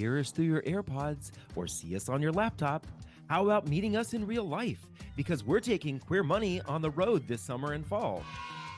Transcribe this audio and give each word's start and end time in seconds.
hear 0.00 0.18
us 0.18 0.30
through 0.30 0.46
your 0.46 0.62
AirPods 0.62 1.30
or 1.54 1.66
see 1.66 1.94
us 1.94 2.08
on 2.08 2.22
your 2.22 2.32
laptop, 2.32 2.86
how 3.28 3.44
about 3.44 3.68
meeting 3.68 3.96
us 3.96 4.14
in 4.14 4.26
real 4.26 4.44
life? 4.44 4.86
Because 5.14 5.44
we're 5.44 5.60
taking 5.60 5.98
Queer 5.98 6.22
Money 6.22 6.62
on 6.62 6.80
the 6.80 6.90
road 6.90 7.28
this 7.28 7.42
summer 7.42 7.74
and 7.74 7.86
fall. 7.86 8.24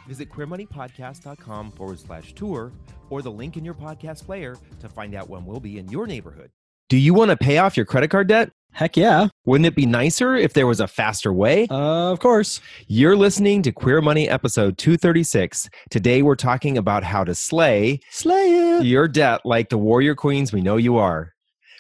Visit 0.09 0.31
queermoneypodcast.com 0.31 1.73
forward 1.73 2.01
slash 2.01 2.33
tour 2.33 2.73
or 3.09 3.23
the 3.23 3.31
link 3.31 3.57
in 3.57 3.65
your 3.65 3.75
podcast 3.75 4.27
player 4.27 4.57
to 4.81 4.89
find 4.89 5.15
out 5.15 5.31
when 5.31 5.47
we'll 5.47 5.61
be 5.61 5.79
in 5.79 5.89
your 5.89 6.09
neighborhood. 6.09 6.51
Do 6.89 6.99
you 6.99 7.15
want 7.15 7.31
to 7.31 7.37
pay 7.37 7.59
off 7.59 7.77
your 7.77 7.87
credit 7.87 8.09
card 8.09 8.27
debt? 8.27 8.51
Heck 8.75 8.97
yeah. 8.97 9.29
Wouldn't 9.45 9.67
it 9.67 9.77
be 9.77 9.85
nicer 9.85 10.35
if 10.35 10.55
there 10.55 10.67
was 10.67 10.81
a 10.81 10.89
faster 10.89 11.33
way? 11.33 11.67
Uh, 11.71 12.11
of 12.11 12.21
course. 12.21 12.61
You're 12.89 13.17
listening 13.17 13.61
to 13.63 13.73
Queer 13.73 14.01
Money 14.01 14.29
episode 14.29 14.79
236. 14.79 15.69
Today 15.91 16.23
we're 16.23 16.37
talking 16.37 16.79
about 16.79 17.05
how 17.05 17.23
to 17.23 17.35
slay 17.35 18.01
Slay 18.11 18.79
it. 18.79 18.85
your 18.87 19.09
debt 19.09 19.43
like 19.45 19.69
the 19.69 19.77
warrior 19.79 20.15
queens 20.15 20.53
we 20.53 20.63
know 20.63 20.77
you 20.79 20.97
are. 20.97 21.33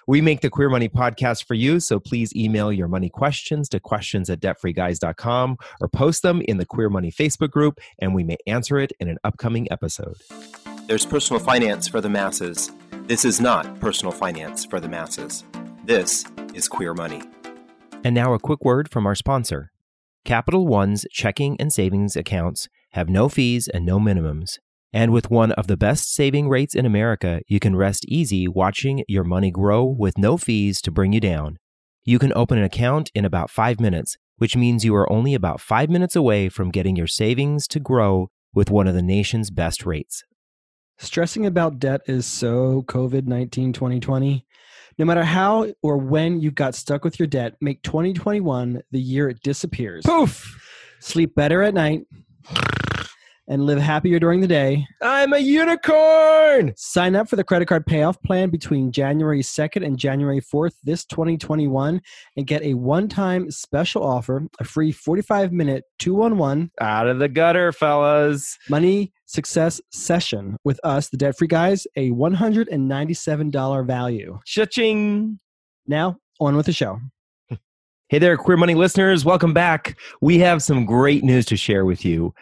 We 0.06 0.20
make 0.20 0.40
the 0.42 0.50
Queer 0.50 0.68
Money 0.68 0.88
podcast 0.88 1.46
for 1.46 1.54
you, 1.54 1.78
so 1.80 1.98
please 2.00 2.34
email 2.34 2.72
your 2.72 2.88
money 2.88 3.08
questions 3.08 3.68
to 3.70 3.78
questions 3.80 4.28
at 4.28 4.40
debtfreeguys.com 4.40 5.56
or 5.80 5.88
post 5.88 6.22
them 6.22 6.42
in 6.42 6.58
the 6.58 6.66
Queer 6.66 6.90
Money 6.90 7.10
Facebook 7.12 7.50
group, 7.52 7.78
and 8.00 8.12
we 8.12 8.24
may 8.24 8.36
answer 8.48 8.78
it 8.78 8.92
in 8.98 9.08
an 9.08 9.18
upcoming 9.22 9.68
episode. 9.70 10.16
There's 10.88 11.06
personal 11.06 11.40
finance 11.40 11.86
for 11.86 12.00
the 12.00 12.10
masses. 12.10 12.72
This 13.06 13.24
is 13.24 13.40
not 13.40 13.78
personal 13.78 14.12
finance 14.12 14.64
for 14.64 14.80
the 14.80 14.88
masses. 14.88 15.44
This 15.92 16.24
is 16.54 16.68
Queer 16.68 16.94
Money. 16.94 17.20
And 18.02 18.14
now 18.14 18.32
a 18.32 18.38
quick 18.38 18.64
word 18.64 18.90
from 18.90 19.04
our 19.06 19.14
sponsor. 19.14 19.72
Capital 20.24 20.66
One's 20.66 21.04
checking 21.12 21.54
and 21.60 21.70
savings 21.70 22.16
accounts 22.16 22.70
have 22.92 23.10
no 23.10 23.28
fees 23.28 23.68
and 23.68 23.84
no 23.84 24.00
minimums. 24.00 24.58
And 24.94 25.12
with 25.12 25.30
one 25.30 25.52
of 25.52 25.66
the 25.66 25.76
best 25.76 26.14
saving 26.14 26.48
rates 26.48 26.74
in 26.74 26.86
America, 26.86 27.42
you 27.46 27.60
can 27.60 27.76
rest 27.76 28.06
easy 28.08 28.48
watching 28.48 29.04
your 29.06 29.22
money 29.22 29.50
grow 29.50 29.84
with 29.84 30.16
no 30.16 30.38
fees 30.38 30.80
to 30.80 30.90
bring 30.90 31.12
you 31.12 31.20
down. 31.20 31.58
You 32.04 32.18
can 32.18 32.32
open 32.34 32.56
an 32.56 32.64
account 32.64 33.10
in 33.14 33.26
about 33.26 33.50
five 33.50 33.78
minutes, 33.78 34.16
which 34.38 34.56
means 34.56 34.86
you 34.86 34.94
are 34.94 35.12
only 35.12 35.34
about 35.34 35.60
five 35.60 35.90
minutes 35.90 36.16
away 36.16 36.48
from 36.48 36.70
getting 36.70 36.96
your 36.96 37.06
savings 37.06 37.68
to 37.68 37.78
grow 37.78 38.30
with 38.54 38.70
one 38.70 38.88
of 38.88 38.94
the 38.94 39.02
nation's 39.02 39.50
best 39.50 39.84
rates. 39.84 40.24
Stressing 40.96 41.44
about 41.44 41.78
debt 41.78 42.00
is 42.06 42.24
so 42.24 42.82
COVID 42.86 43.26
19 43.26 43.74
2020. 43.74 44.46
No 44.98 45.04
matter 45.04 45.24
how 45.24 45.72
or 45.82 45.96
when 45.96 46.40
you 46.40 46.50
got 46.50 46.74
stuck 46.74 47.04
with 47.04 47.18
your 47.18 47.26
debt, 47.26 47.56
make 47.60 47.82
2021 47.82 48.82
the 48.90 49.00
year 49.00 49.28
it 49.28 49.42
disappears. 49.42 50.04
Poof! 50.04 50.58
Sleep 51.00 51.34
better 51.34 51.62
at 51.62 51.74
night 51.74 52.06
and 53.52 53.66
live 53.66 53.78
happier 53.78 54.18
during 54.18 54.40
the 54.40 54.48
day. 54.48 54.86
I'm 55.02 55.34
a 55.34 55.38
unicorn! 55.38 56.72
Sign 56.74 57.14
up 57.14 57.28
for 57.28 57.36
the 57.36 57.44
credit 57.44 57.66
card 57.66 57.84
payoff 57.84 58.20
plan 58.22 58.48
between 58.48 58.90
January 58.90 59.42
2nd 59.42 59.84
and 59.84 59.98
January 59.98 60.40
4th 60.40 60.72
this 60.82 61.04
2021 61.04 62.00
and 62.38 62.46
get 62.46 62.62
a 62.62 62.72
one-time 62.72 63.50
special 63.50 64.02
offer, 64.02 64.48
a 64.58 64.64
free 64.64 64.90
45-minute 64.90 65.84
211 65.98 66.70
Out 66.80 67.06
of 67.08 67.18
the 67.18 67.28
gutter, 67.28 67.72
fellas. 67.72 68.56
money 68.70 69.12
success 69.26 69.82
session 69.90 70.56
with 70.64 70.80
us, 70.82 71.10
the 71.10 71.18
Debt 71.18 71.36
Free 71.36 71.46
Guys, 71.46 71.86
a 71.94 72.10
$197 72.10 73.86
value. 73.86 74.40
Cha-ching! 74.46 75.38
Now, 75.86 76.16
on 76.40 76.56
with 76.56 76.64
the 76.64 76.72
show. 76.72 77.00
Hey 78.08 78.18
there, 78.18 78.38
Queer 78.38 78.56
Money 78.56 78.74
listeners. 78.74 79.26
Welcome 79.26 79.52
back. 79.52 79.98
We 80.22 80.38
have 80.38 80.62
some 80.62 80.86
great 80.86 81.22
news 81.22 81.44
to 81.46 81.56
share 81.56 81.84
with 81.84 82.02
you. 82.04 82.34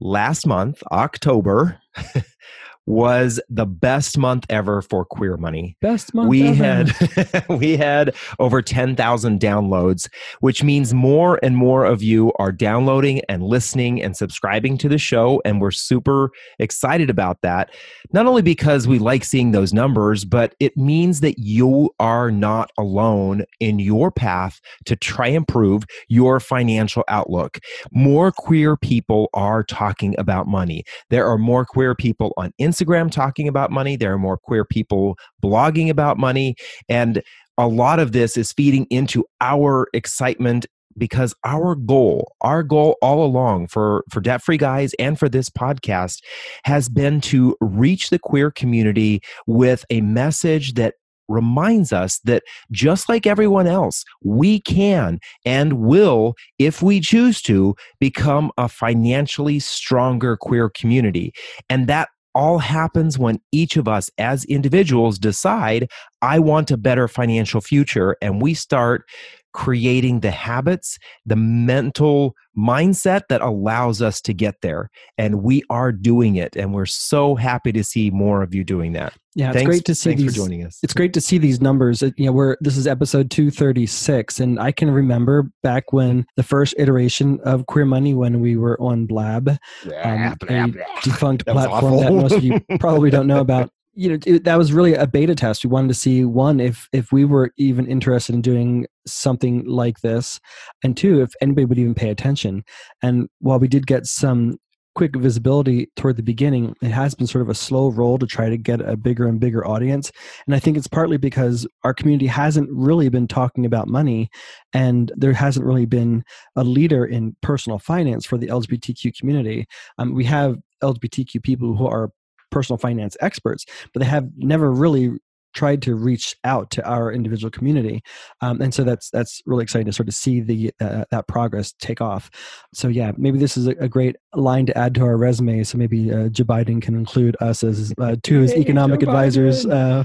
Last 0.00 0.46
month, 0.46 0.82
October, 0.90 1.78
was 2.86 3.40
the 3.48 3.66
best 3.66 4.18
month 4.18 4.44
ever 4.48 4.82
for 4.82 5.04
Queer 5.04 5.36
Money. 5.36 5.76
Best 5.80 6.14
month 6.14 6.28
we 6.28 6.48
ever. 6.48 6.64
had 6.64 7.48
we 7.48 7.76
had 7.76 8.14
over 8.38 8.62
10,000 8.62 9.40
downloads 9.40 10.08
which 10.40 10.62
means 10.62 10.94
more 10.94 11.38
and 11.42 11.56
more 11.56 11.84
of 11.84 12.02
you 12.02 12.32
are 12.38 12.52
downloading 12.52 13.20
and 13.28 13.42
listening 13.42 14.02
and 14.02 14.16
subscribing 14.16 14.76
to 14.78 14.88
the 14.88 14.98
show 14.98 15.40
and 15.44 15.60
we're 15.60 15.70
super 15.70 16.30
excited 16.58 17.10
about 17.10 17.40
that 17.42 17.70
not 18.12 18.26
only 18.26 18.42
because 18.42 18.88
we 18.88 18.98
like 18.98 19.24
seeing 19.24 19.52
those 19.52 19.72
numbers 19.72 20.24
but 20.24 20.54
it 20.58 20.76
means 20.76 21.20
that 21.20 21.38
you 21.38 21.90
are 22.00 22.30
not 22.30 22.70
alone 22.78 23.44
in 23.60 23.78
your 23.78 24.10
path 24.10 24.60
to 24.84 24.96
try 24.96 25.26
and 25.26 25.40
improve 25.40 25.84
your 26.08 26.40
financial 26.40 27.04
outlook 27.08 27.58
more 27.92 28.30
queer 28.30 28.76
people 28.76 29.28
are 29.32 29.62
talking 29.62 30.14
about 30.18 30.46
money 30.46 30.84
there 31.08 31.26
are 31.26 31.38
more 31.38 31.64
queer 31.64 31.94
people 31.94 32.32
on 32.36 32.52
Instagram 32.60 32.69
talking 33.10 33.48
about 33.48 33.70
money. 33.70 33.96
There 33.96 34.12
are 34.12 34.18
more 34.18 34.38
queer 34.38 34.64
people 34.64 35.16
blogging 35.42 35.88
about 35.88 36.18
money. 36.18 36.54
And 36.88 37.22
a 37.58 37.68
lot 37.68 37.98
of 37.98 38.12
this 38.12 38.36
is 38.36 38.52
feeding 38.52 38.86
into 38.90 39.24
our 39.40 39.88
excitement 39.92 40.66
because 40.96 41.34
our 41.44 41.74
goal, 41.74 42.34
our 42.40 42.62
goal 42.62 42.96
all 43.00 43.24
along 43.24 43.68
for, 43.68 44.04
for 44.10 44.20
Debt 44.20 44.42
Free 44.42 44.56
Guys 44.56 44.92
and 44.98 45.18
for 45.18 45.28
this 45.28 45.48
podcast 45.48 46.18
has 46.64 46.88
been 46.88 47.20
to 47.22 47.56
reach 47.60 48.10
the 48.10 48.18
queer 48.18 48.50
community 48.50 49.20
with 49.46 49.84
a 49.90 50.00
message 50.00 50.74
that 50.74 50.94
reminds 51.28 51.92
us 51.92 52.18
that 52.24 52.42
just 52.72 53.08
like 53.08 53.26
everyone 53.26 53.66
else, 53.66 54.04
we 54.22 54.60
can 54.60 55.18
and 55.44 55.74
will, 55.74 56.34
if 56.58 56.82
we 56.82 57.00
choose 57.00 57.40
to, 57.42 57.74
become 58.00 58.50
a 58.58 58.68
financially 58.68 59.60
stronger 59.60 60.36
queer 60.36 60.68
community. 60.70 61.32
And 61.68 61.86
that 61.86 62.08
all 62.34 62.58
happens 62.58 63.18
when 63.18 63.40
each 63.52 63.76
of 63.76 63.88
us 63.88 64.10
as 64.18 64.44
individuals 64.44 65.18
decide, 65.18 65.90
I 66.22 66.38
want 66.38 66.70
a 66.70 66.76
better 66.76 67.08
financial 67.08 67.60
future. 67.60 68.16
And 68.22 68.40
we 68.40 68.54
start 68.54 69.08
creating 69.52 70.20
the 70.20 70.30
habits, 70.30 70.98
the 71.26 71.36
mental 71.36 72.34
mindset 72.56 73.22
that 73.28 73.40
allows 73.40 74.02
us 74.02 74.20
to 74.22 74.34
get 74.34 74.56
there. 74.62 74.90
And 75.18 75.42
we 75.42 75.62
are 75.70 75.92
doing 75.92 76.36
it. 76.36 76.56
And 76.56 76.74
we're 76.74 76.86
so 76.86 77.34
happy 77.34 77.72
to 77.72 77.84
see 77.84 78.10
more 78.10 78.42
of 78.42 78.54
you 78.54 78.64
doing 78.64 78.92
that. 78.92 79.14
Yeah, 79.34 79.48
it's 79.48 79.56
thanks, 79.56 79.68
great 79.68 79.84
to 79.84 79.94
see 79.94 80.10
thanks 80.10 80.22
these. 80.22 80.34
for 80.34 80.36
joining 80.36 80.64
us. 80.64 80.78
It's 80.82 80.92
great 80.92 81.12
to 81.14 81.20
see 81.20 81.38
these 81.38 81.60
numbers. 81.60 82.02
You 82.02 82.12
know, 82.18 82.32
we're 82.32 82.56
this 82.60 82.76
is 82.76 82.86
episode 82.88 83.30
236 83.30 84.40
and 84.40 84.58
I 84.58 84.72
can 84.72 84.90
remember 84.90 85.50
back 85.62 85.92
when 85.92 86.26
the 86.36 86.42
first 86.42 86.74
iteration 86.78 87.38
of 87.44 87.66
Queer 87.66 87.84
Money 87.84 88.14
when 88.14 88.40
we 88.40 88.56
were 88.56 88.80
on 88.80 89.06
Blab, 89.06 89.48
um, 89.48 90.36
a 90.48 90.72
defunct 91.02 91.46
That 91.46 91.52
platform 91.52 91.98
that 91.98 92.12
most 92.12 92.34
of 92.34 92.42
you 92.42 92.60
probably 92.80 93.10
don't 93.10 93.28
know 93.28 93.40
about. 93.40 93.70
You 93.92 94.10
know, 94.10 94.18
it, 94.24 94.44
that 94.44 94.56
was 94.56 94.72
really 94.72 94.94
a 94.94 95.06
beta 95.06 95.34
test. 95.34 95.64
We 95.64 95.70
wanted 95.70 95.88
to 95.88 95.94
see 95.94 96.24
one 96.24 96.60
if 96.60 96.88
if 96.92 97.10
we 97.12 97.24
were 97.24 97.50
even 97.56 97.86
interested 97.86 98.34
in 98.34 98.40
doing 98.40 98.86
something 99.06 99.64
like 99.66 100.00
this, 100.00 100.40
and 100.84 100.96
two 100.96 101.20
if 101.20 101.32
anybody 101.40 101.64
would 101.64 101.78
even 101.78 101.94
pay 101.94 102.10
attention. 102.10 102.64
And 103.02 103.28
while 103.40 103.58
we 103.58 103.68
did 103.68 103.86
get 103.86 104.06
some 104.06 104.58
quick 104.94 105.16
visibility 105.16 105.88
toward 105.96 106.16
the 106.16 106.22
beginning, 106.22 106.74
it 106.82 106.90
has 106.90 107.14
been 107.14 107.26
sort 107.26 107.42
of 107.42 107.48
a 107.48 107.54
slow 107.54 107.90
roll 107.90 108.18
to 108.18 108.26
try 108.26 108.48
to 108.48 108.56
get 108.56 108.80
a 108.80 108.96
bigger 108.96 109.26
and 109.26 109.40
bigger 109.40 109.66
audience. 109.66 110.10
And 110.46 110.54
I 110.54 110.58
think 110.58 110.76
it's 110.76 110.88
partly 110.88 111.16
because 111.16 111.66
our 111.84 111.94
community 111.94 112.26
hasn't 112.26 112.68
really 112.72 113.08
been 113.08 113.28
talking 113.28 113.64
about 113.64 113.88
money, 113.88 114.28
and 114.72 115.12
there 115.16 115.32
hasn't 115.32 115.66
really 115.66 115.86
been 115.86 116.24
a 116.56 116.64
leader 116.64 117.04
in 117.04 117.36
personal 117.40 117.78
finance 117.78 118.26
for 118.26 118.38
the 118.38 118.48
LGBTQ 118.48 119.16
community. 119.18 119.66
Um, 119.98 120.14
we 120.14 120.24
have 120.24 120.58
LGBTQ 120.82 121.42
people 121.42 121.76
who 121.76 121.86
are 121.86 122.10
personal 122.50 122.78
finance 122.78 123.16
experts, 123.20 123.64
but 123.92 124.00
they 124.00 124.06
have 124.06 124.28
never 124.36 124.70
really 124.70 125.12
tried 125.52 125.82
to 125.82 125.96
reach 125.96 126.36
out 126.44 126.70
to 126.70 126.88
our 126.88 127.12
individual 127.12 127.50
community, 127.50 128.02
um, 128.40 128.60
and 128.60 128.72
so 128.72 128.84
that's 128.84 129.10
that's 129.10 129.42
really 129.46 129.64
exciting 129.64 129.86
to 129.86 129.92
sort 129.92 130.08
of 130.08 130.14
see 130.14 130.40
the 130.40 130.72
uh, 130.80 131.04
that 131.10 131.26
progress 131.26 131.72
take 131.80 132.00
off. 132.00 132.30
So 132.72 132.88
yeah, 132.88 133.12
maybe 133.16 133.38
this 133.38 133.56
is 133.56 133.66
a, 133.66 133.72
a 133.72 133.88
great 133.88 134.16
line 134.34 134.66
to 134.66 134.76
add 134.76 134.94
to 134.94 135.02
our 135.04 135.16
resume. 135.16 135.64
So 135.64 135.78
maybe 135.78 136.12
uh, 136.12 136.28
Joe 136.28 136.44
Biden 136.44 136.80
can 136.80 136.94
include 136.94 137.36
us 137.40 137.62
as 137.64 137.92
uh, 137.98 138.16
two 138.22 138.36
of 138.36 138.42
his 138.42 138.52
Yay, 138.52 138.60
economic 138.60 139.00
Joe 139.00 139.08
advisors 139.08 139.66
uh, 139.66 140.04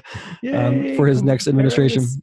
um, 0.53 0.95
for 0.95 1.07
his 1.07 1.23
next 1.23 1.47
administration. 1.47 2.05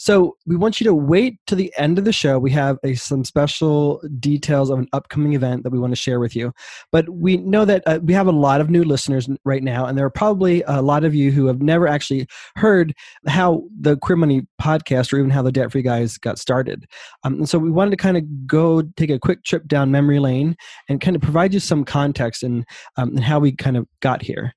So 0.00 0.36
we 0.46 0.54
want 0.54 0.80
you 0.80 0.84
to 0.84 0.94
wait 0.94 1.40
to 1.48 1.56
the 1.56 1.72
end 1.76 1.98
of 1.98 2.04
the 2.04 2.12
show. 2.12 2.38
We 2.38 2.52
have 2.52 2.78
a, 2.84 2.94
some 2.94 3.24
special 3.24 4.00
details 4.20 4.70
of 4.70 4.78
an 4.78 4.86
upcoming 4.92 5.32
event 5.32 5.64
that 5.64 5.70
we 5.70 5.80
want 5.80 5.90
to 5.90 5.96
share 5.96 6.20
with 6.20 6.36
you. 6.36 6.52
But 6.92 7.08
we 7.08 7.38
know 7.38 7.64
that 7.64 7.82
uh, 7.84 7.98
we 8.00 8.14
have 8.14 8.28
a 8.28 8.32
lot 8.32 8.60
of 8.60 8.70
new 8.70 8.84
listeners 8.84 9.28
right 9.44 9.62
now, 9.62 9.86
and 9.86 9.98
there 9.98 10.06
are 10.06 10.10
probably 10.10 10.62
a 10.68 10.80
lot 10.80 11.02
of 11.02 11.16
you 11.16 11.32
who 11.32 11.46
have 11.46 11.60
never 11.60 11.88
actually 11.88 12.28
heard 12.54 12.94
how 13.26 13.64
the 13.80 13.96
Queer 13.96 14.14
Money 14.14 14.46
podcast 14.62 15.12
or 15.12 15.18
even 15.18 15.30
how 15.30 15.42
the 15.42 15.50
Debt 15.50 15.72
Free 15.72 15.82
Guys 15.82 16.16
got 16.16 16.38
started. 16.38 16.86
Um, 17.24 17.34
and 17.34 17.48
so 17.48 17.58
we 17.58 17.72
wanted 17.72 17.90
to 17.90 17.96
kind 17.96 18.16
of 18.16 18.46
go 18.46 18.82
take 18.96 19.10
a 19.10 19.18
quick 19.18 19.42
trip 19.42 19.66
down 19.66 19.90
memory 19.90 20.20
lane 20.20 20.56
and 20.88 21.00
kind 21.00 21.16
of 21.16 21.22
provide 21.22 21.54
you 21.54 21.60
some 21.60 21.84
context 21.84 22.42
and, 22.42 22.64
um, 22.96 23.10
and 23.10 23.24
how 23.24 23.38
we 23.38 23.52
kind 23.52 23.76
of 23.76 23.86
got 24.00 24.22
here. 24.22 24.54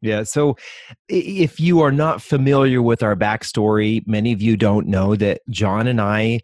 Yeah. 0.00 0.22
So 0.22 0.56
if 1.08 1.58
you 1.58 1.80
are 1.80 1.90
not 1.90 2.22
familiar 2.22 2.80
with 2.80 3.02
our 3.02 3.16
backstory, 3.16 4.06
many 4.06 4.32
of 4.32 4.40
you 4.40 4.56
don't 4.56 4.86
know 4.86 5.16
that 5.16 5.40
John 5.50 5.88
and 5.88 6.00
I 6.00 6.40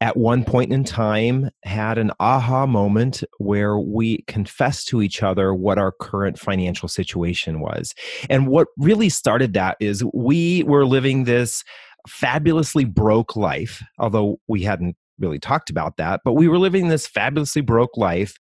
at 0.00 0.16
one 0.16 0.44
point 0.44 0.72
in 0.72 0.84
time 0.84 1.50
had 1.64 1.98
an 1.98 2.12
aha 2.20 2.66
moment 2.66 3.24
where 3.38 3.78
we 3.78 4.22
confessed 4.26 4.88
to 4.88 5.02
each 5.02 5.22
other 5.22 5.52
what 5.52 5.76
our 5.76 5.92
current 5.92 6.38
financial 6.38 6.88
situation 6.88 7.60
was. 7.60 7.94
And 8.30 8.46
what 8.46 8.68
really 8.78 9.08
started 9.08 9.54
that 9.54 9.76
is 9.80 10.04
we 10.14 10.62
were 10.62 10.86
living 10.86 11.24
this 11.24 11.64
fabulously 12.06 12.84
broke 12.84 13.36
life, 13.36 13.82
although 13.98 14.40
we 14.46 14.62
hadn't 14.62 14.96
really 15.18 15.38
talked 15.38 15.70
about 15.70 15.96
that, 15.96 16.20
but 16.24 16.34
we 16.34 16.48
were 16.48 16.58
living 16.58 16.88
this 16.88 17.06
fabulously 17.06 17.62
broke 17.62 17.96
life 17.96 18.34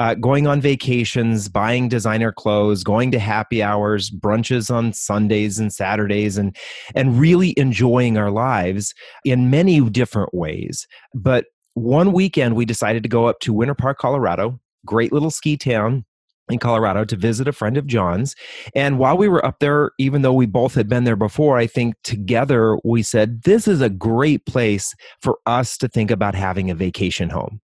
uh, 0.00 0.14
going 0.14 0.46
on 0.46 0.62
vacations, 0.62 1.48
buying 1.48 1.86
designer 1.86 2.32
clothes, 2.32 2.82
going 2.82 3.10
to 3.10 3.18
happy 3.18 3.62
hours, 3.62 4.10
brunches 4.10 4.74
on 4.74 4.94
Sundays 4.94 5.58
and 5.58 5.72
Saturdays, 5.72 6.38
and 6.38 6.56
and 6.94 7.20
really 7.20 7.54
enjoying 7.58 8.16
our 8.16 8.30
lives 8.30 8.94
in 9.24 9.50
many 9.50 9.80
different 9.90 10.32
ways. 10.32 10.86
But 11.14 11.46
one 11.74 12.12
weekend, 12.12 12.56
we 12.56 12.64
decided 12.64 13.02
to 13.02 13.08
go 13.08 13.26
up 13.26 13.40
to 13.40 13.52
Winter 13.52 13.74
Park, 13.74 13.98
Colorado, 13.98 14.58
great 14.86 15.12
little 15.12 15.30
ski 15.30 15.56
town 15.56 16.04
in 16.50 16.58
Colorado 16.58 17.04
to 17.04 17.16
visit 17.16 17.48
a 17.48 17.52
friend 17.52 17.76
of 17.76 17.86
John's. 17.86 18.34
And 18.74 18.98
while 18.98 19.16
we 19.16 19.28
were 19.28 19.44
up 19.44 19.58
there, 19.60 19.92
even 19.98 20.22
though 20.22 20.32
we 20.32 20.46
both 20.46 20.74
had 20.74 20.88
been 20.88 21.04
there 21.04 21.16
before, 21.16 21.58
I 21.58 21.66
think 21.66 21.94
together 22.02 22.78
we 22.84 23.02
said, 23.02 23.42
this 23.42 23.68
is 23.68 23.80
a 23.80 23.90
great 23.90 24.44
place 24.46 24.94
for 25.20 25.38
us 25.46 25.76
to 25.78 25.88
think 25.88 26.10
about 26.10 26.34
having 26.34 26.70
a 26.70 26.74
vacation 26.74 27.30
home. 27.30 27.60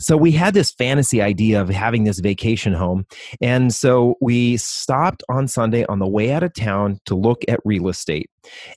So 0.00 0.16
we 0.16 0.32
had 0.32 0.54
this 0.54 0.72
fantasy 0.72 1.20
idea 1.22 1.60
of 1.60 1.68
having 1.68 2.04
this 2.04 2.20
vacation 2.20 2.72
home. 2.72 3.06
And 3.40 3.74
so 3.74 4.16
we 4.20 4.56
stopped 4.56 5.22
on 5.28 5.48
Sunday 5.48 5.84
on 5.86 5.98
the 5.98 6.08
way 6.08 6.32
out 6.32 6.42
of 6.42 6.54
town 6.54 6.98
to 7.06 7.14
look 7.14 7.42
at 7.48 7.60
real 7.64 7.88
estate. 7.88 8.28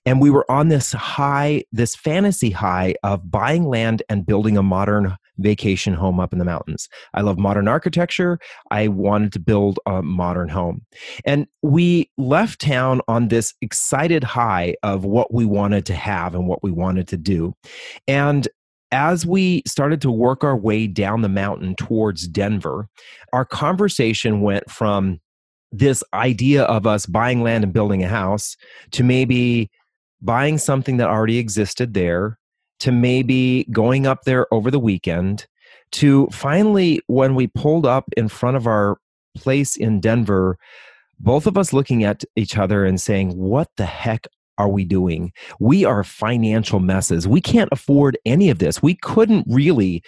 And 0.06 0.22
we 0.22 0.30
were 0.30 0.50
on 0.50 0.70
this 0.70 0.92
high, 0.94 1.64
this 1.72 1.96
fantasy 1.96 2.52
high 2.52 2.96
of 3.04 3.30
buying 3.30 3.66
land 3.66 4.04
and 4.10 4.26
building 4.26 4.58
a 4.58 4.64
modern 4.64 5.16
vacation 5.38 5.94
home 5.94 6.20
up 6.20 6.32
in 6.32 6.40
the 6.40 6.46
mountains. 6.46 6.88
I 7.14 7.22
love 7.22 7.38
modern 7.38 7.68
architecture. 7.68 8.40
I 8.72 8.88
wanted 8.88 9.34
to 9.34 9.40
build 9.40 9.80
a 9.86 10.02
modern 10.02 10.50
home. 10.50 10.86
And 11.26 11.48
we 11.62 12.10
left 12.18 12.62
town 12.62 13.02
on 13.08 13.28
this 13.28 13.54
excited 13.62 14.24
high 14.24 14.76
of 14.84 15.04
what 15.04 15.34
we 15.34 15.46
wanted 15.46 15.86
to 15.88 15.96
have 15.96 16.36
and 16.36 16.48
what 16.48 16.64
we 16.64 16.72
wanted 16.72 17.08
to 17.10 17.18
do. 17.18 17.54
And 18.08 18.48
as 18.92 19.26
we 19.26 19.62
started 19.68 20.02
to 20.02 20.12
work 20.12 20.44
our 20.44 20.56
way 20.56 20.88
down 20.88 21.22
the 21.22 21.30
mountain 21.30 21.76
towards 21.76 22.28
Denver, 22.28 22.88
our 23.34 23.44
conversation 23.44 24.42
went 24.42 24.70
from 24.70 25.20
this 25.78 26.04
idea 26.14 26.64
of 26.64 26.88
us 26.88 27.06
buying 27.06 27.42
land 27.42 27.64
and 27.64 27.74
building 27.74 28.04
a 28.04 28.08
house 28.08 28.56
to 28.92 29.04
maybe 29.04 29.70
buying 30.22 30.58
something 30.58 30.98
that 30.98 31.10
already 31.10 31.38
existed 31.38 31.94
there 31.94 32.38
to 32.80 32.92
maybe 32.92 33.66
going 33.72 34.06
up 34.06 34.24
there 34.24 34.52
over 34.54 34.70
the 34.70 34.80
weekend 34.80 35.46
to 35.92 36.28
finally 36.28 37.02
when 37.08 37.36
we 37.36 37.48
pulled 37.48 37.86
up 37.86 38.06
in 38.18 38.28
front 38.28 38.58
of 38.58 38.68
our 38.68 38.98
place 39.36 39.76
in 39.76 40.00
Denver 40.00 40.58
both 41.20 41.48
of 41.48 41.58
us 41.58 41.72
looking 41.72 42.04
at 42.04 42.24
each 42.36 42.58
other 42.58 42.86
and 42.86 43.00
saying 43.00 43.38
what 43.38 43.70
the 43.78 43.86
heck 43.86 44.28
are 44.58 44.70
we 44.70 44.86
doing? 44.86 45.32
We 45.60 45.84
are 45.84 46.04
financial 46.04 46.80
messes. 46.80 47.28
We 47.28 47.42
can't 47.42 47.70
afford 47.72 48.18
any 48.26 48.50
of 48.50 48.60
this. 48.60 48.82
We 48.82 48.96
couldn't 48.96 49.46
really 49.50 50.02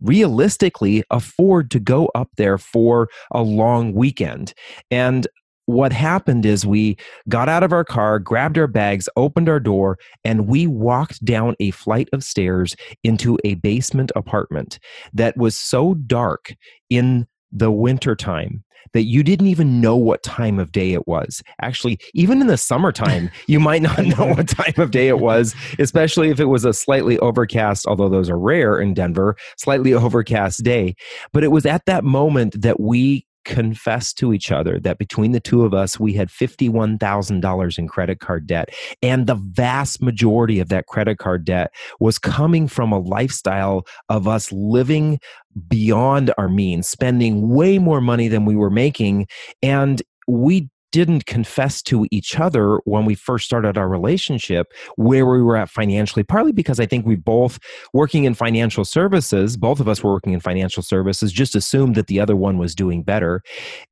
realistically 0.00 1.02
afford 1.10 1.70
to 1.70 1.80
go 1.80 2.10
up 2.14 2.30
there 2.36 2.58
for 2.58 3.08
a 3.30 3.42
long 3.42 3.92
weekend. 3.92 4.54
And 4.90 5.26
what 5.66 5.92
happened 5.92 6.44
is 6.44 6.66
we 6.66 6.96
got 7.28 7.48
out 7.48 7.62
of 7.62 7.72
our 7.72 7.84
car, 7.84 8.18
grabbed 8.18 8.58
our 8.58 8.66
bags, 8.66 9.08
opened 9.16 9.48
our 9.48 9.60
door, 9.60 9.98
and 10.24 10.46
we 10.46 10.66
walked 10.66 11.24
down 11.24 11.56
a 11.58 11.70
flight 11.70 12.08
of 12.12 12.22
stairs 12.22 12.76
into 13.02 13.38
a 13.44 13.54
basement 13.54 14.12
apartment 14.14 14.78
that 15.14 15.36
was 15.36 15.56
so 15.56 15.94
dark 15.94 16.54
in 16.90 17.26
the 17.54 17.70
wintertime 17.70 18.64
that 18.92 19.04
you 19.04 19.22
didn't 19.22 19.46
even 19.46 19.80
know 19.80 19.96
what 19.96 20.22
time 20.22 20.58
of 20.58 20.72
day 20.72 20.92
it 20.92 21.08
was. 21.08 21.42
Actually, 21.60 21.98
even 22.12 22.40
in 22.40 22.48
the 22.48 22.56
summertime, 22.56 23.30
you 23.46 23.58
might 23.58 23.82
not 23.82 24.04
know 24.04 24.26
what 24.34 24.48
time 24.48 24.74
of 24.76 24.90
day 24.90 25.08
it 25.08 25.18
was, 25.20 25.54
especially 25.78 26.30
if 26.30 26.40
it 26.40 26.46
was 26.46 26.64
a 26.64 26.72
slightly 26.72 27.18
overcast, 27.20 27.86
although 27.86 28.08
those 28.08 28.28
are 28.28 28.38
rare 28.38 28.78
in 28.78 28.94
Denver, 28.94 29.36
slightly 29.56 29.94
overcast 29.94 30.62
day. 30.62 30.94
But 31.32 31.44
it 31.44 31.48
was 31.48 31.64
at 31.64 31.86
that 31.86 32.04
moment 32.04 32.60
that 32.60 32.80
we 32.80 33.26
confessed 33.44 34.18
to 34.18 34.32
each 34.32 34.50
other 34.50 34.78
that 34.80 34.98
between 34.98 35.32
the 35.32 35.40
two 35.40 35.64
of 35.64 35.74
us, 35.74 35.98
we 36.00 36.12
had 36.12 36.28
$51,000 36.28 37.78
in 37.78 37.88
credit 37.88 38.20
card 38.20 38.46
debt. 38.46 38.70
And 39.02 39.26
the 39.26 39.34
vast 39.34 40.02
majority 40.02 40.60
of 40.60 40.68
that 40.68 40.86
credit 40.86 41.18
card 41.18 41.44
debt 41.44 41.72
was 42.00 42.18
coming 42.18 42.68
from 42.68 42.92
a 42.92 42.98
lifestyle 42.98 43.86
of 44.08 44.26
us 44.26 44.50
living 44.52 45.18
beyond 45.68 46.32
our 46.38 46.48
means, 46.48 46.88
spending 46.88 47.50
way 47.50 47.78
more 47.78 48.00
money 48.00 48.28
than 48.28 48.44
we 48.44 48.56
were 48.56 48.70
making. 48.70 49.26
And 49.62 50.02
we 50.26 50.68
didn't 50.94 51.26
confess 51.26 51.82
to 51.82 52.06
each 52.12 52.38
other 52.38 52.76
when 52.84 53.04
we 53.04 53.16
first 53.16 53.46
started 53.46 53.76
our 53.76 53.88
relationship 53.88 54.72
where 54.94 55.26
we 55.26 55.42
were 55.42 55.56
at 55.56 55.68
financially, 55.68 56.22
partly 56.22 56.52
because 56.52 56.78
I 56.78 56.86
think 56.86 57.04
we 57.04 57.16
both, 57.16 57.58
working 57.92 58.22
in 58.22 58.34
financial 58.34 58.84
services, 58.84 59.56
both 59.56 59.80
of 59.80 59.88
us 59.88 60.04
were 60.04 60.12
working 60.12 60.34
in 60.34 60.38
financial 60.38 60.84
services, 60.84 61.32
just 61.32 61.56
assumed 61.56 61.96
that 61.96 62.06
the 62.06 62.20
other 62.20 62.36
one 62.36 62.58
was 62.58 62.76
doing 62.76 63.02
better. 63.02 63.42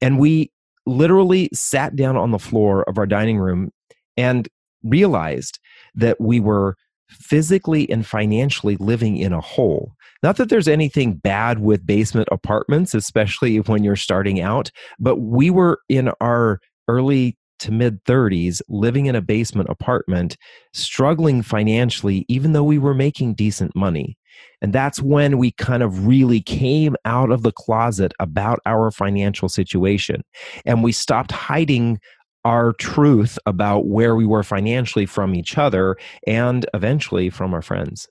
And 0.00 0.20
we 0.20 0.52
literally 0.87 1.49
sat 1.52 1.96
down 1.96 2.16
on 2.16 2.31
the 2.31 2.38
floor 2.38 2.84
of 2.88 2.99
our 2.99 3.06
dining 3.06 3.40
room 3.40 3.72
and 4.16 4.49
realized 4.84 5.58
that 5.96 6.20
we 6.20 6.38
were 6.38 6.76
physically 7.08 7.90
and 7.90 8.06
financially 8.06 8.76
living 8.76 9.16
in 9.16 9.32
a 9.32 9.40
hole. 9.40 9.93
Not 10.22 10.37
that 10.37 10.50
there's 10.50 10.69
anything 10.69 11.14
bad 11.14 11.58
with 11.58 11.84
basement 11.84 12.28
apartments, 12.31 12.94
especially 12.94 13.56
when 13.58 13.82
you're 13.82 13.96
starting 13.96 14.40
out, 14.40 14.70
but 15.00 15.16
we 15.16 15.50
were 15.50 15.81
in 15.88 16.12
our 16.20 16.60
early 16.88 17.37
to 17.61 17.70
mid 17.70 18.02
30s 18.05 18.61
living 18.69 19.06
in 19.06 19.14
a 19.14 19.20
basement 19.20 19.69
apartment 19.70 20.37
struggling 20.73 21.43
financially 21.43 22.25
even 22.29 22.52
though 22.52 22.64
we 22.64 22.79
were 22.79 22.94
making 22.94 23.34
decent 23.34 23.75
money. 23.76 24.19
And 24.61 24.73
that's 24.73 25.00
when 25.00 25.38
we 25.38 25.52
kind 25.52 25.82
of 25.82 26.06
really 26.06 26.40
came 26.40 26.96
out 27.05 27.31
of 27.31 27.43
the 27.43 27.52
closet 27.52 28.12
about 28.19 28.61
our 28.67 28.90
financial 28.90 29.49
situation. 29.49 30.23
And 30.64 30.82
we 30.82 30.93
stopped 30.93 31.31
hiding 31.31 32.00
our 32.44 32.73
truth 32.73 33.38
about 33.46 33.87
where 33.87 34.17
we 34.17 34.26
were 34.26 34.43
financially 34.43 35.06
from 35.06 35.35
each 35.35 35.56
other 35.56 35.96
and 36.26 36.67
eventually 36.75 37.31
from 37.31 37.55
our 37.55 37.62
friends. 37.62 38.08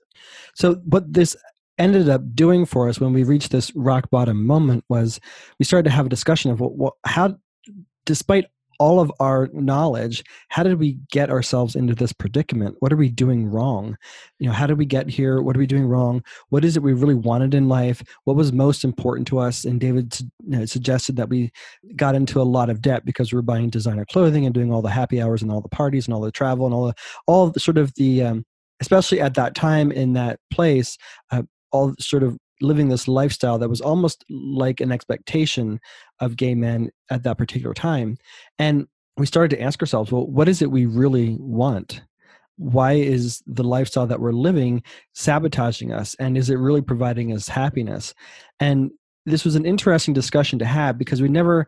So 0.54 0.74
what 0.84 1.12
this 1.12 1.36
ended 1.78 2.08
up 2.08 2.22
doing 2.34 2.64
for 2.64 2.88
us 2.88 3.00
when 3.00 3.12
we 3.12 3.24
reached 3.24 3.50
this 3.50 3.74
rock 3.74 4.08
bottom 4.10 4.46
moment 4.46 4.84
was 4.88 5.20
we 5.58 5.64
started 5.64 5.84
to 5.84 5.94
have 5.94 6.06
a 6.06 6.10
discussion 6.10 6.50
of 6.50 6.60
well, 6.60 6.96
how 7.04 7.36
despite 8.04 8.46
all 8.82 8.98
of 8.98 9.12
our 9.20 9.48
knowledge 9.52 10.24
how 10.48 10.64
did 10.64 10.80
we 10.80 10.98
get 11.12 11.30
ourselves 11.30 11.76
into 11.76 11.94
this 11.94 12.12
predicament? 12.12 12.74
What 12.80 12.92
are 12.92 12.96
we 12.96 13.10
doing 13.10 13.46
wrong? 13.46 13.96
You 14.40 14.48
know 14.48 14.52
how 14.52 14.66
did 14.66 14.76
we 14.76 14.86
get 14.86 15.08
here? 15.08 15.40
What 15.40 15.54
are 15.54 15.60
we 15.60 15.68
doing 15.68 15.86
wrong? 15.86 16.24
What 16.48 16.64
is 16.64 16.76
it 16.76 16.82
we 16.82 16.92
really 16.92 17.14
wanted 17.14 17.54
in 17.54 17.68
life? 17.68 18.02
What 18.24 18.34
was 18.34 18.52
most 18.52 18.82
important 18.82 19.28
to 19.28 19.38
us? 19.38 19.64
And 19.64 19.80
david 19.80 20.18
you 20.20 20.58
know, 20.58 20.64
suggested 20.64 21.14
that 21.14 21.28
we 21.28 21.52
got 21.94 22.16
into 22.16 22.40
a 22.40 22.50
lot 22.56 22.70
of 22.70 22.82
debt 22.82 23.04
because 23.04 23.32
we 23.32 23.36
were 23.36 23.42
buying 23.42 23.70
designer 23.70 24.04
clothing 24.04 24.46
and 24.46 24.54
doing 24.54 24.72
all 24.72 24.82
the 24.82 24.90
happy 24.90 25.22
hours 25.22 25.42
and 25.42 25.52
all 25.52 25.60
the 25.60 25.68
parties 25.68 26.08
and 26.08 26.14
all 26.14 26.20
the 26.20 26.32
travel 26.32 26.66
and 26.66 26.74
all 26.74 26.86
the 26.86 26.94
all 27.28 27.50
the 27.50 27.60
sort 27.60 27.78
of 27.78 27.94
the 27.94 28.24
um, 28.24 28.44
especially 28.80 29.20
at 29.20 29.34
that 29.34 29.54
time 29.54 29.92
in 29.92 30.14
that 30.14 30.40
place 30.50 30.98
uh, 31.30 31.42
all 31.70 31.94
sort 32.00 32.24
of 32.24 32.36
living 32.62 32.88
this 32.88 33.08
lifestyle 33.08 33.58
that 33.58 33.68
was 33.68 33.80
almost 33.80 34.24
like 34.30 34.80
an 34.80 34.92
expectation 34.92 35.80
of 36.20 36.36
gay 36.36 36.54
men 36.54 36.90
at 37.10 37.22
that 37.24 37.38
particular 37.38 37.74
time. 37.74 38.16
And 38.58 38.86
we 39.16 39.26
started 39.26 39.56
to 39.56 39.62
ask 39.62 39.80
ourselves, 39.82 40.10
well, 40.10 40.26
what 40.26 40.48
is 40.48 40.62
it 40.62 40.70
we 40.70 40.86
really 40.86 41.36
want? 41.38 42.02
Why 42.56 42.92
is 42.92 43.42
the 43.46 43.64
lifestyle 43.64 44.06
that 44.06 44.20
we're 44.20 44.32
living 44.32 44.82
sabotaging 45.14 45.92
us? 45.92 46.14
And 46.18 46.38
is 46.38 46.48
it 46.48 46.56
really 46.56 46.82
providing 46.82 47.32
us 47.32 47.48
happiness? 47.48 48.14
And 48.60 48.90
this 49.26 49.44
was 49.44 49.54
an 49.54 49.66
interesting 49.66 50.14
discussion 50.14 50.58
to 50.60 50.64
have 50.64 50.98
because 50.98 51.20
we 51.20 51.28
never 51.28 51.66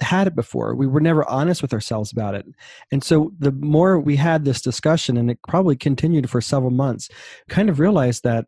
had 0.00 0.26
it 0.26 0.34
before. 0.34 0.74
We 0.74 0.86
were 0.86 1.00
never 1.00 1.28
honest 1.28 1.62
with 1.62 1.72
ourselves 1.72 2.12
about 2.12 2.34
it. 2.34 2.46
And 2.90 3.04
so 3.04 3.32
the 3.38 3.52
more 3.52 3.98
we 3.98 4.16
had 4.16 4.44
this 4.44 4.62
discussion, 4.62 5.16
and 5.16 5.30
it 5.30 5.38
probably 5.46 5.76
continued 5.76 6.30
for 6.30 6.40
several 6.40 6.70
months, 6.70 7.08
kind 7.48 7.68
of 7.68 7.78
realized 7.78 8.22
that 8.24 8.46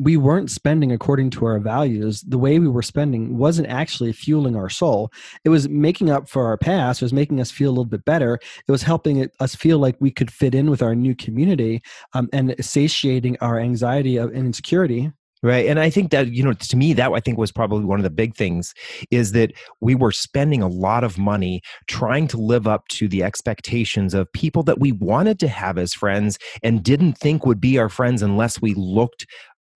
we 0.00 0.16
weren't 0.16 0.50
spending 0.50 0.90
according 0.92 1.30
to 1.30 1.44
our 1.44 1.58
values. 1.58 2.22
The 2.22 2.38
way 2.38 2.58
we 2.58 2.68
were 2.68 2.82
spending 2.82 3.36
wasn't 3.36 3.68
actually 3.68 4.12
fueling 4.12 4.56
our 4.56 4.70
soul. 4.70 5.12
It 5.44 5.50
was 5.50 5.68
making 5.68 6.10
up 6.10 6.28
for 6.28 6.46
our 6.46 6.56
past. 6.56 7.02
It 7.02 7.04
was 7.04 7.12
making 7.12 7.40
us 7.40 7.50
feel 7.50 7.68
a 7.68 7.72
little 7.72 7.84
bit 7.84 8.04
better. 8.04 8.40
It 8.66 8.72
was 8.72 8.82
helping 8.82 9.18
it, 9.18 9.34
us 9.40 9.54
feel 9.54 9.78
like 9.78 9.96
we 10.00 10.10
could 10.10 10.32
fit 10.32 10.54
in 10.54 10.70
with 10.70 10.82
our 10.82 10.94
new 10.94 11.14
community 11.14 11.82
um, 12.14 12.30
and 12.32 12.54
satiating 12.64 13.36
our 13.40 13.60
anxiety 13.60 14.16
and 14.16 14.34
insecurity. 14.34 15.12
Right. 15.42 15.66
And 15.66 15.80
I 15.80 15.88
think 15.88 16.10
that, 16.10 16.32
you 16.32 16.42
know, 16.42 16.52
to 16.52 16.76
me, 16.76 16.92
that 16.92 17.12
I 17.12 17.20
think 17.20 17.38
was 17.38 17.50
probably 17.50 17.86
one 17.86 17.98
of 17.98 18.02
the 18.02 18.10
big 18.10 18.36
things 18.36 18.74
is 19.10 19.32
that 19.32 19.52
we 19.80 19.94
were 19.94 20.12
spending 20.12 20.60
a 20.60 20.68
lot 20.68 21.02
of 21.02 21.16
money 21.16 21.62
trying 21.86 22.26
to 22.28 22.36
live 22.36 22.66
up 22.66 22.88
to 22.88 23.08
the 23.08 23.22
expectations 23.22 24.12
of 24.12 24.30
people 24.34 24.62
that 24.64 24.80
we 24.80 24.92
wanted 24.92 25.38
to 25.40 25.48
have 25.48 25.78
as 25.78 25.94
friends 25.94 26.38
and 26.62 26.82
didn't 26.82 27.16
think 27.16 27.46
would 27.46 27.60
be 27.60 27.78
our 27.78 27.88
friends 27.88 28.20
unless 28.20 28.60
we 28.60 28.74
looked 28.74 29.24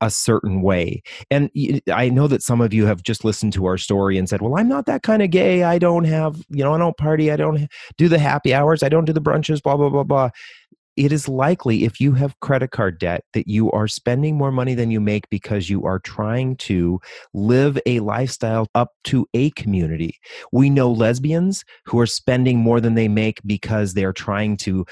a 0.01 0.11
certain 0.11 0.63
way. 0.63 1.03
And 1.31 1.51
I 1.93 2.09
know 2.09 2.27
that 2.29 2.43
some 2.43 2.61
of 2.61 2.75
you 2.75 2.87
have 2.87 3.03
just 3.03 3.25
listened 3.25 3.53
to 3.55 3.67
our 3.67 3.79
story 3.79 4.19
and 4.19 4.29
said, 4.29 4.43
"Well, 4.43 4.59
I'm 4.59 4.69
not 4.69 4.87
that 4.87 5.03
kind 5.03 5.23
of 5.23 5.31
gay. 5.31 5.63
I 5.63 5.79
don't 5.79 6.05
have, 6.05 6.37
you 6.51 6.63
know, 6.65 6.75
I 6.75 6.79
don't 6.79 6.97
party. 6.97 7.31
I 7.31 7.37
don't 7.37 7.69
do 7.97 8.09
the 8.09 8.19
happy 8.19 8.53
hours. 8.55 8.83
I 8.83 8.89
don't 8.89 9.05
do 9.05 9.13
the 9.13 9.21
brunches, 9.21 9.63
blah 9.63 9.77
blah 9.77 9.91
blah 9.91 10.05
blah." 10.05 10.31
It 10.97 11.11
is 11.11 11.29
likely 11.29 11.83
if 11.85 12.01
you 12.01 12.13
have 12.13 12.39
credit 12.39 12.71
card 12.71 13.01
debt 13.01 13.25
that 13.33 13.49
you 13.49 13.69
are 13.73 13.89
spending 13.89 14.37
more 14.37 14.53
money 14.53 14.75
than 14.75 14.93
you 14.93 15.01
make 15.01 15.29
because 15.29 15.69
you 15.69 15.85
are 15.85 15.99
trying 15.99 16.57
to 16.59 17.01
live 17.33 17.79
a 17.85 17.99
lifestyle 17.99 18.69
up 18.77 18.91
to 19.05 19.27
a 19.35 19.51
community. 19.53 20.19
We 20.53 20.71
know 20.71 20.93
lesbians 20.93 21.65
who 21.85 21.99
are 21.99 22.07
spending 22.07 22.59
more 22.59 22.81
than 22.81 22.95
they 22.95 23.09
make 23.09 23.41
because 23.45 23.95
they're 23.95 24.13
trying 24.13 24.57
to 24.59 24.85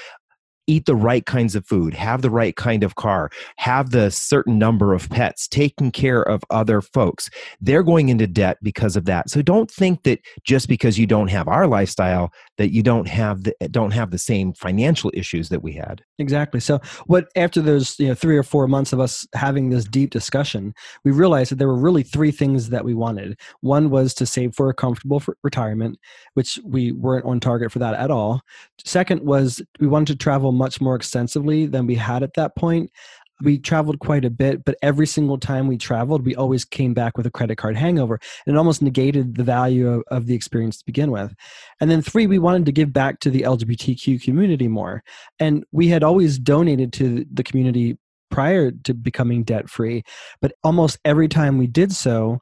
eat 0.73 0.87
the 0.87 0.97
right 0.97 1.27
kinds 1.27 1.55
of 1.55 1.67
food, 1.67 1.93
have 1.93 2.23
the 2.23 2.31
right 2.31 2.57
kind 2.57 2.83
of 2.83 2.95
car, 2.95 3.31
have 3.57 3.91
the 3.91 4.11
certain 4.11 4.59
number 4.59 4.95
of 4.95 5.09
pets, 5.11 5.47
taking 5.47 5.91
care 5.91 6.23
of 6.23 6.43
other 6.51 6.81
folks. 6.81 7.29
They're 7.61 7.83
going 7.83 8.09
into 8.09 8.27
debt 8.27 8.57
because 8.63 8.97
of 8.97 9.05
that. 9.05 9.29
So 9.29 9.43
don't 9.43 9.71
think 9.71 10.03
that 10.05 10.21
just 10.45 10.69
because 10.69 10.99
you 10.99 11.07
don't 11.07 11.29
have 11.29 11.47
our 11.47 11.67
lifestyle 11.67 12.33
that 12.63 12.73
you 12.73 12.81
don't 12.81 13.09
have 13.09 13.43
the 13.43 13.53
eh, 13.61 13.67
don't 13.69 13.91
have 13.91 14.13
the 14.13 14.19
same 14.19 14.53
financial 14.53 15.11
issues 15.15 15.49
that 15.49 15.65
we 15.65 15.73
had. 15.73 16.01
Exactly. 16.21 16.61
So 16.61 16.81
what 17.07 17.27
after 17.35 17.61
those, 17.61 17.99
you 17.99 18.07
know, 18.07 18.15
3 18.15 18.37
or 18.37 18.45
4 18.45 18.69
months 18.69 18.93
of 18.93 19.01
us 19.01 19.27
having 19.35 19.71
this 19.71 19.85
deep 19.85 20.11
discussion, 20.11 20.73
we 21.05 21.11
realized 21.11 21.51
that 21.51 21.57
there 21.57 21.67
were 21.67 21.75
really 21.75 22.05
three 22.05 22.31
things 22.31 22.69
that 22.69 22.85
we 22.85 22.95
wanted. 22.95 23.37
One 23.63 23.91
was 23.91 24.15
to 24.15 24.27
save 24.27 24.55
for 24.55 24.71
a 24.71 24.75
comfortable 24.75 25.21
retirement, 25.43 25.99
which 26.35 26.57
we 26.65 26.93
weren't 26.93 27.25
on 27.25 27.41
target 27.41 27.73
for 27.73 27.81
that 27.81 27.95
at 27.95 28.13
all. 28.13 28.43
Second 28.85 29.23
was 29.23 29.61
we 29.81 29.89
wanted 29.89 30.13
to 30.13 30.23
travel 30.23 30.53
much 30.53 30.81
more 30.81 30.95
extensively 30.95 31.67
than 31.67 31.89
we 31.89 31.97
had 31.97 32.23
at 32.23 32.35
that 32.35 32.55
point. 32.55 32.93
We 33.43 33.59
traveled 33.59 33.99
quite 33.99 34.25
a 34.25 34.31
bit, 34.31 34.65
but 34.65 34.77
every 34.83 35.07
single 35.07 35.39
time 35.39 35.67
we 35.67 35.77
traveled, 35.77 36.25
we 36.25 36.35
always 36.35 36.65
came 36.65 36.95
back 36.95 37.17
with 37.17 37.27
a 37.27 37.31
credit 37.31 37.57
card 37.57 37.77
hangover 37.77 38.19
and 38.47 38.55
it 38.55 38.59
almost 38.59 38.83
negated 38.83 39.37
the 39.37 39.45
value 39.45 39.89
of, 39.89 40.05
of 40.09 40.27
the 40.27 40.35
experience 40.35 40.79
to 40.79 40.87
begin 40.87 41.11
with. 41.11 41.35
And 41.81 41.91
then, 41.91 42.03
three, 42.03 42.27
we 42.27 42.39
wanted 42.39 42.67
to 42.67 42.73
give 42.73 42.93
back 42.93 43.21
to 43.21 43.31
the 43.31 43.43
LGBTQ 43.43 44.23
community 44.23 44.69
more. 44.69 45.03
And 45.39 45.65
we 45.73 45.89
had 45.89 46.03
always 46.03 46.39
donated 46.39 46.93
to 46.95 47.27
the 47.33 47.43
community 47.43 47.99
prior 48.31 48.71
to 48.71 48.95
becoming 48.95 49.45
debt 49.45 49.69
free, 49.69 50.03
but 50.41 50.53
almost 50.65 50.99
every 51.05 51.29
time 51.29 51.59
we 51.59 51.67
did 51.67 51.93
so, 51.93 52.39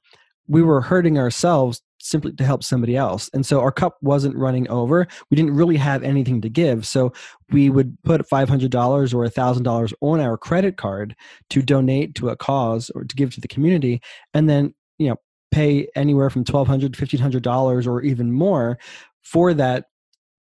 we 0.51 0.63
were 0.63 0.81
hurting 0.81 1.17
ourselves 1.17 1.81
simply 2.01 2.33
to 2.33 2.45
help 2.45 2.65
somebody 2.65 2.97
else. 2.97 3.31
And 3.33 3.47
so 3.47 3.61
our 3.61 3.71
cup 3.71 3.97
wasn't 4.03 4.37
running 4.37 4.69
over. 4.69 5.07
We 5.31 5.37
didn't 5.37 5.55
really 5.55 5.77
have 5.77 6.03
anything 6.03 6.41
to 6.41 6.49
give. 6.49 6.87
So 6.87 7.13
we 7.51 7.71
would 7.71 7.97
put 8.03 8.29
$500 8.29 9.15
or 9.15 9.25
$1,000 9.29 9.93
on 10.01 10.21
our 10.21 10.37
credit 10.37 10.77
card 10.77 11.15
to 11.51 11.63
donate 11.63 12.17
to 12.17 12.31
a 12.31 12.37
cause 12.37 12.91
or 12.97 13.05
to 13.05 13.15
give 13.15 13.33
to 13.35 13.41
the 13.41 13.49
community. 13.49 14.03
And 14.35 14.51
then, 14.51 14.75
you 14.99 15.11
know, 15.11 15.17
pay 15.53 15.87
anywhere 15.95 16.31
from 16.31 16.45
$1,200 16.45 16.81
to 16.81 16.89
$1,500 17.07 17.87
or 17.87 18.03
even 18.03 18.33
more 18.33 18.79
for 19.23 19.55
that 19.55 19.85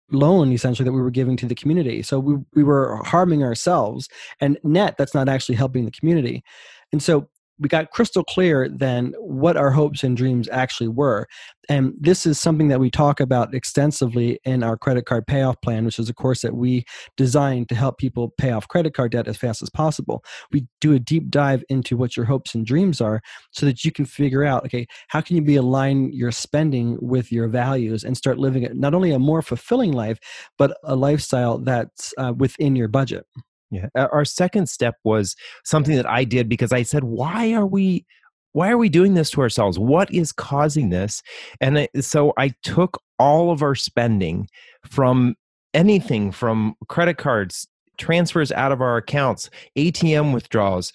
loan 0.09 0.53
essentially 0.53 0.85
that 0.85 0.93
we 0.93 1.01
were 1.01 1.11
giving 1.11 1.35
to 1.35 1.45
the 1.45 1.55
community. 1.55 2.01
So 2.01 2.17
we, 2.19 2.35
we 2.53 2.63
were 2.63 3.01
harming 3.03 3.43
ourselves 3.43 4.07
and 4.39 4.57
net 4.63 4.95
that's 4.97 5.13
not 5.13 5.27
actually 5.27 5.55
helping 5.55 5.83
the 5.83 5.91
community. 5.91 6.45
And 6.93 7.03
so 7.03 7.27
we 7.59 7.69
got 7.69 7.91
crystal 7.91 8.23
clear 8.23 8.69
then 8.69 9.13
what 9.19 9.57
our 9.57 9.71
hopes 9.71 10.03
and 10.03 10.15
dreams 10.15 10.47
actually 10.51 10.87
were. 10.87 11.27
And 11.69 11.93
this 11.99 12.25
is 12.25 12.39
something 12.39 12.69
that 12.69 12.79
we 12.79 12.89
talk 12.89 13.19
about 13.19 13.53
extensively 13.53 14.39
in 14.45 14.63
our 14.63 14.77
credit 14.77 15.05
card 15.05 15.27
payoff 15.27 15.59
plan, 15.61 15.83
which 15.83 15.99
is 15.99 16.09
a 16.09 16.13
course 16.13 16.41
that 16.41 16.55
we 16.55 16.85
designed 17.17 17.67
to 17.69 17.75
help 17.75 17.97
people 17.97 18.33
pay 18.37 18.51
off 18.51 18.67
credit 18.67 18.93
card 18.93 19.11
debt 19.11 19.27
as 19.27 19.37
fast 19.37 19.61
as 19.61 19.69
possible. 19.69 20.23
We 20.51 20.67
do 20.79 20.93
a 20.93 20.99
deep 20.99 21.29
dive 21.29 21.63
into 21.67 21.97
what 21.97 22.15
your 22.15 22.25
hopes 22.25 22.55
and 22.55 22.65
dreams 22.65 23.01
are 23.01 23.21
so 23.51 23.65
that 23.65 23.83
you 23.83 23.91
can 23.91 24.05
figure 24.05 24.45
out, 24.45 24.65
okay, 24.65 24.87
how 25.09 25.21
can 25.21 25.35
you 25.35 25.41
be 25.41 25.55
align 25.55 26.11
your 26.13 26.31
spending 26.31 26.97
with 27.01 27.31
your 27.31 27.47
values 27.47 28.03
and 28.03 28.15
start 28.15 28.37
living 28.37 28.67
not 28.73 28.93
only 28.93 29.11
a 29.11 29.19
more 29.19 29.41
fulfilling 29.41 29.91
life, 29.91 30.19
but 30.57 30.77
a 30.83 30.95
lifestyle 30.95 31.57
that's 31.57 32.13
uh, 32.17 32.33
within 32.37 32.75
your 32.75 32.87
budget. 32.87 33.25
Yeah. 33.69 33.87
Our 33.95 34.25
second 34.25 34.69
step 34.69 34.95
was 35.03 35.35
something 35.65 35.95
that 35.95 36.09
I 36.09 36.23
did 36.23 36.47
because 36.47 36.71
I 36.71 36.83
said, 36.83 37.03
why 37.03 37.53
are 37.53 37.65
we 37.65 38.05
why 38.53 38.69
are 38.71 38.77
we 38.77 38.89
doing 38.89 39.13
this 39.13 39.29
to 39.31 39.41
ourselves? 39.41 39.77
What 39.77 40.11
is 40.11 40.31
causing 40.31 40.89
this? 40.89 41.21
And 41.61 41.87
so 41.99 42.33
I 42.37 42.53
took 42.63 42.99
all 43.19 43.51
of 43.51 43.61
our 43.61 43.75
spending 43.75 44.47
from 44.83 45.35
anything 45.75 46.31
from 46.31 46.73
credit 46.87 47.17
cards, 47.17 47.67
transfers 47.99 48.51
out 48.51 48.71
of 48.71 48.81
our 48.81 48.97
accounts, 48.97 49.51
ATM 49.77 50.33
withdrawals, 50.33 50.91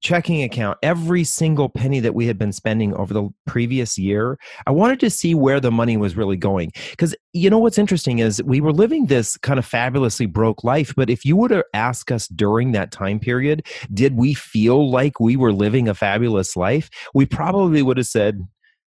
checking 0.00 0.42
account, 0.42 0.78
every 0.82 1.24
single 1.24 1.68
penny 1.68 2.00
that 2.00 2.14
we 2.14 2.26
had 2.26 2.38
been 2.38 2.52
spending 2.52 2.94
over 2.94 3.12
the 3.12 3.28
previous 3.46 3.98
year, 3.98 4.38
I 4.66 4.70
wanted 4.70 5.00
to 5.00 5.10
see 5.10 5.34
where 5.34 5.60
the 5.60 5.70
money 5.70 5.96
was 5.96 6.16
really 6.16 6.36
going. 6.36 6.72
Because 6.90 7.14
you 7.32 7.50
know 7.50 7.58
what's 7.58 7.78
interesting 7.78 8.18
is 8.18 8.42
we 8.42 8.60
were 8.60 8.72
living 8.72 9.06
this 9.06 9.36
kind 9.36 9.58
of 9.58 9.66
fabulously 9.66 10.26
broke 10.26 10.64
life. 10.64 10.94
But 10.96 11.10
if 11.10 11.24
you 11.24 11.36
were 11.36 11.48
to 11.48 11.64
ask 11.74 12.10
us 12.10 12.28
during 12.28 12.72
that 12.72 12.92
time 12.92 13.20
period, 13.20 13.66
did 13.92 14.16
we 14.16 14.34
feel 14.34 14.90
like 14.90 15.20
we 15.20 15.36
were 15.36 15.52
living 15.52 15.88
a 15.88 15.94
fabulous 15.94 16.56
life? 16.56 16.90
We 17.14 17.26
probably 17.26 17.82
would 17.82 17.98
have 17.98 18.06
said, 18.06 18.46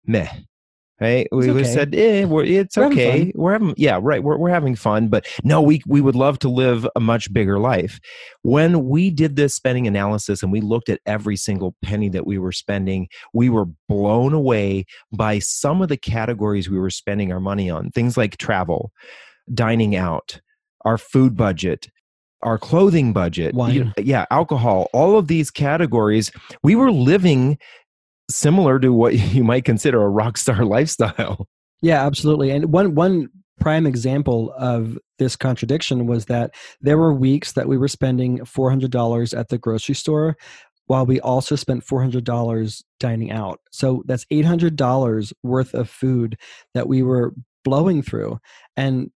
meh 0.07 0.29
right 1.01 1.29
we 1.31 1.51
okay. 1.51 1.65
said 1.65 1.95
eh, 1.95 2.25
we're, 2.25 2.45
it's 2.45 2.77
we're 2.77 2.87
okay 2.87 3.11
having 3.11 3.33
we're 3.35 3.53
having 3.53 3.75
yeah 3.77 3.99
right 4.03 4.23
we're, 4.23 4.37
we're 4.37 4.51
having 4.51 4.75
fun 4.75 5.09
but 5.09 5.27
no 5.45 5.61
we 5.61 5.81
we 5.87 6.01
would 6.01 6.15
love 6.15 6.39
to 6.39 6.49
live 6.49 6.87
a 6.97 7.01
much 7.01 7.33
bigger 7.33 7.59
life 7.59 8.01
when 8.43 8.89
we 8.89 9.11
did 9.11 9.37
this 9.37 9.55
spending 9.55 9.87
analysis 9.87 10.43
and 10.43 10.51
we 10.51 10.61
looked 10.61 10.89
at 10.89 11.01
every 11.07 11.37
single 11.37 11.75
penny 11.83 12.09
that 12.09 12.27
we 12.27 12.39
were 12.39 12.53
spending 12.53 13.09
we 13.33 13.49
were 13.49 13.67
blown 13.89 14.33
away 14.33 14.85
by 15.13 15.39
some 15.39 15.83
of 15.83 15.89
the 15.89 15.97
categories 15.97 16.69
we 16.69 16.79
were 16.79 16.91
spending 16.91 17.33
our 17.33 17.41
money 17.41 17.71
on 17.71 17.91
things 17.91 18.17
like 18.17 18.37
travel 18.37 18.93
dining 19.55 19.95
out 19.97 20.41
our 20.85 20.99
food 20.99 21.37
budget 21.37 21.89
our 22.43 22.59
clothing 22.59 23.13
budget, 23.13 23.55
Wine. 23.55 23.93
yeah, 23.99 24.25
alcohol, 24.31 24.89
all 24.93 25.19
of 25.19 25.27
these 25.27 25.51
categories, 25.51 26.31
we 26.63 26.77
were 26.77 26.93
living 26.93 27.59
similar 28.31 28.79
to 28.81 28.93
what 28.93 29.15
you 29.35 29.45
might 29.45 29.65
consider 29.65 30.03
a 30.03 30.09
rock 30.09 30.37
star 30.37 30.65
lifestyle. 30.65 31.47
Yeah, 31.81 32.05
absolutely. 32.05 32.51
And 32.51 32.73
one 32.73 32.95
one 32.95 33.29
prime 33.61 33.87
example 33.87 34.55
of 34.57 34.99
this 35.19 35.35
contradiction 35.35 36.07
was 36.07 36.27
that 36.27 36.53
there 36.81 36.97
were 36.97 37.13
weeks 37.13 37.53
that 37.53 37.67
we 37.67 37.77
were 37.77 37.89
spending 37.89 38.39
$400 38.39 39.37
at 39.37 39.49
the 39.49 39.59
grocery 39.59 39.97
store 39.97 40.37
while 40.87 41.05
we 41.05 41.21
also 41.21 41.57
spent 41.57 41.85
$400 41.85 42.83
dining 43.01 43.31
out. 43.31 43.61
So 43.71 44.03
that's 44.07 44.25
$800 44.27 45.33
worth 45.43 45.75
of 45.75 45.91
food 45.91 46.39
that 46.75 46.89
we 46.89 47.03
were 47.03 47.35
blowing 47.65 48.01
through. 48.01 48.39
And 48.77 49.11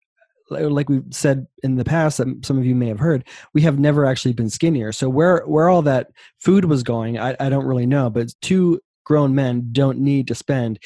uh, 0.50 0.68
like 0.68 0.88
we've 0.88 1.04
said 1.10 1.46
in 1.62 1.76
the 1.76 1.84
past 1.84 2.18
that 2.18 2.44
some 2.44 2.58
of 2.58 2.66
you 2.66 2.74
may 2.74 2.88
have 2.88 2.98
heard 2.98 3.24
we 3.54 3.62
have 3.62 3.78
never 3.78 4.04
actually 4.04 4.34
been 4.34 4.50
skinnier 4.50 4.92
so 4.92 5.08
where 5.08 5.42
where 5.46 5.68
all 5.68 5.82
that 5.82 6.08
food 6.40 6.64
was 6.64 6.82
going 6.82 7.18
i, 7.18 7.34
I 7.38 7.48
don't 7.48 7.64
really 7.64 7.86
know 7.86 8.10
but 8.10 8.34
two 8.42 8.80
grown 9.04 9.34
men 9.34 9.68
don't 9.72 9.98
need 9.98 10.28
to 10.28 10.34
spend 10.34 10.78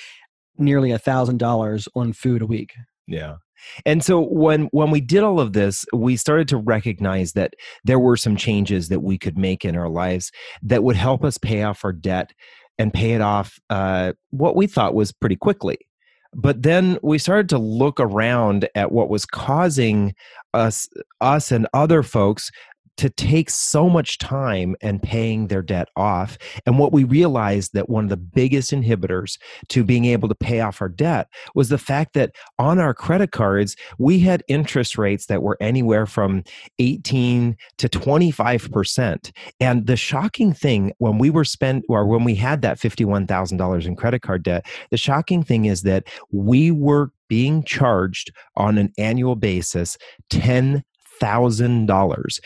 nearly 0.58 0.90
a 0.90 0.99
thousand 0.99 1.38
dollars 1.38 1.88
on 1.94 2.12
food 2.12 2.42
a 2.42 2.46
week. 2.46 2.75
Yeah. 3.06 3.37
And 3.85 4.04
so 4.04 4.20
when 4.20 4.64
when 4.73 4.90
we 4.90 5.00
did 5.00 5.23
all 5.23 5.40
of 5.40 5.52
this, 5.52 5.85
we 5.92 6.16
started 6.16 6.49
to 6.49 6.56
recognize 6.56 7.32
that 7.32 7.54
there 7.85 7.99
were 7.99 8.16
some 8.16 8.37
changes 8.37 8.88
that 8.88 9.00
we 9.00 9.18
could 9.18 9.38
make 9.38 9.64
in 9.64 9.76
our 9.76 9.88
lives 9.88 10.30
that 10.62 10.82
would 10.82 10.96
help 10.96 11.25
us 11.25 11.38
pay 11.38 11.62
off 11.62 11.85
our 11.85 11.92
debt 11.92 12.32
and 12.78 12.92
pay 12.92 13.12
it 13.12 13.20
off 13.20 13.58
uh, 13.70 14.12
what 14.30 14.56
we 14.56 14.66
thought 14.66 14.94
was 14.94 15.12
pretty 15.12 15.37
quickly. 15.37 15.78
But 16.35 16.62
then 16.62 16.99
we 17.02 17.18
started 17.18 17.49
to 17.50 17.58
look 17.58 17.99
around 17.99 18.68
at 18.75 18.92
what 18.92 19.08
was 19.08 19.25
causing 19.25 20.14
us 20.52 20.88
us 21.20 21.50
and 21.50 21.66
other 21.73 22.02
folks 22.02 22.50
to 22.96 23.10
take 23.10 23.50
so 23.50 23.88
much 23.88 24.18
time 24.18 24.76
and 24.80 25.02
paying 25.02 25.48
their 25.48 25.62
debt 25.62 25.88
off. 25.96 26.38
And 26.64 26.78
what 26.78 26.92
we 26.92 27.04
realized 27.04 27.72
that 27.74 27.88
one 27.88 28.04
of 28.04 28.10
the 28.10 28.16
biggest 28.16 28.72
inhibitors 28.72 29.38
to 29.68 29.84
being 29.84 30.06
able 30.06 30.28
to 30.28 30.34
pay 30.34 30.60
off 30.60 30.80
our 30.80 30.88
debt 30.88 31.28
was 31.54 31.68
the 31.68 31.78
fact 31.78 32.14
that 32.14 32.34
on 32.58 32.78
our 32.78 32.94
credit 32.94 33.32
cards, 33.32 33.76
we 33.98 34.20
had 34.20 34.42
interest 34.48 34.98
rates 34.98 35.26
that 35.26 35.42
were 35.42 35.56
anywhere 35.60 36.06
from 36.06 36.42
18 36.78 37.56
to 37.78 37.88
25%. 37.88 39.32
And 39.60 39.86
the 39.86 39.96
shocking 39.96 40.52
thing 40.52 40.92
when 40.98 41.18
we 41.18 41.30
were 41.30 41.44
spent 41.44 41.84
or 41.88 42.06
when 42.06 42.24
we 42.24 42.34
had 42.34 42.62
that 42.62 42.78
$51,000 42.78 43.86
in 43.86 43.96
credit 43.96 44.22
card 44.22 44.42
debt, 44.42 44.66
the 44.90 44.96
shocking 44.96 45.42
thing 45.42 45.66
is 45.66 45.82
that 45.82 46.04
we 46.32 46.70
were 46.70 47.10
being 47.28 47.64
charged 47.64 48.32
on 48.56 48.78
an 48.78 48.92
annual 48.98 49.36
basis 49.36 49.98
$10,000 50.30 52.40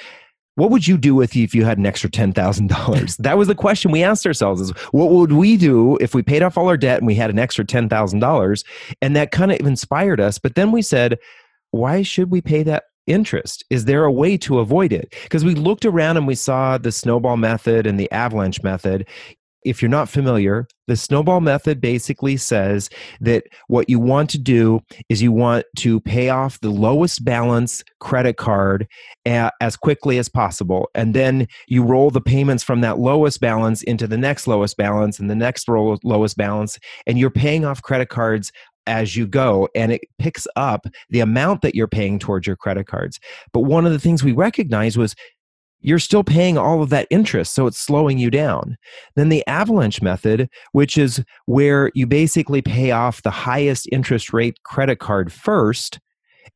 what 0.61 0.71
would 0.71 0.87
you 0.87 0.99
do 0.99 1.15
with 1.15 1.35
you 1.35 1.43
if 1.43 1.55
you 1.55 1.65
had 1.65 1.79
an 1.79 1.87
extra 1.87 2.11
$10,000? 2.11 3.17
that 3.17 3.39
was 3.39 3.49
the 3.49 3.55
question 3.55 3.91
we 3.91 4.03
asked 4.03 4.27
ourselves 4.27 4.61
is 4.61 4.71
what 4.93 5.11
would 5.11 5.33
we 5.33 5.57
do 5.57 5.97
if 6.01 6.15
we 6.15 6.23
paid 6.23 6.43
off 6.43 6.59
all 6.59 6.69
our 6.69 6.77
debt 6.77 6.99
and 6.99 7.07
we 7.07 7.15
had 7.15 7.31
an 7.31 7.39
extra 7.39 7.65
$10,000? 7.65 8.65
And 9.01 9.17
that 9.17 9.31
kind 9.31 9.53
of 9.53 9.67
inspired 9.67 10.21
us. 10.21 10.39
But 10.39 10.55
then 10.55 10.71
we 10.71 10.83
said, 10.83 11.19
why 11.71 12.03
should 12.03 12.31
we 12.31 12.41
pay 12.41 12.63
that 12.65 12.85
interest? 13.07 13.65
Is 13.71 13.87
there 13.87 14.05
a 14.05 14.13
way 14.13 14.37
to 14.39 14.59
avoid 14.59 14.93
it? 14.93 15.15
Because 15.23 15.45
we 15.45 15.55
looked 15.55 15.85
around 15.85 16.17
and 16.17 16.27
we 16.27 16.35
saw 16.35 16.79
the 16.79 16.93
snowball 16.93 17.37
method 17.37 17.87
and 17.87 17.99
the 17.99 18.11
avalanche 18.13 18.63
method. 18.63 19.09
If 19.65 19.83
you're 19.83 19.91
not 19.91 20.09
familiar, 20.09 20.67
the 20.87 20.97
snowball 20.97 21.41
method 21.41 21.81
basically 21.81 22.37
says 22.37 22.89
that 23.21 23.45
what 23.69 23.89
you 23.89 23.99
want 23.99 24.31
to 24.31 24.39
do 24.39 24.81
is 25.09 25.23
you 25.23 25.33
want 25.33 25.67
to 25.79 26.01
pay 26.01 26.31
off 26.31 26.59
the 26.61 26.71
lowest 26.71 27.25
balance 27.25 27.85
credit 28.01 28.37
card 28.37 28.89
as 29.27 29.77
quickly 29.77 30.19
as 30.19 30.29
possible. 30.29 30.89
And 30.95 31.15
then 31.15 31.47
you 31.69 31.83
roll 31.83 32.11
the 32.11 32.21
payments 32.21 32.65
from 32.65 32.81
that 32.81 32.99
lowest 32.99 33.41
balance 33.41 33.83
into 33.83 34.07
the 34.07 34.19
next 34.19 34.47
lowest 34.47 34.77
balance 34.77 35.19
and 35.19 35.31
the 35.31 35.37
next 35.37 35.69
lowest 35.69 36.37
balance. 36.37 36.79
And 37.07 37.19
you're 37.19 37.31
paying 37.31 37.65
off 37.65 37.83
credit 37.83 38.09
cards 38.09 38.51
as 38.87 39.15
you 39.15 39.27
go 39.27 39.69
and 39.77 39.93
it 39.93 40.01
picks 40.19 40.47
up 40.57 40.87
the 41.11 41.21
amount 41.21 41.61
that 41.61 41.75
you're 41.75 41.87
paying 41.87 42.19
towards 42.19 42.47
your 42.47 42.57
credit 42.57 42.87
cards. 42.87 43.21
But 43.53 43.61
one 43.61 43.87
of 43.87 43.93
the 43.93 44.01
things 44.01 44.25
we 44.25 44.33
recognized 44.33 44.97
was 44.97 45.15
you're 45.81 45.99
still 45.99 46.25
paying 46.25 46.59
all 46.59 46.83
of 46.83 46.91
that 46.91 47.07
interest, 47.11 47.55
so 47.55 47.67
it's 47.67 47.79
slowing 47.79 48.19
you 48.19 48.31
down. 48.31 48.77
Then 49.17 49.29
the 49.29 49.47
avalanche 49.47 50.03
method, 50.03 50.49
which 50.73 50.99
is 50.99 51.25
where 51.47 51.91
you 51.95 52.07
basically 52.07 52.63
pay 52.63 52.91
off 52.91 53.23
the 53.23 53.31
highest 53.31 53.89
interest 53.91 54.33
rate 54.33 54.63
credit 54.63 54.99
card 54.99 55.33
first, 55.33 55.99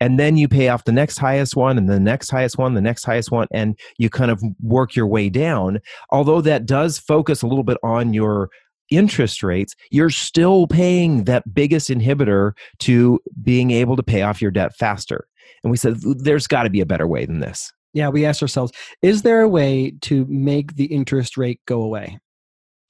and 0.01 0.19
then 0.19 0.37
you 0.37 0.49
pay 0.49 0.69
off 0.69 0.85
the 0.85 0.93
next 0.93 1.19
highest 1.19 1.57
one, 1.57 1.79
and 1.79 1.89
the 1.89 2.01
next 2.01 2.31
highest 2.31 2.59
one, 2.59 2.75
the 2.75 2.81
next 2.81 3.05
highest 3.05 3.31
one, 3.31 3.47
and 3.53 3.79
you 3.97 4.11
kind 4.11 4.31
of 4.31 4.43
work 4.61 4.97
your 4.97 5.07
way 5.07 5.29
down. 5.29 5.81
Although 6.11 6.41
that 6.41 6.67
does 6.67 6.99
focus 6.99 7.43
a 7.43 7.47
little 7.47 7.65
bit 7.65 7.79
on 7.83 8.13
your 8.13 8.51
interest 8.91 9.43
rates, 9.43 9.75
you're 9.91 10.11
still 10.11 10.67
paying 10.67 11.25
that 11.25 11.55
biggest 11.55 11.89
inhibitor 11.89 12.53
to 12.81 13.21
being 13.43 13.71
able 13.71 13.97
to 13.97 14.03
pay 14.03 14.23
off 14.23 14.43
your 14.43 14.51
debt 14.51 14.75
faster. 14.77 15.27
And 15.63 15.71
we 15.71 15.77
said, 15.77 15.97
there's 16.01 16.47
got 16.47 16.65
to 16.65 16.71
be 16.71 16.81
a 16.81 16.87
better 16.87 17.07
way 17.07 17.25
than 17.25 17.41
this. 17.41 17.73
Yeah, 17.95 18.09
we 18.09 18.27
asked 18.27 18.43
ourselves, 18.43 18.73
is 19.03 19.23
there 19.23 19.41
a 19.43 19.49
way 19.49 19.93
to 20.03 20.27
make 20.29 20.75
the 20.77 20.87
interest 20.87 21.37
rate 21.39 21.61
go 21.67 21.83
away? 21.83 22.19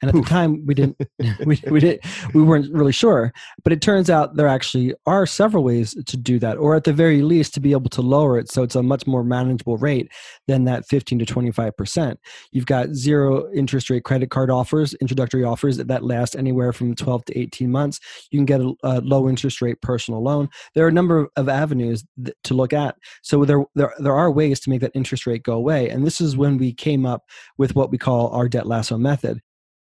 And 0.02 0.10
at 0.10 0.14
Oof. 0.14 0.24
the 0.24 0.30
time, 0.30 0.64
we 0.66 0.74
didn't, 0.74 0.96
we, 1.46 1.60
we 1.70 1.80
did, 1.80 2.00
we 2.34 2.42
weren't 2.42 2.72
really 2.72 2.92
sure. 2.92 3.32
But 3.62 3.72
it 3.72 3.80
turns 3.80 4.10
out 4.10 4.36
there 4.36 4.48
actually 4.48 4.94
are 5.06 5.26
several 5.26 5.64
ways 5.64 5.94
to 6.06 6.16
do 6.16 6.38
that, 6.40 6.56
or 6.56 6.74
at 6.74 6.84
the 6.84 6.92
very 6.92 7.22
least, 7.22 7.54
to 7.54 7.60
be 7.60 7.72
able 7.72 7.90
to 7.90 8.02
lower 8.02 8.38
it 8.38 8.50
so 8.50 8.62
it's 8.62 8.74
a 8.74 8.82
much 8.82 9.06
more 9.06 9.24
manageable 9.24 9.76
rate 9.76 10.10
than 10.46 10.64
that 10.64 10.86
15 10.86 11.18
to 11.20 11.26
25 11.26 11.76
percent. 11.76 12.20
You've 12.52 12.66
got 12.66 12.90
zero 12.90 13.50
interest 13.52 13.90
rate 13.90 14.04
credit 14.04 14.30
card 14.30 14.50
offers, 14.50 14.94
introductory 14.94 15.44
offers 15.44 15.78
that 15.78 16.04
last 16.04 16.36
anywhere 16.36 16.72
from 16.72 16.94
12 16.94 17.24
to 17.26 17.38
18 17.38 17.70
months. 17.70 18.00
You 18.30 18.38
can 18.38 18.46
get 18.46 18.60
a, 18.60 18.74
a 18.82 19.00
low 19.00 19.28
interest 19.28 19.62
rate 19.62 19.80
personal 19.80 20.22
loan. 20.22 20.48
There 20.74 20.84
are 20.84 20.88
a 20.88 20.92
number 20.92 21.28
of 21.36 21.48
avenues 21.48 22.04
th- 22.22 22.36
to 22.44 22.54
look 22.54 22.72
at. 22.72 22.96
So 23.22 23.44
there, 23.44 23.64
there, 23.74 23.92
there 23.98 24.14
are 24.14 24.30
ways 24.30 24.60
to 24.60 24.70
make 24.70 24.80
that 24.80 24.92
interest 24.94 25.26
rate 25.26 25.42
go 25.42 25.54
away. 25.54 25.88
And 25.90 26.06
this 26.06 26.20
is 26.20 26.36
when 26.36 26.58
we 26.58 26.72
came 26.72 27.06
up 27.06 27.22
with 27.58 27.74
what 27.74 27.90
we 27.90 27.98
call 27.98 28.28
our 28.30 28.48
debt 28.48 28.66
lasso 28.66 28.98
method. 28.98 29.40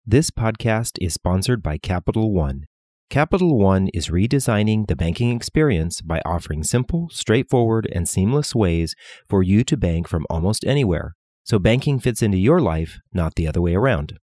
This 0.08 0.30
podcast 0.30 0.98
is 1.00 1.14
sponsored 1.14 1.64
by 1.64 1.78
Capital 1.78 2.32
One. 2.32 2.66
Capital 3.10 3.58
One 3.58 3.88
is 3.92 4.06
redesigning 4.06 4.86
the 4.86 4.94
banking 4.94 5.34
experience 5.34 6.00
by 6.00 6.22
offering 6.24 6.62
simple, 6.62 7.08
straightforward, 7.10 7.88
and 7.90 8.08
seamless 8.08 8.54
ways 8.54 8.94
for 9.28 9.42
you 9.42 9.64
to 9.64 9.76
bank 9.76 10.06
from 10.06 10.24
almost 10.30 10.64
anywhere. 10.64 11.16
So 11.42 11.58
banking 11.58 11.98
fits 11.98 12.22
into 12.22 12.38
your 12.38 12.60
life, 12.60 13.00
not 13.12 13.34
the 13.34 13.48
other 13.48 13.60
way 13.60 13.74
around. 13.74 14.20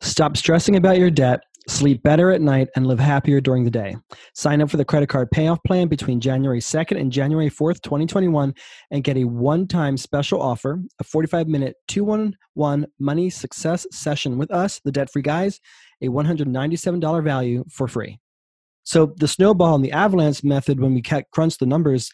Stop 0.00 0.36
stressing 0.36 0.76
about 0.76 0.98
your 0.98 1.10
debt 1.10 1.40
Sleep 1.66 2.02
better 2.02 2.30
at 2.30 2.42
night 2.42 2.68
and 2.76 2.86
live 2.86 2.98
happier 2.98 3.40
during 3.40 3.64
the 3.64 3.70
day. 3.70 3.96
Sign 4.34 4.60
up 4.60 4.70
for 4.70 4.76
the 4.76 4.84
credit 4.84 5.08
card 5.08 5.30
payoff 5.30 5.62
plan 5.64 5.88
between 5.88 6.20
January 6.20 6.60
2nd 6.60 7.00
and 7.00 7.10
January 7.10 7.48
4th, 7.48 7.80
2021, 7.80 8.54
and 8.90 9.04
get 9.04 9.16
a 9.16 9.24
one 9.24 9.66
time 9.66 9.96
special 9.96 10.42
offer 10.42 10.82
a 11.00 11.04
45 11.04 11.48
minute 11.48 11.76
211 11.88 12.86
money 12.98 13.30
success 13.30 13.86
session 13.90 14.36
with 14.36 14.50
us, 14.50 14.80
the 14.84 14.92
debt 14.92 15.10
free 15.10 15.22
guys, 15.22 15.58
a 16.02 16.08
$197 16.08 17.24
value 17.24 17.64
for 17.70 17.88
free. 17.88 18.18
So 18.82 19.14
the 19.16 19.28
snowball 19.28 19.74
and 19.74 19.84
the 19.84 19.92
avalanche 19.92 20.44
method, 20.44 20.78
when 20.78 20.92
we 20.92 21.02
crunched 21.32 21.60
the 21.60 21.66
numbers, 21.66 22.10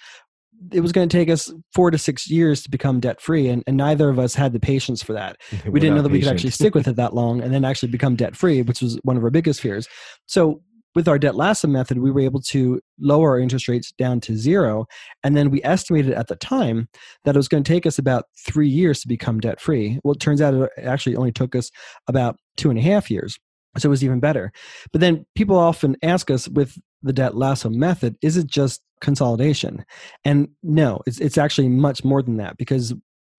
it 0.72 0.80
was 0.80 0.92
going 0.92 1.08
to 1.08 1.16
take 1.16 1.30
us 1.30 1.52
four 1.72 1.90
to 1.90 1.98
six 1.98 2.30
years 2.30 2.62
to 2.62 2.70
become 2.70 3.00
debt 3.00 3.20
free 3.20 3.48
and, 3.48 3.62
and 3.66 3.76
neither 3.76 4.08
of 4.08 4.18
us 4.18 4.34
had 4.34 4.52
the 4.52 4.60
patience 4.60 5.02
for 5.02 5.12
that. 5.12 5.36
We 5.66 5.80
didn't 5.80 5.96
know 5.96 6.02
that 6.02 6.08
patient. 6.08 6.12
we 6.12 6.20
could 6.20 6.34
actually 6.34 6.50
stick 6.50 6.74
with 6.74 6.88
it 6.88 6.96
that 6.96 7.14
long 7.14 7.42
and 7.42 7.52
then 7.52 7.64
actually 7.64 7.90
become 7.90 8.16
debt 8.16 8.36
free 8.36 8.62
which 8.62 8.82
was 8.82 8.98
one 9.02 9.16
of 9.16 9.24
our 9.24 9.30
biggest 9.30 9.60
fears. 9.60 9.88
So 10.26 10.62
with 10.94 11.06
our 11.06 11.18
debt 11.18 11.36
lasso 11.36 11.68
method 11.68 11.98
we 11.98 12.10
were 12.10 12.20
able 12.20 12.40
to 12.40 12.80
lower 12.98 13.30
our 13.30 13.38
interest 13.38 13.68
rates 13.68 13.92
down 13.92 14.20
to 14.20 14.36
zero 14.36 14.86
and 15.22 15.36
then 15.36 15.50
we 15.50 15.62
estimated 15.62 16.12
at 16.12 16.26
the 16.26 16.36
time 16.36 16.88
that 17.24 17.36
it 17.36 17.38
was 17.38 17.48
going 17.48 17.62
to 17.62 17.72
take 17.72 17.86
us 17.86 17.98
about 17.98 18.24
three 18.36 18.68
years 18.68 19.00
to 19.00 19.08
become 19.08 19.38
debt 19.38 19.60
free 19.60 20.00
well 20.02 20.14
it 20.14 20.20
turns 20.20 20.40
out 20.40 20.52
it 20.52 20.70
actually 20.82 21.14
only 21.14 21.32
took 21.32 21.54
us 21.54 21.70
about 22.08 22.36
two 22.56 22.70
and 22.70 22.78
a 22.78 22.82
half 22.82 23.10
years 23.10 23.38
so 23.78 23.88
it 23.88 23.90
was 23.90 24.04
even 24.04 24.20
better. 24.20 24.52
But 24.92 25.00
then 25.00 25.24
people 25.34 25.56
often 25.56 25.96
ask 26.02 26.30
us 26.30 26.48
with 26.48 26.76
the 27.02 27.12
debt 27.12 27.36
lasso 27.36 27.70
method 27.70 28.16
is 28.22 28.36
it 28.36 28.46
just 28.46 28.82
consolidation. 29.00 29.84
And 30.24 30.48
no, 30.62 31.00
it's 31.06 31.18
it's 31.20 31.38
actually 31.38 31.68
much 31.68 32.04
more 32.04 32.22
than 32.22 32.36
that 32.36 32.56
because 32.56 32.94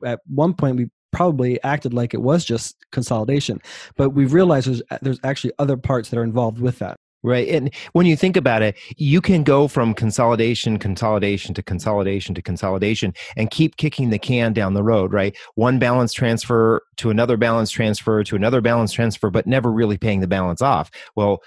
at 0.06 0.20
one 0.28 0.54
point 0.54 0.78
we 0.78 0.90
probably 1.12 1.62
acted 1.64 1.94
like 1.94 2.14
it 2.14 2.22
was 2.22 2.46
just 2.46 2.76
consolidation, 2.92 3.62
but 3.96 4.12
we 4.12 4.26
realized 4.26 4.68
there's 4.68 4.82
there's 5.02 5.20
actually 5.24 5.54
other 5.60 5.78
parts 5.78 6.10
that 6.10 6.18
are 6.18 6.24
involved 6.24 6.60
with 6.60 6.80
that. 6.80 6.98
Right. 7.24 7.48
And 7.50 7.72
when 7.94 8.08
you 8.08 8.18
think 8.18 8.36
about 8.36 8.64
it, 8.64 8.76
you 8.98 9.22
can 9.22 9.44
go 9.44 9.68
from 9.68 9.94
consolidation, 9.94 10.80
consolidation 10.80 11.54
to 11.54 11.62
consolidation 11.62 12.34
to 12.34 12.42
consolidation 12.42 13.14
and 13.38 13.52
keep 13.52 13.78
kicking 13.78 14.10
the 14.10 14.18
can 14.18 14.54
down 14.54 14.74
the 14.74 14.82
road, 14.82 15.14
right? 15.14 15.38
One 15.54 15.78
balance 15.78 16.14
transfer 16.14 16.82
to 16.98 17.12
another 17.12 17.38
balance 17.38 17.70
transfer 17.70 18.24
to 18.24 18.36
another 18.36 18.60
balance 18.60 18.92
transfer, 18.92 19.30
but 19.30 19.46
never 19.46 19.72
really 19.72 20.00
paying 20.00 20.22
the 20.22 20.28
balance 20.28 20.64
off. 20.64 20.90
Well, 21.16 21.44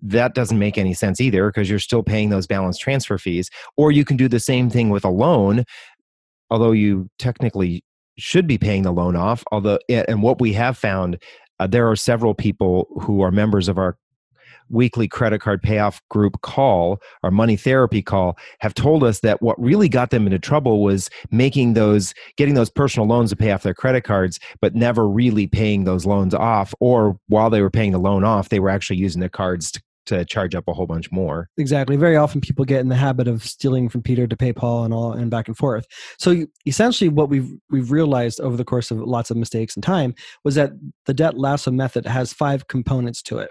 that 0.00 0.34
doesn't 0.34 0.58
make 0.58 0.78
any 0.78 0.94
sense 0.94 1.20
either 1.20 1.48
because 1.48 1.68
you're 1.68 1.78
still 1.78 2.02
paying 2.02 2.30
those 2.30 2.46
balance 2.46 2.78
transfer 2.78 3.18
fees. 3.18 3.50
Or 3.76 3.90
you 3.90 4.04
can 4.04 4.16
do 4.16 4.28
the 4.28 4.40
same 4.40 4.70
thing 4.70 4.90
with 4.90 5.04
a 5.04 5.10
loan, 5.10 5.64
although 6.50 6.72
you 6.72 7.08
technically 7.18 7.82
should 8.16 8.46
be 8.46 8.58
paying 8.58 8.82
the 8.82 8.92
loan 8.92 9.16
off. 9.16 9.44
Although, 9.52 9.78
and 9.88 10.22
what 10.22 10.40
we 10.40 10.52
have 10.54 10.76
found, 10.76 11.20
uh, 11.60 11.66
there 11.66 11.88
are 11.88 11.96
several 11.96 12.34
people 12.34 12.88
who 13.00 13.20
are 13.20 13.30
members 13.30 13.68
of 13.68 13.78
our 13.78 13.96
weekly 14.70 15.08
credit 15.08 15.40
card 15.40 15.62
payoff 15.62 16.06
group 16.10 16.40
call 16.42 17.00
our 17.22 17.30
money 17.30 17.56
therapy 17.56 18.02
call 18.02 18.36
have 18.58 18.74
told 18.74 19.02
us 19.02 19.20
that 19.20 19.40
what 19.40 19.58
really 19.58 19.88
got 19.88 20.10
them 20.10 20.26
into 20.26 20.38
trouble 20.38 20.82
was 20.82 21.08
making 21.30 21.72
those 21.72 22.12
getting 22.36 22.54
those 22.54 22.68
personal 22.68 23.08
loans 23.08 23.30
to 23.30 23.36
pay 23.36 23.50
off 23.50 23.62
their 23.62 23.74
credit 23.74 24.02
cards 24.02 24.38
but 24.60 24.74
never 24.74 25.08
really 25.08 25.46
paying 25.46 25.84
those 25.84 26.04
loans 26.04 26.34
off 26.34 26.74
or 26.80 27.18
while 27.28 27.50
they 27.50 27.62
were 27.62 27.70
paying 27.70 27.92
the 27.92 27.98
loan 27.98 28.24
off 28.24 28.50
they 28.50 28.60
were 28.60 28.70
actually 28.70 28.98
using 28.98 29.20
the 29.20 29.28
cards 29.28 29.72
to 29.72 29.82
to 30.08 30.24
charge 30.24 30.54
up 30.54 30.64
a 30.68 30.72
whole 30.72 30.86
bunch 30.86 31.10
more. 31.12 31.48
Exactly. 31.58 31.96
Very 31.96 32.16
often 32.16 32.40
people 32.40 32.64
get 32.64 32.80
in 32.80 32.88
the 32.88 32.96
habit 32.96 33.28
of 33.28 33.44
stealing 33.44 33.88
from 33.88 34.02
Peter 34.02 34.26
to 34.26 34.36
pay 34.36 34.52
Paul 34.52 34.84
and 34.84 34.92
all 34.92 35.12
and 35.12 35.30
back 35.30 35.48
and 35.48 35.56
forth. 35.56 35.86
So 36.18 36.46
essentially 36.66 37.08
what 37.08 37.28
we've 37.28 37.50
we've 37.70 37.92
realized 37.92 38.40
over 38.40 38.56
the 38.56 38.64
course 38.64 38.90
of 38.90 38.98
lots 38.98 39.30
of 39.30 39.36
mistakes 39.36 39.76
and 39.76 39.82
time 39.82 40.14
was 40.44 40.54
that 40.54 40.72
the 41.06 41.14
debt 41.14 41.38
lasso 41.38 41.70
method 41.70 42.06
has 42.06 42.32
five 42.32 42.68
components 42.68 43.22
to 43.22 43.38
it. 43.38 43.50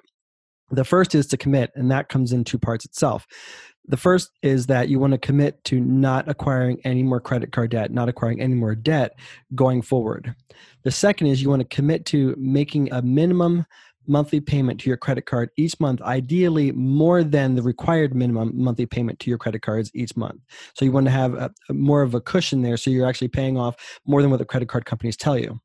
The 0.69 0.83
first 0.83 1.15
is 1.15 1.27
to 1.27 1.37
commit 1.37 1.71
and 1.75 1.89
that 1.91 2.09
comes 2.09 2.33
in 2.33 2.43
two 2.43 2.59
parts 2.59 2.85
itself. 2.85 3.25
The 3.89 3.97
first 3.97 4.31
is 4.41 4.65
that 4.65 4.89
you 4.89 4.99
want 4.99 5.13
to 5.13 5.17
commit 5.17 5.63
to 5.65 5.79
not 5.79 6.27
acquiring 6.27 6.79
any 6.83 7.03
more 7.03 7.21
credit 7.21 7.53
card 7.53 7.71
debt, 7.71 7.91
not 7.91 8.09
acquiring 8.09 8.41
any 8.41 8.55
more 8.55 8.75
debt 8.75 9.13
going 9.55 9.81
forward. 9.81 10.35
The 10.83 10.91
second 10.91 11.27
is 11.27 11.41
you 11.41 11.49
want 11.49 11.61
to 11.61 11.75
commit 11.75 12.05
to 12.07 12.35
making 12.37 12.91
a 12.91 13.01
minimum 13.01 13.65
monthly 14.07 14.39
payment 14.39 14.79
to 14.81 14.89
your 14.89 14.97
credit 14.97 15.25
card 15.25 15.49
each 15.57 15.79
month, 15.79 16.01
ideally 16.01 16.71
more 16.71 17.23
than 17.23 17.55
the 17.55 17.61
required 17.61 18.15
minimum 18.15 18.51
monthly 18.55 18.85
payment 18.85 19.19
to 19.19 19.29
your 19.29 19.37
credit 19.37 19.61
cards 19.61 19.91
each 19.93 20.15
month. 20.15 20.41
So 20.73 20.85
you 20.85 20.91
want 20.91 21.05
to 21.05 21.11
have 21.11 21.33
a, 21.33 21.51
more 21.69 22.01
of 22.01 22.13
a 22.13 22.21
cushion 22.21 22.61
there 22.61 22.77
so 22.77 22.89
you're 22.89 23.07
actually 23.07 23.27
paying 23.27 23.57
off 23.57 23.99
more 24.05 24.21
than 24.21 24.31
what 24.31 24.37
the 24.37 24.45
credit 24.45 24.69
card 24.69 24.85
companies 24.85 25.17
tell 25.17 25.37
you. 25.37 25.59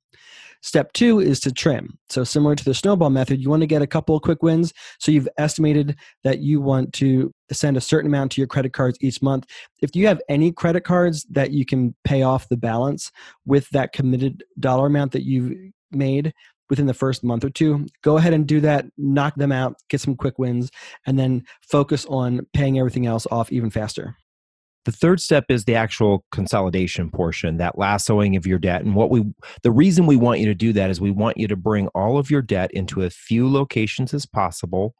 Step 0.64 0.92
two 0.92 1.18
is 1.18 1.40
to 1.40 1.50
trim. 1.50 1.98
So, 2.08 2.22
similar 2.22 2.54
to 2.54 2.64
the 2.64 2.72
snowball 2.72 3.10
method, 3.10 3.40
you 3.40 3.50
want 3.50 3.62
to 3.62 3.66
get 3.66 3.82
a 3.82 3.86
couple 3.86 4.14
of 4.14 4.22
quick 4.22 4.44
wins. 4.44 4.72
So, 5.00 5.10
you've 5.10 5.28
estimated 5.36 5.96
that 6.22 6.38
you 6.38 6.60
want 6.60 6.92
to 6.94 7.34
send 7.50 7.76
a 7.76 7.80
certain 7.80 8.08
amount 8.08 8.32
to 8.32 8.40
your 8.40 8.46
credit 8.46 8.72
cards 8.72 8.96
each 9.00 9.20
month. 9.20 9.46
If 9.82 9.96
you 9.96 10.06
have 10.06 10.20
any 10.28 10.52
credit 10.52 10.84
cards 10.84 11.26
that 11.30 11.50
you 11.50 11.64
can 11.64 11.96
pay 12.04 12.22
off 12.22 12.48
the 12.48 12.56
balance 12.56 13.10
with 13.44 13.68
that 13.70 13.92
committed 13.92 14.44
dollar 14.60 14.86
amount 14.86 15.10
that 15.12 15.24
you've 15.24 15.72
made, 15.90 16.32
within 16.70 16.86
the 16.86 16.94
first 16.94 17.22
month 17.22 17.44
or 17.44 17.50
two. 17.50 17.86
Go 18.02 18.16
ahead 18.16 18.32
and 18.32 18.46
do 18.46 18.60
that, 18.60 18.86
knock 18.96 19.34
them 19.36 19.52
out, 19.52 19.76
get 19.88 20.00
some 20.00 20.16
quick 20.16 20.38
wins, 20.38 20.70
and 21.06 21.18
then 21.18 21.44
focus 21.70 22.06
on 22.06 22.46
paying 22.52 22.78
everything 22.78 23.06
else 23.06 23.26
off 23.30 23.52
even 23.52 23.70
faster. 23.70 24.16
The 24.84 24.92
third 24.92 25.20
step 25.20 25.44
is 25.48 25.64
the 25.64 25.76
actual 25.76 26.24
consolidation 26.32 27.10
portion, 27.10 27.58
that 27.58 27.78
lassoing 27.78 28.34
of 28.34 28.46
your 28.46 28.58
debt. 28.58 28.82
And 28.82 28.96
what 28.96 29.10
we 29.10 29.24
the 29.62 29.70
reason 29.70 30.06
we 30.06 30.16
want 30.16 30.40
you 30.40 30.46
to 30.46 30.54
do 30.54 30.72
that 30.72 30.90
is 30.90 31.00
we 31.00 31.12
want 31.12 31.36
you 31.36 31.46
to 31.46 31.56
bring 31.56 31.86
all 31.88 32.18
of 32.18 32.30
your 32.30 32.42
debt 32.42 32.72
into 32.72 33.02
as 33.02 33.14
few 33.14 33.48
locations 33.48 34.12
as 34.12 34.26
possible 34.26 34.94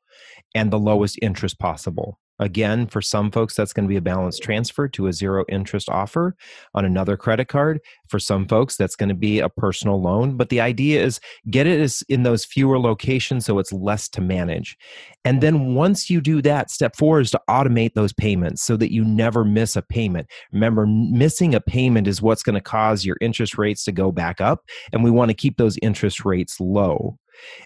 and 0.54 0.70
the 0.70 0.78
lowest 0.78 1.18
interest 1.20 1.58
possible. 1.58 2.20
Again, 2.42 2.88
for 2.88 3.00
some 3.00 3.30
folks, 3.30 3.54
that's 3.54 3.72
going 3.72 3.84
to 3.84 3.88
be 3.88 3.96
a 3.96 4.00
balance 4.00 4.36
transfer 4.36 4.88
to 4.88 5.06
a 5.06 5.12
zero 5.12 5.44
interest 5.48 5.88
offer 5.88 6.34
on 6.74 6.84
another 6.84 7.16
credit 7.16 7.46
card. 7.46 7.80
For 8.08 8.18
some 8.18 8.48
folks, 8.48 8.76
that's 8.76 8.96
going 8.96 9.10
to 9.10 9.14
be 9.14 9.38
a 9.38 9.48
personal 9.48 10.02
loan. 10.02 10.36
But 10.36 10.48
the 10.48 10.60
idea 10.60 11.04
is 11.04 11.20
get 11.50 11.68
it 11.68 12.02
in 12.08 12.24
those 12.24 12.44
fewer 12.44 12.80
locations 12.80 13.46
so 13.46 13.60
it's 13.60 13.72
less 13.72 14.08
to 14.08 14.20
manage. 14.20 14.76
And 15.24 15.40
then 15.40 15.76
once 15.76 16.10
you 16.10 16.20
do 16.20 16.42
that, 16.42 16.68
step 16.68 16.96
four 16.96 17.20
is 17.20 17.30
to 17.30 17.40
automate 17.48 17.94
those 17.94 18.12
payments 18.12 18.64
so 18.64 18.76
that 18.76 18.92
you 18.92 19.04
never 19.04 19.44
miss 19.44 19.76
a 19.76 19.82
payment. 19.82 20.28
Remember, 20.50 20.84
missing 20.84 21.54
a 21.54 21.60
payment 21.60 22.08
is 22.08 22.20
what's 22.20 22.42
going 22.42 22.54
to 22.54 22.60
cause 22.60 23.04
your 23.04 23.18
interest 23.20 23.56
rates 23.56 23.84
to 23.84 23.92
go 23.92 24.10
back 24.10 24.40
up. 24.40 24.64
And 24.92 25.04
we 25.04 25.12
want 25.12 25.28
to 25.28 25.34
keep 25.34 25.58
those 25.58 25.78
interest 25.80 26.24
rates 26.24 26.58
low. 26.58 27.20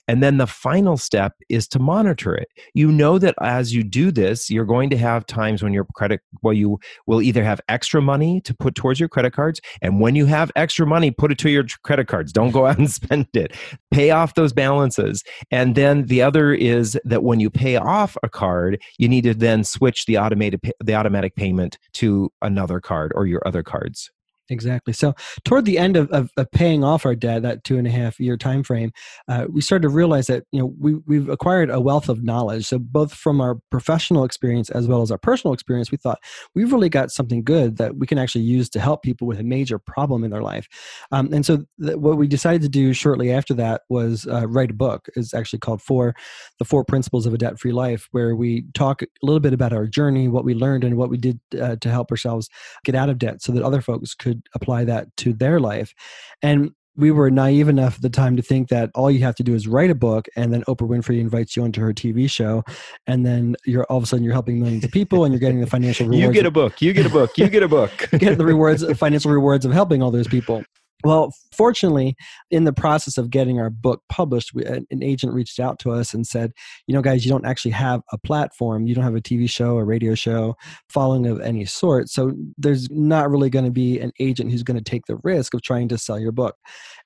And 0.09 0.23
then 0.23 0.39
the 0.39 0.47
final 0.47 0.97
step 0.97 1.35
is 1.49 1.69
to 1.69 1.79
monitor 1.79 2.35
it. 2.35 2.49
You 2.75 2.91
know 2.91 3.19
that 3.19 3.35
as 3.41 3.75
you 3.75 3.83
do 3.83 4.11
this, 4.11 4.51
you're 4.51 4.65
going 4.65 4.91
to 4.91 4.97
have 4.97 5.27
times 5.27 5.63
when 5.63 5.73
your 5.73 5.87
credit, 5.95 6.21
well, 6.43 6.53
you 6.53 6.79
will 7.07 7.23
either 7.23 7.45
have 7.45 7.61
extra 7.69 8.01
money 8.03 8.41
to 8.43 8.55
put 8.55 8.75
towards 8.75 9.01
your 9.01 9.09
credit 9.09 9.33
cards. 9.33 9.61
And 9.83 10.01
when 10.01 10.15
you 10.15 10.27
have 10.27 10.51
extra 10.57 10.87
money, 10.87 11.11
put 11.11 11.33
it 11.33 11.39
to 11.39 11.51
your 11.51 11.65
credit 11.83 12.09
cards. 12.09 12.33
Don't 12.33 12.51
go 12.51 12.67
out 12.67 12.79
and 12.79 12.91
spend 12.91 13.29
it. 13.35 13.53
Pay 13.91 14.11
off 14.11 14.35
those 14.35 14.53
balances. 14.53 15.23
And 15.51 15.75
then 15.75 16.07
the 16.07 16.23
other 16.23 16.53
is 16.53 16.99
that 17.05 17.23
when 17.23 17.41
you 17.41 17.51
pay 17.51 17.77
off 17.77 18.17
a 18.23 18.29
card, 18.29 18.83
you 18.99 19.09
need 19.09 19.25
to 19.25 19.35
then 19.35 19.65
switch 19.65 20.07
the 20.07 20.19
automated, 20.19 20.61
the 20.83 20.95
automatic 20.95 21.37
payment 21.37 21.79
to 21.95 22.31
another 22.43 22.81
card 22.81 23.13
or 23.15 23.27
your 23.27 23.43
other 23.47 23.63
cards. 23.63 24.11
Exactly. 24.49 24.93
So 24.93 25.15
toward 25.45 25.65
the 25.65 25.79
end 25.79 25.97
of, 25.97 26.09
of, 26.11 26.31
of, 26.37 26.51
paying 26.53 26.85
off 26.85 27.05
our 27.05 27.17
debt, 27.17 27.43
that 27.43 27.65
two 27.65 27.79
and 27.79 27.87
a 27.87 27.91
half 27.91 28.21
year 28.21 28.37
time 28.37 28.63
frame, 28.63 28.93
uh, 29.29 29.47
we 29.51 29.61
started 29.61 29.83
to 29.83 29.89
realize 29.89 30.29
that 30.29 30.45
you 30.53 30.61
know 30.61 30.73
we 30.79 30.95
we've 31.07 31.29
acquired 31.29 31.69
a 31.69 31.81
wealth 31.81 32.09
of 32.09 32.23
knowledge. 32.23 32.67
So 32.67 32.79
both 32.79 33.13
from 33.13 33.41
our 33.41 33.59
professional 33.71 34.25
experience 34.25 34.71
as 34.71 34.87
well 34.87 35.03
as 35.03 35.11
our 35.11 35.19
personal 35.19 35.53
experience, 35.53 35.91
we 35.91 35.99
thought 35.99 36.21
we've 36.55 36.73
really 36.73 36.89
got 36.89 37.11
something 37.11 37.43
good 37.43 37.77
that 37.79 37.97
we 37.97 38.07
can 38.07 38.19
actually 38.19 38.45
use 38.45 38.69
to 38.71 38.81
help 38.81 39.03
people 39.03 39.27
with 39.27 39.41
a 39.41 39.45
major 39.45 39.81
problem 39.81 40.23
in 40.23 40.31
their 40.31 40.43
life. 40.43 40.69
Um, 41.11 41.33
and 41.33 41.45
so 41.45 41.65
th- 41.83 41.97
what 41.97 42.17
we 42.17 42.29
decided 42.29 42.63
to 42.63 42.69
do 42.69 42.93
shortly 42.93 43.33
after 43.33 43.55
that 43.55 43.83
was 43.89 44.29
uh, 44.29 44.47
write 44.47 44.71
a 44.71 44.75
book. 44.75 45.09
It's 45.17 45.35
actually 45.35 45.59
called 45.59 45.83
"For 45.83 46.15
the 46.61 46.65
Four 46.65 46.85
Principles 46.85 47.27
of 47.27 47.35
a 47.35 47.39
Debt 47.39 47.59
Free 47.59 47.73
Life," 47.73 48.07
where 48.13 48.37
we 48.37 48.67
talk 48.75 49.03
a 49.03 49.07
little 49.23 49.41
bit 49.41 49.53
about 49.53 49.73
our 49.73 49.87
journey, 49.87 50.29
what 50.29 50.45
we 50.45 50.55
learned, 50.55 50.85
and 50.85 50.97
what 50.97 51.11
we 51.11 51.17
did 51.17 51.41
uh, 51.61 51.77
to 51.81 51.91
help 51.91 52.13
ourselves 52.13 52.49
get 52.85 52.95
out 52.95 53.09
of 53.09 53.19
debt, 53.19 53.43
so 53.43 53.51
that 53.51 53.65
other 53.65 53.81
folks 53.81 54.15
could 54.15 54.36
could 54.37 54.49
apply 54.55 54.85
that 54.85 55.15
to 55.19 55.33
their 55.33 55.61
life. 55.61 55.95
And 56.43 56.73
we 56.97 57.11
were 57.11 57.31
naive 57.31 57.69
enough 57.69 57.97
at 57.97 58.03
the 58.03 58.09
time 58.09 58.37
to 58.37 58.43
think 58.43 58.69
that 58.71 58.91
all 58.95 59.11
you 59.11 59.21
have 59.21 59.35
to 59.35 59.43
do 59.43 59.55
is 59.55 59.69
write 59.69 59.91
a 59.91 59.95
book 59.95 60.27
and 60.35 60.53
then 60.53 60.63
Oprah 60.65 60.89
Winfrey 60.89 61.21
invites 61.21 61.55
you 61.55 61.63
onto 61.63 61.81
her 61.83 61.93
TV 61.93 62.31
show 62.31 62.65
and 63.07 63.27
then 63.27 63.55
you're 63.67 63.85
all 63.85 63.99
of 63.99 64.05
a 64.05 64.07
sudden 64.07 64.25
you're 64.25 64.33
helping 64.33 64.61
millions 64.61 64.83
of 64.83 64.91
people 64.91 65.25
and 65.25 65.33
you're 65.33 65.41
getting 65.41 65.61
the 65.61 65.67
financial 65.67 66.07
rewards. 66.09 66.23
You 66.23 66.33
get 66.33 66.47
a 66.47 66.51
book. 66.51 66.81
You 66.81 66.95
get 66.95 67.05
a 67.05 67.11
book. 67.11 67.37
You 67.37 67.49
get 67.49 67.63
a 67.63 67.69
book. 67.69 68.09
get 68.19 68.39
the 68.39 68.47
rewards, 68.47 68.85
financial 68.99 69.31
rewards 69.31 69.67
of 69.67 69.73
helping 69.73 70.03
all 70.03 70.11
those 70.11 70.29
people. 70.29 70.65
Well, 71.05 71.33
fortunately, 71.55 72.17
in 72.51 72.65
the 72.65 72.73
process 72.73 73.19
of 73.19 73.31
getting 73.31 73.61
our 73.61 73.71
book 73.71 74.03
published, 74.09 74.53
we, 74.55 74.65
an 74.65 74.87
agent 75.03 75.35
reached 75.35 75.61
out 75.61 75.79
to 75.81 75.91
us 75.91 76.15
and 76.15 76.27
said, 76.27 76.53
you 76.87 76.95
know, 76.95 77.03
guys, 77.03 77.25
you 77.25 77.31
don't 77.31 77.45
actually 77.45 77.73
have 77.73 78.01
a 78.13 78.19
platform. 78.19 78.87
You 78.87 78.95
don't 78.95 79.05
have 79.05 79.15
a 79.15 79.21
TV 79.21 79.49
show, 79.49 79.77
a 79.77 79.85
radio 79.85 80.15
show, 80.15 80.57
following 80.89 81.27
of 81.27 81.41
any 81.41 81.65
sort. 81.65 82.09
So 82.09 82.33
there's 82.57 82.91
not 82.91 83.31
really 83.31 83.51
going 83.51 83.67
to 83.67 83.71
be 83.71 84.01
an 84.01 84.13
agent 84.19 84.51
who's 84.51 84.63
going 84.63 84.79
to 84.79 84.91
take 84.91 85.07
the 85.07 85.19
risk 85.23 85.55
of 85.55 85.63
trying 85.63 85.89
to 85.89 85.99
sell 85.99 86.19
your 86.19 86.33
book. 86.33 86.57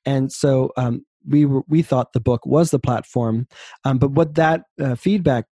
And 0.06 0.32
so 0.32 0.70
um, 0.76 1.04
we 1.26 1.44
were, 1.44 1.62
we 1.68 1.82
thought 1.82 2.12
the 2.12 2.20
book 2.20 2.46
was 2.46 2.70
the 2.70 2.78
platform. 2.78 3.48
Um, 3.84 3.98
but 3.98 4.12
what 4.12 4.36
that 4.36 4.62
uh, 4.80 4.94
feedback 4.94 5.46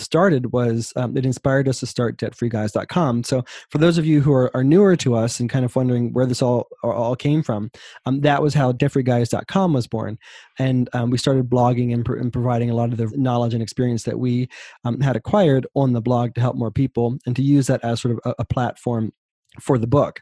started 0.00 0.52
was 0.52 0.92
um, 0.96 1.16
it 1.16 1.24
inspired 1.24 1.68
us 1.68 1.80
to 1.80 1.86
start 1.86 2.16
debtfreeguys.com 2.18 3.24
so 3.24 3.44
for 3.70 3.78
those 3.78 3.98
of 3.98 4.06
you 4.06 4.20
who 4.20 4.32
are, 4.32 4.54
are 4.54 4.64
newer 4.64 4.96
to 4.96 5.14
us 5.14 5.40
and 5.40 5.50
kind 5.50 5.64
of 5.64 5.74
wondering 5.76 6.12
where 6.12 6.26
this 6.26 6.42
all 6.42 6.68
all 6.82 7.16
came 7.16 7.42
from 7.42 7.70
um, 8.06 8.20
that 8.20 8.42
was 8.42 8.54
how 8.54 8.72
debtfreeguys.com 8.72 9.72
was 9.72 9.86
born. 9.86 10.18
And 10.58 10.88
um, 10.92 11.10
we 11.10 11.18
started 11.18 11.48
blogging 11.48 11.92
and, 11.92 12.06
and, 12.08 12.32
providing 12.32 12.70
a 12.70 12.74
lot 12.74 12.92
of 12.92 12.98
the 12.98 13.10
knowledge 13.16 13.54
and 13.54 13.62
experience 13.62 14.04
that 14.04 14.18
we 14.18 14.48
um, 14.84 15.00
had 15.00 15.16
acquired 15.16 15.66
on 15.74 15.92
the 15.92 16.00
blog 16.00 16.34
to 16.34 16.40
help 16.40 16.56
more 16.56 16.70
people 16.70 17.18
and 17.26 17.36
to 17.36 17.42
use 17.42 17.66
that 17.68 17.84
as 17.84 18.00
sort 18.00 18.14
of 18.14 18.20
a, 18.24 18.34
a 18.40 18.44
platform 18.44 19.12
for 19.60 19.78
the 19.78 19.86
book 19.86 20.20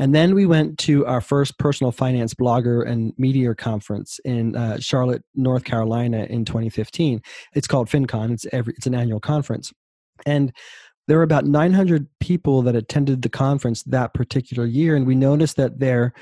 and 0.00 0.14
then 0.14 0.34
we 0.34 0.46
went 0.46 0.78
to 0.78 1.04
our 1.04 1.20
first 1.20 1.58
personal 1.58 1.92
finance 1.92 2.32
blogger 2.32 2.88
and 2.88 3.12
media 3.18 3.54
conference 3.54 4.18
in 4.24 4.56
uh, 4.56 4.78
Charlotte, 4.80 5.22
North 5.34 5.64
Carolina 5.64 6.26
in 6.30 6.46
2015. 6.46 7.20
It's 7.54 7.66
called 7.66 7.90
FinCon. 7.90 8.32
It's 8.32 8.46
every 8.50 8.72
it's 8.78 8.86
an 8.86 8.94
annual 8.94 9.20
conference. 9.20 9.74
And 10.24 10.54
there 11.06 11.18
were 11.18 11.22
about 11.22 11.44
900 11.44 12.06
people 12.18 12.62
that 12.62 12.74
attended 12.74 13.20
the 13.20 13.28
conference 13.28 13.82
that 13.82 14.14
particular 14.14 14.64
year 14.64 14.96
and 14.96 15.06
we 15.06 15.14
noticed 15.14 15.56
that 15.56 15.80
there 15.80 16.14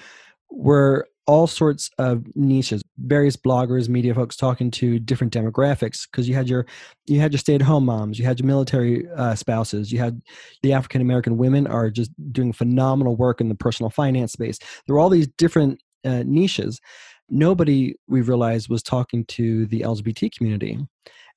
were 0.51 1.07
all 1.29 1.47
sorts 1.47 1.91
of 1.99 2.25
niches 2.35 2.83
various 3.01 3.37
bloggers 3.37 3.89
media 3.89 4.15
folks 4.15 4.35
talking 4.35 4.71
to 4.71 4.99
different 4.99 5.33
demographics 5.33 6.09
because 6.11 6.27
you 6.29 6.35
had 6.35 6.49
your 6.49 6.67
you 7.07 7.21
had 7.21 7.33
your 7.33 7.39
stay-at-home 7.39 7.85
moms 7.85 8.19
you 8.19 8.25
had 8.25 8.41
your 8.41 8.47
military 8.47 9.07
uh, 9.15 9.35
spouses 9.35 9.93
you 9.93 9.99
had 9.99 10.21
the 10.63 10.73
african 10.73 11.03
american 11.03 11.37
women 11.37 11.67
are 11.67 11.91
just 11.91 12.11
doing 12.33 12.53
phenomenal 12.53 13.15
work 13.15 13.41
in 13.41 13.49
the 13.49 13.55
personal 13.55 13.91
finance 13.91 14.33
space. 14.33 14.59
There 14.59 14.95
were 14.95 15.01
all 15.01 15.11
these 15.11 15.29
different 15.39 15.81
uh, 16.05 16.23
niches. 16.25 16.81
Nobody 17.29 17.95
we 18.07 18.21
realized 18.23 18.69
was 18.69 18.83
talking 18.83 19.25
to 19.27 19.67
the 19.67 19.81
lgbt 19.81 20.33
community. 20.37 20.79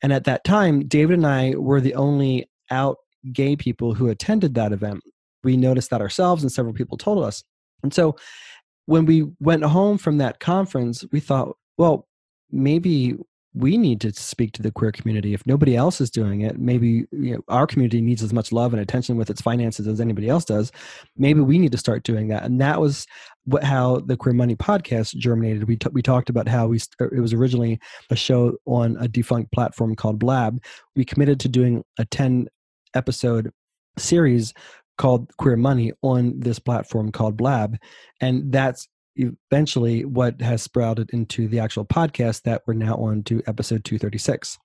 And 0.02 0.14
at 0.14 0.24
that 0.26 0.44
time 0.44 0.88
david 0.88 1.18
and 1.18 1.28
i 1.28 1.54
were 1.56 1.82
the 1.82 1.96
only 1.96 2.50
out 2.70 2.98
gay 3.32 3.56
people 3.56 3.94
who 3.94 4.10
attended 4.10 4.56
that 4.56 4.72
event. 4.72 5.02
We 5.44 5.58
noticed 5.58 5.90
that 5.90 6.02
ourselves 6.02 6.44
and 6.44 6.52
several 6.52 6.74
people 6.74 6.98
told 6.98 7.24
us. 7.24 7.44
And 7.84 7.94
so 7.94 8.16
when 8.92 9.06
we 9.06 9.26
went 9.40 9.64
home 9.64 9.98
from 9.98 10.18
that 10.18 10.42
conference, 10.42 11.06
we 11.14 11.22
thought, 11.22 11.56
well, 11.78 12.10
maybe 12.52 13.16
we 13.54 13.78
need 13.78 14.02
to 14.02 14.12
speak 14.12 14.52
to 14.52 14.62
the 14.62 14.70
queer 14.70 14.92
community. 14.92 15.34
If 15.34 15.48
nobody 15.48 15.78
else 15.78 16.02
is 16.02 16.10
doing 16.10 16.42
it, 16.42 16.60
maybe 16.60 17.06
you 17.14 17.36
know, 17.36 17.42
our 17.48 17.66
community 17.66 18.02
needs 18.02 18.22
as 18.22 18.34
much 18.34 18.52
love 18.52 18.74
and 18.74 18.82
attention 18.82 19.16
with 19.16 19.30
its 19.30 19.40
finances 19.40 19.88
as 19.88 20.02
anybody 20.02 20.28
else 20.28 20.44
does. 20.44 20.74
Maybe 21.16 21.40
we 21.40 21.58
need 21.58 21.72
to 21.72 21.78
start 21.78 22.04
doing 22.04 22.28
that. 22.30 22.44
And 22.44 22.60
that 22.60 22.82
was 22.82 23.08
what, 23.46 23.64
how 23.64 24.02
the 24.02 24.18
Queer 24.18 24.34
Money 24.34 24.58
podcast 24.58 25.16
germinated. 25.16 25.70
We, 25.70 25.78
t- 25.78 25.90
we 25.94 26.02
talked 26.02 26.30
about 26.30 26.50
how 26.50 26.68
we 26.68 26.80
st- 26.80 27.14
it 27.14 27.22
was 27.22 27.32
originally 27.32 27.80
a 28.10 28.18
show 28.18 28.58
on 28.66 28.98
a 29.00 29.08
defunct 29.08 29.54
platform 29.54 29.96
called 29.96 30.20
Blab. 30.20 30.62
We 30.98 31.06
committed 31.06 31.40
to 31.42 31.48
doing 31.48 31.86
a 31.98 32.04
10 32.04 32.50
episode 32.94 33.54
series 33.98 34.54
called 35.02 35.36
Queer 35.38 35.58
Money 35.58 35.92
on 36.04 36.40
this 36.40 36.60
platform 36.60 37.12
called 37.12 37.36
Blab. 37.36 37.76
And 38.22 38.52
that's 38.52 38.88
eventually 39.16 40.06
what 40.06 40.40
has 40.40 40.62
sprouted 40.62 41.10
into 41.12 41.48
the 41.48 41.60
actual 41.60 41.84
podcast 41.84 42.44
that 42.44 42.62
we're 42.68 42.76
now 42.76 42.96
on 42.98 43.24
to 43.24 43.42
episode 43.48 43.84
236 43.84 44.58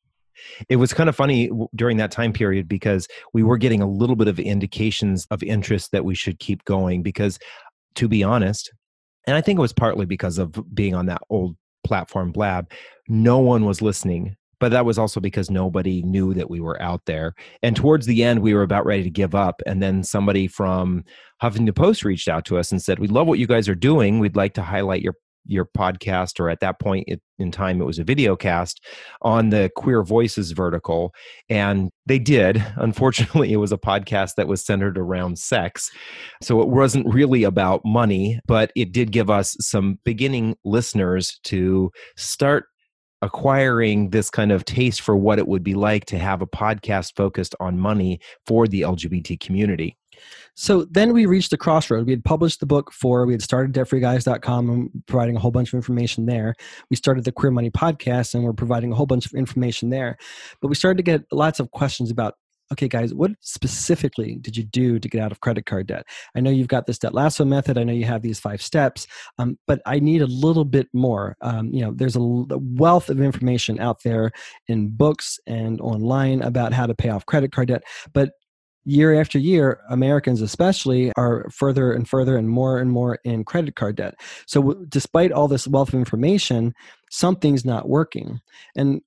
it 0.68 0.76
was 0.76 0.92
kind 0.92 1.08
of 1.08 1.16
funny 1.16 1.50
during 1.74 1.96
that 1.96 2.10
time 2.10 2.32
period 2.32 2.68
because 2.68 3.08
we 3.32 3.42
were 3.42 3.56
getting 3.56 3.80
a 3.80 3.88
little 3.88 4.14
bit 4.14 4.28
of 4.28 4.38
indications 4.38 5.26
of 5.30 5.42
interest 5.42 5.90
that 5.92 6.04
we 6.04 6.14
should 6.14 6.38
keep 6.38 6.62
going 6.64 7.02
because 7.02 7.38
to 7.94 8.06
be 8.06 8.22
honest 8.22 8.70
and 9.26 9.34
i 9.34 9.40
think 9.40 9.58
it 9.58 9.62
was 9.62 9.72
partly 9.72 10.04
because 10.06 10.38
of 10.38 10.52
being 10.74 10.94
on 10.94 11.06
that 11.06 11.22
old 11.30 11.56
platform 11.84 12.30
blab 12.30 12.70
no 13.08 13.38
one 13.38 13.64
was 13.64 13.82
listening 13.82 14.36
but 14.60 14.70
that 14.70 14.84
was 14.84 14.98
also 14.98 15.20
because 15.20 15.50
nobody 15.50 16.02
knew 16.02 16.34
that 16.34 16.50
we 16.50 16.60
were 16.60 16.80
out 16.80 17.02
there. 17.06 17.34
And 17.62 17.76
towards 17.76 18.06
the 18.06 18.22
end, 18.22 18.40
we 18.40 18.54
were 18.54 18.62
about 18.62 18.86
ready 18.86 19.02
to 19.02 19.10
give 19.10 19.34
up. 19.34 19.60
And 19.66 19.82
then 19.82 20.02
somebody 20.02 20.48
from 20.48 21.04
Huffington 21.42 21.74
Post 21.74 22.04
reached 22.04 22.28
out 22.28 22.44
to 22.46 22.58
us 22.58 22.72
and 22.72 22.80
said, 22.80 22.98
"We 22.98 23.08
love 23.08 23.26
what 23.26 23.38
you 23.38 23.46
guys 23.46 23.68
are 23.68 23.74
doing. 23.74 24.18
We'd 24.18 24.36
like 24.36 24.54
to 24.54 24.62
highlight 24.62 25.02
your 25.02 25.14
your 25.48 25.68
podcast, 25.78 26.40
or 26.40 26.50
at 26.50 26.58
that 26.58 26.80
point 26.80 27.08
in 27.38 27.52
time, 27.52 27.80
it 27.80 27.84
was 27.84 28.00
a 28.00 28.04
video 28.04 28.34
cast 28.34 28.84
on 29.22 29.50
the 29.50 29.70
Queer 29.76 30.02
Voices 30.02 30.52
vertical." 30.52 31.12
And 31.50 31.90
they 32.06 32.18
did. 32.18 32.64
Unfortunately, 32.76 33.52
it 33.52 33.58
was 33.58 33.72
a 33.72 33.78
podcast 33.78 34.32
that 34.36 34.48
was 34.48 34.64
centered 34.64 34.96
around 34.96 35.38
sex, 35.38 35.90
so 36.42 36.62
it 36.62 36.68
wasn't 36.68 37.12
really 37.12 37.44
about 37.44 37.82
money, 37.84 38.40
but 38.46 38.72
it 38.74 38.92
did 38.92 39.12
give 39.12 39.28
us 39.28 39.54
some 39.60 39.98
beginning 40.04 40.56
listeners 40.64 41.38
to 41.44 41.90
start 42.16 42.64
acquiring 43.26 44.10
this 44.10 44.30
kind 44.30 44.52
of 44.52 44.64
taste 44.64 45.02
for 45.02 45.16
what 45.16 45.38
it 45.38 45.46
would 45.46 45.62
be 45.62 45.74
like 45.74 46.06
to 46.06 46.18
have 46.18 46.40
a 46.40 46.46
podcast 46.46 47.14
focused 47.16 47.54
on 47.60 47.78
money 47.78 48.20
for 48.46 48.66
the 48.66 48.82
LGBT 48.82 49.38
community. 49.40 49.96
So 50.54 50.86
then 50.90 51.12
we 51.12 51.26
reached 51.26 51.50
the 51.50 51.58
crossroad. 51.58 52.06
We 52.06 52.12
had 52.12 52.24
published 52.24 52.60
the 52.60 52.66
book 52.66 52.90
for, 52.90 53.26
we 53.26 53.34
had 53.34 53.42
started 53.42 53.74
debtfreeguys.com 53.74 54.70
and 54.70 54.90
providing 55.06 55.36
a 55.36 55.38
whole 55.38 55.50
bunch 55.50 55.68
of 55.68 55.74
information 55.74 56.24
there. 56.24 56.54
We 56.90 56.96
started 56.96 57.24
the 57.24 57.32
Queer 57.32 57.50
Money 57.50 57.70
podcast 57.70 58.34
and 58.34 58.42
we're 58.42 58.54
providing 58.54 58.90
a 58.90 58.94
whole 58.94 59.04
bunch 59.04 59.26
of 59.26 59.34
information 59.34 59.90
there. 59.90 60.16
But 60.62 60.68
we 60.68 60.74
started 60.74 60.96
to 60.96 61.02
get 61.02 61.24
lots 61.30 61.60
of 61.60 61.70
questions 61.72 62.10
about 62.10 62.36
okay, 62.72 62.88
guys, 62.88 63.14
what 63.14 63.32
specifically 63.40 64.36
did 64.36 64.56
you 64.56 64.64
do 64.64 64.98
to 64.98 65.08
get 65.08 65.20
out 65.20 65.32
of 65.32 65.40
credit 65.40 65.66
card 65.66 65.86
debt? 65.86 66.06
I 66.34 66.40
know 66.40 66.50
you've 66.50 66.68
got 66.68 66.86
this 66.86 66.98
debt 66.98 67.14
lasso 67.14 67.44
method. 67.44 67.78
I 67.78 67.84
know 67.84 67.92
you 67.92 68.04
have 68.04 68.22
these 68.22 68.40
five 68.40 68.60
steps, 68.60 69.06
um, 69.38 69.58
but 69.66 69.80
I 69.86 69.98
need 69.98 70.22
a 70.22 70.26
little 70.26 70.64
bit 70.64 70.88
more. 70.92 71.36
Um, 71.40 71.70
you 71.72 71.82
know, 71.82 71.92
there's 71.94 72.16
a, 72.16 72.20
wealth 72.20 73.08
of 73.10 73.20
information 73.20 73.78
out 73.80 74.02
there 74.02 74.32
in 74.68 74.88
books 74.88 75.38
and 75.46 75.80
online 75.80 76.42
about 76.42 76.72
how 76.72 76.86
to 76.86 76.94
pay 76.94 77.08
off 77.08 77.26
credit 77.26 77.52
card 77.52 77.68
debt, 77.68 77.82
but 78.12 78.30
year 78.86 79.20
after 79.20 79.38
year, 79.38 79.80
Americans 79.90 80.40
especially 80.40 81.12
are 81.16 81.48
further 81.50 81.92
and 81.92 82.08
further 82.08 82.36
and 82.36 82.48
more 82.48 82.78
and 82.78 82.90
more 82.90 83.18
in 83.24 83.44
credit 83.44 83.74
card 83.74 83.96
debt. 83.96 84.14
So, 84.46 84.84
despite 84.88 85.32
all 85.32 85.48
this 85.48 85.66
wealth 85.66 85.88
of 85.88 85.94
information, 85.94 86.72
something's 87.10 87.64
not 87.64 87.88
working. 87.88 88.40
And 88.76 89.02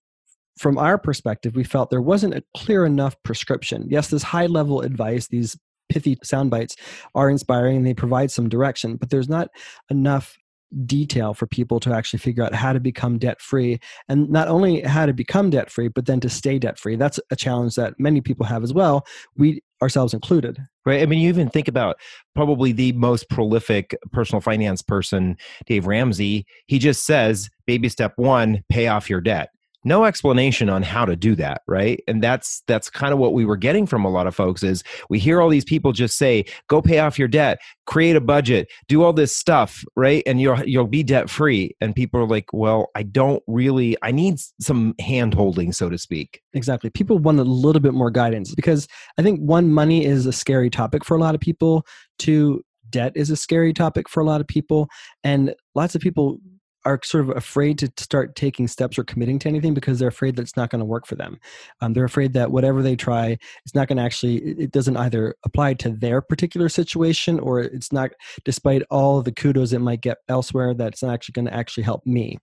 from 0.59 0.77
our 0.77 0.97
perspective, 0.97 1.55
we 1.55 1.63
felt 1.63 1.89
there 1.89 2.01
wasn't 2.01 2.33
a 2.33 2.43
clear 2.55 2.85
enough 2.85 3.15
prescription. 3.23 3.87
Yes, 3.89 4.09
this 4.09 4.23
high 4.23 4.47
level 4.47 4.81
advice, 4.81 5.27
these 5.27 5.57
pithy 5.87 6.17
sound 6.21 6.51
bites 6.51 6.75
are 7.15 7.29
inspiring 7.29 7.77
and 7.77 7.87
they 7.87 7.93
provide 7.93 8.29
some 8.29 8.49
direction, 8.49 8.97
but 8.97 9.09
there's 9.09 9.29
not 9.29 9.47
enough 9.89 10.37
detail 10.85 11.33
for 11.33 11.47
people 11.47 11.79
to 11.79 11.93
actually 11.93 12.19
figure 12.19 12.43
out 12.43 12.53
how 12.53 12.73
to 12.73 12.79
become 12.79 13.17
debt 13.17 13.41
free 13.41 13.79
and 14.09 14.29
not 14.29 14.49
only 14.49 14.81
how 14.81 15.05
to 15.05 15.13
become 15.13 15.49
debt 15.49 15.71
free 15.71 15.87
but 15.87 16.05
then 16.05 16.19
to 16.19 16.29
stay 16.29 16.59
debt 16.59 16.77
free 16.77 16.95
that's 16.95 17.19
a 17.31 17.35
challenge 17.35 17.73
that 17.73 17.95
many 17.97 18.21
people 18.21 18.45
have 18.45 18.61
as 18.61 18.71
well 18.71 19.03
we 19.35 19.63
ourselves 19.81 20.13
included. 20.13 20.59
Right? 20.85 21.01
I 21.01 21.07
mean 21.07 21.21
you 21.21 21.29
even 21.29 21.49
think 21.49 21.67
about 21.67 21.95
probably 22.35 22.71
the 22.71 22.91
most 22.91 23.29
prolific 23.31 23.97
personal 24.11 24.41
finance 24.41 24.83
person 24.83 25.37
dave 25.65 25.87
ramsey. 25.87 26.45
He 26.67 26.77
just 26.77 27.03
says 27.03 27.49
baby 27.65 27.89
step 27.89 28.13
1 28.17 28.63
pay 28.69 28.89
off 28.89 29.09
your 29.09 29.21
debt 29.21 29.49
no 29.83 30.05
explanation 30.05 30.69
on 30.69 30.83
how 30.83 31.05
to 31.05 31.15
do 31.15 31.35
that 31.35 31.61
right? 31.67 32.01
And 32.07 32.21
that's 32.21 32.63
that's 32.67 32.89
kind 32.89 33.13
of 33.13 33.19
what 33.19 33.33
we 33.33 33.45
were 33.45 33.57
getting 33.57 33.85
from 33.85 34.05
a 34.05 34.09
lot 34.09 34.27
of 34.27 34.35
folks 34.35 34.63
is 34.63 34.83
we 35.09 35.19
hear 35.19 35.41
all 35.41 35.49
these 35.49 35.65
people 35.65 35.91
just 35.91 36.17
say 36.17 36.45
go 36.67 36.81
pay 36.81 36.99
off 36.99 37.17
your 37.17 37.27
debt 37.27 37.59
create 37.85 38.15
a 38.15 38.21
budget 38.21 38.69
do 38.87 39.03
all 39.03 39.13
this 39.13 39.35
stuff 39.35 39.83
right? 39.95 40.23
And 40.25 40.41
you'll 40.41 40.63
you'll 40.65 40.87
be 40.87 41.03
debt 41.03 41.29
free 41.29 41.75
and 41.81 41.95
people 41.95 42.19
are 42.19 42.27
like 42.27 42.45
well 42.53 42.87
i 42.95 43.03
don't 43.03 43.41
really 43.47 43.95
i 44.01 44.11
need 44.11 44.39
some 44.59 44.95
hand 44.99 45.33
holding 45.33 45.71
so 45.71 45.89
to 45.89 45.97
speak. 45.97 46.41
Exactly. 46.53 46.89
People 46.89 47.19
want 47.19 47.39
a 47.39 47.43
little 47.43 47.81
bit 47.81 47.93
more 47.93 48.11
guidance 48.11 48.53
because 48.55 48.87
i 49.17 49.23
think 49.23 49.39
one 49.39 49.71
money 49.71 50.05
is 50.05 50.25
a 50.25 50.33
scary 50.33 50.69
topic 50.69 51.05
for 51.05 51.15
a 51.15 51.19
lot 51.19 51.35
of 51.35 51.41
people. 51.41 51.85
Two 52.17 52.61
debt 52.89 53.13
is 53.15 53.29
a 53.29 53.35
scary 53.35 53.73
topic 53.73 54.09
for 54.09 54.21
a 54.21 54.25
lot 54.25 54.41
of 54.41 54.47
people. 54.47 54.89
And 55.23 55.53
lots 55.75 55.95
of 55.95 56.01
people 56.01 56.39
are 56.85 56.99
sort 57.03 57.29
of 57.29 57.35
afraid 57.35 57.77
to 57.79 57.91
start 57.97 58.35
taking 58.35 58.67
steps 58.67 58.97
or 58.97 59.03
committing 59.03 59.39
to 59.39 59.49
anything 59.49 59.73
because 59.73 59.99
they're 59.99 60.07
afraid 60.07 60.35
that 60.35 60.43
it's 60.43 60.57
not 60.57 60.69
going 60.69 60.79
to 60.79 60.85
work 60.85 61.05
for 61.05 61.15
them. 61.15 61.39
Um, 61.81 61.93
they're 61.93 62.05
afraid 62.05 62.33
that 62.33 62.51
whatever 62.51 62.81
they 62.81 62.95
try, 62.95 63.37
it's 63.65 63.75
not 63.75 63.87
going 63.87 63.97
to 63.97 64.03
actually, 64.03 64.37
it 64.37 64.71
doesn't 64.71 64.97
either 64.97 65.35
apply 65.45 65.75
to 65.75 65.89
their 65.89 66.21
particular 66.21 66.69
situation 66.69 67.39
or 67.39 67.59
it's 67.59 67.91
not, 67.91 68.11
despite 68.45 68.83
all 68.89 69.21
the 69.21 69.31
kudos 69.31 69.73
it 69.73 69.79
might 69.79 70.01
get 70.01 70.17
elsewhere, 70.27 70.73
that 70.73 70.93
it's 70.93 71.03
not 71.03 71.13
actually 71.13 71.33
going 71.33 71.45
to 71.45 71.53
actually 71.53 71.83
help 71.83 72.05
me. 72.05 72.37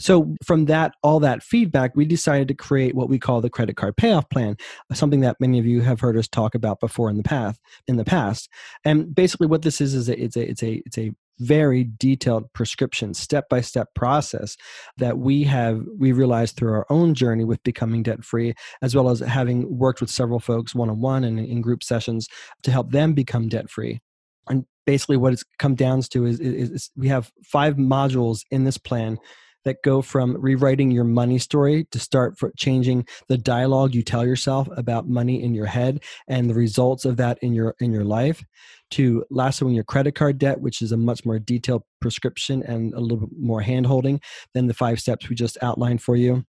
So 0.00 0.34
from 0.44 0.66
that, 0.66 0.94
all 1.02 1.20
that 1.20 1.42
feedback, 1.42 1.96
we 1.96 2.04
decided 2.04 2.48
to 2.48 2.54
create 2.54 2.94
what 2.94 3.08
we 3.08 3.18
call 3.18 3.40
the 3.40 3.50
credit 3.50 3.76
card 3.76 3.96
payoff 3.96 4.28
plan, 4.30 4.56
something 4.92 5.20
that 5.20 5.36
many 5.40 5.58
of 5.58 5.66
you 5.66 5.80
have 5.80 6.00
heard 6.00 6.16
us 6.16 6.28
talk 6.28 6.54
about 6.54 6.80
before 6.80 7.10
in 7.10 7.16
the 7.16 7.22
past. 7.22 7.60
In 7.86 7.96
the 7.96 8.04
past, 8.04 8.48
and 8.84 9.14
basically 9.14 9.46
what 9.46 9.62
this 9.62 9.80
is 9.80 9.94
is 9.94 10.08
a, 10.08 10.22
it's 10.22 10.36
a 10.36 10.50
it's 10.50 10.62
a 10.62 10.82
it's 10.86 10.98
a 10.98 11.12
very 11.38 11.84
detailed 11.98 12.52
prescription 12.52 13.14
step 13.14 13.48
by 13.48 13.60
step 13.60 13.88
process 13.94 14.56
that 14.96 15.18
we 15.18 15.44
have 15.44 15.82
we 15.98 16.12
realized 16.12 16.56
through 16.56 16.72
our 16.72 16.86
own 16.90 17.14
journey 17.14 17.44
with 17.44 17.62
becoming 17.62 18.02
debt 18.02 18.24
free 18.24 18.54
as 18.82 18.94
well 18.94 19.08
as 19.08 19.20
having 19.20 19.78
worked 19.78 20.00
with 20.00 20.10
several 20.10 20.40
folks 20.40 20.74
one 20.74 20.90
on 20.90 21.00
one 21.00 21.24
and 21.24 21.38
in 21.38 21.60
group 21.60 21.82
sessions 21.82 22.28
to 22.62 22.70
help 22.70 22.90
them 22.90 23.12
become 23.12 23.48
debt 23.48 23.70
free 23.70 24.00
and 24.48 24.64
basically 24.86 25.16
what 25.16 25.32
it's 25.32 25.44
come 25.58 25.74
down 25.74 26.00
to 26.00 26.24
is, 26.26 26.40
is, 26.40 26.70
is 26.70 26.90
we 26.96 27.08
have 27.08 27.30
five 27.44 27.76
modules 27.76 28.40
in 28.50 28.64
this 28.64 28.78
plan 28.78 29.18
that 29.64 29.82
go 29.82 30.00
from 30.00 30.40
rewriting 30.40 30.90
your 30.90 31.04
money 31.04 31.38
story 31.38 31.86
to 31.90 31.98
start 31.98 32.38
for 32.38 32.52
changing 32.56 33.06
the 33.28 33.36
dialogue 33.36 33.94
you 33.94 34.02
tell 34.02 34.24
yourself 34.24 34.68
about 34.76 35.08
money 35.08 35.42
in 35.42 35.54
your 35.54 35.66
head 35.66 36.02
and 36.26 36.48
the 36.48 36.54
results 36.54 37.04
of 37.04 37.16
that 37.16 37.38
in 37.42 37.52
your 37.52 37.74
in 37.80 37.92
your 37.92 38.04
life 38.04 38.44
to 38.90 39.24
lassoing 39.30 39.74
your 39.74 39.84
credit 39.84 40.14
card 40.14 40.38
debt 40.38 40.60
which 40.60 40.82
is 40.82 40.92
a 40.92 40.96
much 40.96 41.24
more 41.24 41.38
detailed 41.38 41.82
prescription 42.00 42.62
and 42.62 42.94
a 42.94 43.00
little 43.00 43.18
bit 43.18 43.30
more 43.38 43.60
hand 43.60 43.86
holding 43.86 44.20
than 44.54 44.66
the 44.66 44.74
five 44.74 45.00
steps 45.00 45.28
we 45.28 45.34
just 45.34 45.58
outlined 45.62 46.02
for 46.02 46.16
you 46.16 46.44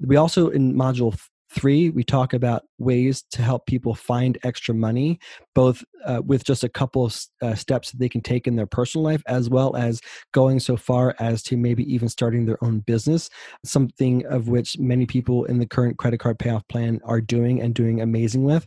we 0.00 0.16
also 0.16 0.48
in 0.48 0.74
module 0.74 1.16
Three, 1.54 1.90
we 1.90 2.02
talk 2.02 2.32
about 2.32 2.62
ways 2.78 3.24
to 3.32 3.42
help 3.42 3.66
people 3.66 3.94
find 3.94 4.38
extra 4.42 4.74
money, 4.74 5.18
both 5.54 5.84
uh, 6.02 6.22
with 6.24 6.44
just 6.44 6.64
a 6.64 6.68
couple 6.68 7.04
of 7.04 7.16
uh, 7.42 7.54
steps 7.54 7.90
that 7.90 7.98
they 7.98 8.08
can 8.08 8.22
take 8.22 8.46
in 8.46 8.56
their 8.56 8.66
personal 8.66 9.04
life, 9.04 9.22
as 9.26 9.50
well 9.50 9.76
as 9.76 10.00
going 10.32 10.60
so 10.60 10.78
far 10.78 11.14
as 11.18 11.42
to 11.42 11.58
maybe 11.58 11.84
even 11.92 12.08
starting 12.08 12.46
their 12.46 12.62
own 12.64 12.78
business, 12.80 13.28
something 13.66 14.24
of 14.26 14.48
which 14.48 14.78
many 14.78 15.04
people 15.04 15.44
in 15.44 15.58
the 15.58 15.66
current 15.66 15.98
credit 15.98 16.20
card 16.20 16.38
payoff 16.38 16.66
plan 16.68 17.00
are 17.04 17.20
doing 17.20 17.60
and 17.60 17.74
doing 17.74 18.00
amazing 18.00 18.44
with. 18.44 18.66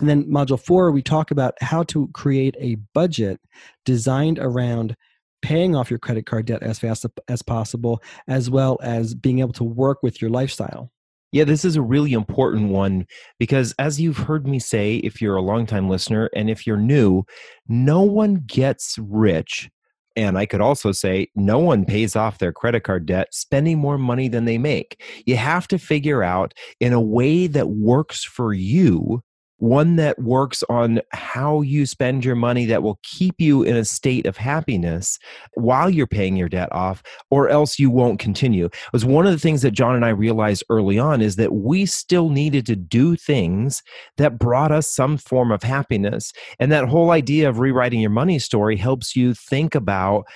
And 0.00 0.08
then, 0.08 0.24
module 0.24 0.60
four, 0.60 0.90
we 0.92 1.02
talk 1.02 1.30
about 1.30 1.54
how 1.60 1.82
to 1.84 2.08
create 2.14 2.56
a 2.60 2.76
budget 2.94 3.40
designed 3.84 4.38
around 4.38 4.96
paying 5.42 5.74
off 5.74 5.90
your 5.90 5.98
credit 5.98 6.26
card 6.26 6.46
debt 6.46 6.62
as 6.62 6.78
fast 6.78 7.04
as 7.28 7.42
possible, 7.42 8.02
as 8.26 8.50
well 8.50 8.78
as 8.82 9.14
being 9.14 9.40
able 9.40 9.52
to 9.54 9.64
work 9.64 10.02
with 10.02 10.20
your 10.20 10.30
lifestyle. 10.30 10.90
Yeah, 11.30 11.44
this 11.44 11.64
is 11.64 11.76
a 11.76 11.82
really 11.82 12.12
important 12.14 12.70
one 12.70 13.06
because, 13.38 13.74
as 13.78 14.00
you've 14.00 14.16
heard 14.16 14.46
me 14.46 14.58
say, 14.58 14.96
if 14.96 15.20
you're 15.20 15.36
a 15.36 15.42
longtime 15.42 15.88
listener 15.88 16.30
and 16.34 16.48
if 16.48 16.66
you're 16.66 16.78
new, 16.78 17.24
no 17.68 18.02
one 18.02 18.42
gets 18.46 18.96
rich. 18.98 19.68
And 20.16 20.38
I 20.38 20.46
could 20.46 20.60
also 20.60 20.90
say, 20.90 21.28
no 21.36 21.58
one 21.58 21.84
pays 21.84 22.16
off 22.16 22.38
their 22.38 22.52
credit 22.52 22.80
card 22.80 23.06
debt 23.06 23.28
spending 23.32 23.78
more 23.78 23.98
money 23.98 24.28
than 24.28 24.46
they 24.46 24.58
make. 24.58 25.02
You 25.26 25.36
have 25.36 25.68
to 25.68 25.78
figure 25.78 26.22
out 26.22 26.54
in 26.80 26.92
a 26.92 27.00
way 27.00 27.46
that 27.46 27.68
works 27.70 28.24
for 28.24 28.52
you 28.52 29.22
one 29.58 29.96
that 29.96 30.18
works 30.20 30.64
on 30.68 31.00
how 31.10 31.60
you 31.60 31.84
spend 31.86 32.24
your 32.24 32.34
money 32.34 32.64
that 32.66 32.82
will 32.82 32.98
keep 33.02 33.40
you 33.40 33.62
in 33.62 33.76
a 33.76 33.84
state 33.84 34.26
of 34.26 34.36
happiness 34.36 35.18
while 35.54 35.90
you're 35.90 36.06
paying 36.06 36.36
your 36.36 36.48
debt 36.48 36.68
off 36.72 37.02
or 37.30 37.48
else 37.48 37.78
you 37.78 37.90
won't 37.90 38.18
continue. 38.18 38.66
It 38.66 38.92
was 38.92 39.04
one 39.04 39.26
of 39.26 39.32
the 39.32 39.38
things 39.38 39.62
that 39.62 39.72
john 39.72 39.94
and 39.94 40.04
i 40.04 40.10
realized 40.10 40.64
early 40.70 40.98
on 40.98 41.20
is 41.20 41.36
that 41.36 41.52
we 41.52 41.86
still 41.86 42.30
needed 42.30 42.66
to 42.66 42.76
do 42.76 43.16
things 43.16 43.82
that 44.16 44.38
brought 44.38 44.72
us 44.72 44.88
some 44.88 45.16
form 45.16 45.50
of 45.50 45.62
happiness. 45.62 46.32
And 46.58 46.70
that 46.72 46.88
whole 46.88 47.10
idea 47.10 47.48
of 47.48 47.58
rewriting 47.58 48.00
your 48.00 48.10
money 48.10 48.38
story 48.38 48.76
helps 48.76 49.16
you 49.16 49.34
think 49.34 49.74
about 49.74 50.26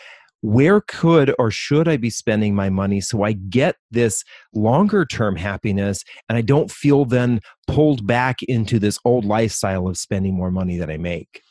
where 0.42 0.80
could 0.80 1.34
or 1.38 1.50
should 1.50 1.88
I 1.88 1.96
be 1.96 2.10
spending 2.10 2.54
my 2.54 2.68
money 2.68 3.00
so 3.00 3.22
I 3.22 3.32
get 3.32 3.76
this 3.90 4.22
longer 4.52 5.04
term 5.04 5.36
happiness 5.36 6.04
and 6.28 6.36
I 6.36 6.42
don't 6.42 6.70
feel 6.70 7.04
then 7.04 7.40
pulled 7.66 8.06
back 8.06 8.42
into 8.42 8.78
this 8.78 8.98
old 9.04 9.24
lifestyle 9.24 9.88
of 9.88 9.96
spending 9.96 10.34
more 10.34 10.50
money 10.50 10.76
that 10.76 10.90
I 10.90 10.98
make? 10.98 11.42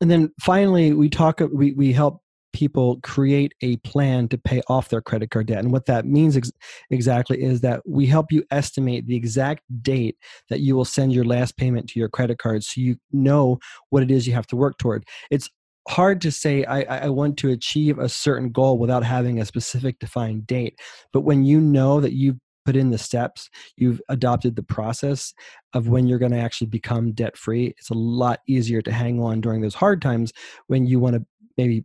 And 0.00 0.10
then 0.10 0.32
finally, 0.40 0.92
we 0.92 1.08
talk, 1.08 1.40
we, 1.52 1.72
we 1.72 1.92
help 1.92 2.20
people 2.52 2.98
create 3.02 3.52
a 3.62 3.76
plan 3.78 4.28
to 4.28 4.38
pay 4.38 4.62
off 4.68 4.88
their 4.88 5.02
credit 5.02 5.30
card 5.30 5.46
debt. 5.46 5.58
And 5.58 5.72
what 5.72 5.86
that 5.86 6.06
means 6.06 6.36
ex- 6.36 6.52
exactly 6.90 7.42
is 7.42 7.60
that 7.60 7.82
we 7.86 8.06
help 8.06 8.32
you 8.32 8.44
estimate 8.50 9.06
the 9.06 9.16
exact 9.16 9.62
date 9.82 10.16
that 10.48 10.60
you 10.60 10.74
will 10.74 10.86
send 10.86 11.12
your 11.12 11.24
last 11.24 11.56
payment 11.56 11.88
to 11.90 11.98
your 11.98 12.08
credit 12.08 12.38
card 12.38 12.64
so 12.64 12.80
you 12.80 12.96
know 13.12 13.58
what 13.90 14.02
it 14.02 14.10
is 14.10 14.26
you 14.26 14.32
have 14.32 14.46
to 14.48 14.56
work 14.56 14.78
toward. 14.78 15.04
It's 15.30 15.50
hard 15.88 16.20
to 16.22 16.32
say 16.32 16.64
I, 16.64 16.82
I 16.82 17.08
want 17.08 17.36
to 17.38 17.50
achieve 17.50 17.98
a 17.98 18.08
certain 18.08 18.50
goal 18.50 18.78
without 18.78 19.04
having 19.04 19.40
a 19.40 19.44
specific 19.46 19.98
defined 19.98 20.46
date. 20.46 20.78
But 21.12 21.20
when 21.20 21.44
you 21.44 21.60
know 21.60 22.00
that 22.00 22.12
you've 22.12 22.38
put 22.64 22.76
in 22.76 22.90
the 22.90 22.98
steps, 22.98 23.48
you've 23.76 24.00
adopted 24.08 24.56
the 24.56 24.62
process 24.62 25.32
of 25.72 25.88
when 25.88 26.06
you're 26.06 26.18
going 26.18 26.32
to 26.32 26.38
actually 26.38 26.66
become 26.66 27.12
debt 27.12 27.36
free, 27.36 27.74
it's 27.78 27.90
a 27.90 27.94
lot 27.94 28.40
easier 28.48 28.82
to 28.82 28.92
hang 28.92 29.22
on 29.22 29.40
during 29.40 29.60
those 29.60 29.74
hard 29.74 30.02
times 30.02 30.32
when 30.66 30.86
you 30.86 30.98
want 30.98 31.14
to 31.14 31.24
maybe 31.56 31.84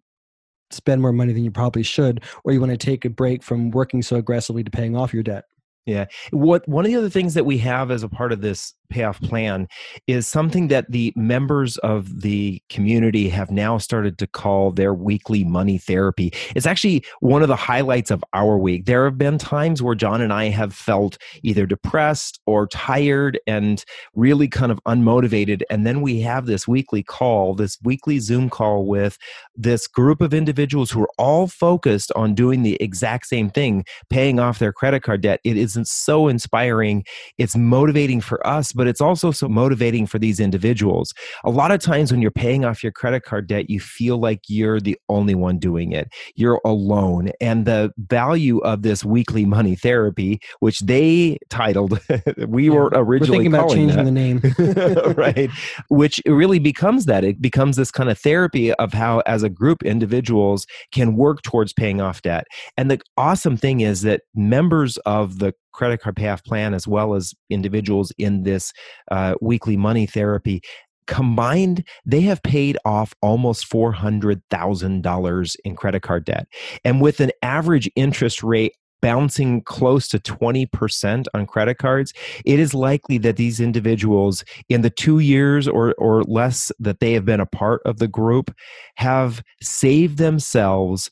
spend 0.72 1.02
more 1.02 1.14
money 1.14 1.34
than 1.34 1.44
you 1.44 1.52
probably 1.52 1.84
should, 1.84 2.24
or 2.44 2.52
you 2.52 2.60
want 2.60 2.72
to 2.72 2.78
take 2.78 3.06
a 3.06 3.10
break 3.10 3.44
from 3.44 3.72
working 3.72 4.02
so 4.02 4.16
aggressively 4.16 4.64
to 4.64 4.72
paying 4.72 4.96
off 4.96 5.14
your 5.14 5.24
debt. 5.24 5.46
Yeah. 5.86 6.06
What 6.32 6.68
one 6.68 6.86
of 6.86 6.92
the 6.92 6.98
other 6.98 7.10
things 7.10 7.34
that 7.34 7.46
we 7.46 7.58
have 7.60 7.92
as 7.92 8.04
a 8.04 8.10
part 8.10 8.32
of 8.32 8.42
this 8.42 8.74
payoff 8.92 9.20
plan 9.22 9.68
is 10.06 10.28
something 10.28 10.68
that 10.68 10.92
the 10.92 11.12
members 11.16 11.78
of 11.78 12.22
the 12.22 12.62
community 12.70 13.30
have 13.30 13.50
now 13.50 13.78
started 13.78 14.18
to 14.20 14.28
call 14.28 14.72
their 14.72 14.94
weekly 14.94 15.44
money 15.44 15.78
therapy. 15.78 16.32
It's 16.56 16.66
actually 16.66 17.04
one 17.22 17.42
of 17.42 17.48
the 17.48 17.56
highlights 17.56 18.12
of 18.12 18.24
our 18.34 18.58
week. 18.58 18.86
There 18.86 19.06
have 19.06 19.18
been 19.18 19.38
times 19.38 19.82
where 19.82 19.96
John 19.96 20.22
and 20.22 20.32
I 20.32 20.50
have 20.50 20.74
felt 20.74 21.18
either 21.42 21.66
depressed 21.66 22.40
or 22.46 22.68
tired 22.68 23.40
and 23.48 23.84
really 24.14 24.48
kind 24.48 24.72
of 24.72 24.80
unmotivated. 24.86 25.62
And 25.70 25.86
then 25.86 26.02
we 26.02 26.20
have 26.22 26.46
this 26.46 26.68
weekly 26.68 27.02
call, 27.02 27.56
this 27.56 27.78
weekly 27.82 28.20
Zoom 28.20 28.50
call 28.50 28.86
with 28.86 29.18
this 29.56 29.88
group 29.88 30.22
of 30.22 30.34
individuals 30.34 30.92
who 30.92 31.02
are 31.02 31.10
all 31.18 31.48
focused 31.48 32.12
on 32.16 32.36
doing 32.36 32.64
the 32.64 32.78
exact 32.82 33.28
same 33.28 33.50
thing, 33.50 33.86
paying 34.10 34.40
off 34.40 34.60
their 34.60 34.74
credit 34.74 35.02
card 35.02 35.22
debt. 35.22 35.40
It 35.44 35.58
isn't 35.58 35.88
so 35.88 36.28
inspiring. 36.28 37.06
It's 37.38 37.56
motivating 37.56 38.22
for 38.22 38.46
us 38.46 38.74
but 38.82 38.88
it's 38.88 39.00
also 39.00 39.30
so 39.30 39.48
motivating 39.48 40.08
for 40.08 40.18
these 40.18 40.40
individuals. 40.40 41.14
A 41.44 41.52
lot 41.52 41.70
of 41.70 41.80
times 41.80 42.12
when 42.12 42.20
you're 42.20 42.32
paying 42.32 42.66
off 42.66 42.82
your 42.82 42.92
credit 42.92 43.22
card 43.22 43.46
debt, 43.46 43.70
you 43.70 43.80
feel 43.80 44.18
like 44.18 44.40
you're 44.48 44.80
the 44.80 44.98
only 45.08 45.36
one 45.36 45.60
doing 45.60 45.92
it. 45.92 46.12
You're 46.34 46.60
alone. 46.66 47.30
And 47.40 47.68
the 47.68 47.92
value 48.00 48.58
of 48.62 48.82
this 48.82 49.06
weekly 49.06 49.46
money 49.46 49.76
therapy, 49.76 50.40
which 50.62 50.80
they 50.80 51.38
titled, 51.52 52.00
we 52.48 52.70
yeah, 52.70 52.72
were 52.72 52.90
originally 52.96 53.38
we're 53.38 53.44
thinking 53.44 53.54
about 53.54 53.70
changing 53.70 53.98
that, 53.98 54.06
the 54.06 54.12
name, 54.12 55.14
right? 55.16 55.52
Which 55.90 56.20
really 56.26 56.58
becomes 56.58 57.06
that. 57.06 57.24
It 57.24 57.40
becomes 57.40 57.76
this 57.76 57.92
kind 57.92 58.10
of 58.10 58.18
therapy 58.18 58.74
of 58.74 58.94
how, 58.94 59.20
as 59.28 59.44
a 59.44 59.50
group, 59.50 59.84
individuals 59.84 60.66
can 60.92 61.16
work 61.16 61.44
towards 61.44 61.72
paying 61.72 62.02
off 62.02 62.24
debt. 62.24 62.48
And 62.78 62.90
the 62.90 63.00
awesome 63.16 63.58
thing 63.58 63.82
is 63.82 64.02
that 64.02 64.22
members 64.34 64.98
of 65.06 65.38
the 65.38 65.54
credit 65.72 66.02
card 66.02 66.16
payoff 66.16 66.44
plan, 66.44 66.74
as 66.74 66.88
well 66.88 67.14
as 67.14 67.34
individuals 67.50 68.12
in 68.18 68.44
this 68.44 68.74
uh, 69.10 69.36
weekly 69.42 69.78
money 69.78 70.06
therapy, 70.06 70.62
combined, 71.08 71.86
they 72.06 72.22
have 72.22 72.42
paid 72.44 72.78
off 72.86 73.14
almost 73.22 73.70
$400,000 73.70 75.56
in 75.66 75.76
credit 75.76 76.02
card 76.02 76.26
debt. 76.26 76.48
And 76.86 77.02
with 77.02 77.20
an 77.20 77.32
average 77.42 77.90
interest 77.96 78.44
rate 78.44 78.76
bouncing 79.02 79.62
close 79.64 80.08
to 80.08 80.20
20% 80.20 81.26
on 81.34 81.48
credit 81.48 81.80
cards, 81.80 82.14
it 82.46 82.60
is 82.60 82.74
likely 82.74 83.18
that 83.18 83.36
these 83.36 83.60
individuals, 83.60 84.46
in 84.70 84.82
the 84.82 84.90
two 84.90 85.20
years 85.20 85.68
or, 85.68 85.94
or 85.98 86.24
less 86.24 86.72
that 86.80 87.00
they 87.00 87.14
have 87.14 87.26
been 87.26 87.40
a 87.40 87.46
part 87.46 87.82
of 87.86 87.98
the 87.98 88.08
group, 88.08 88.56
have 88.96 89.44
saved 89.62 90.18
themselves 90.18 91.10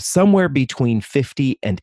somewhere 0.00 0.48
between 0.48 1.00
fifty 1.00 1.58
and 1.62 1.80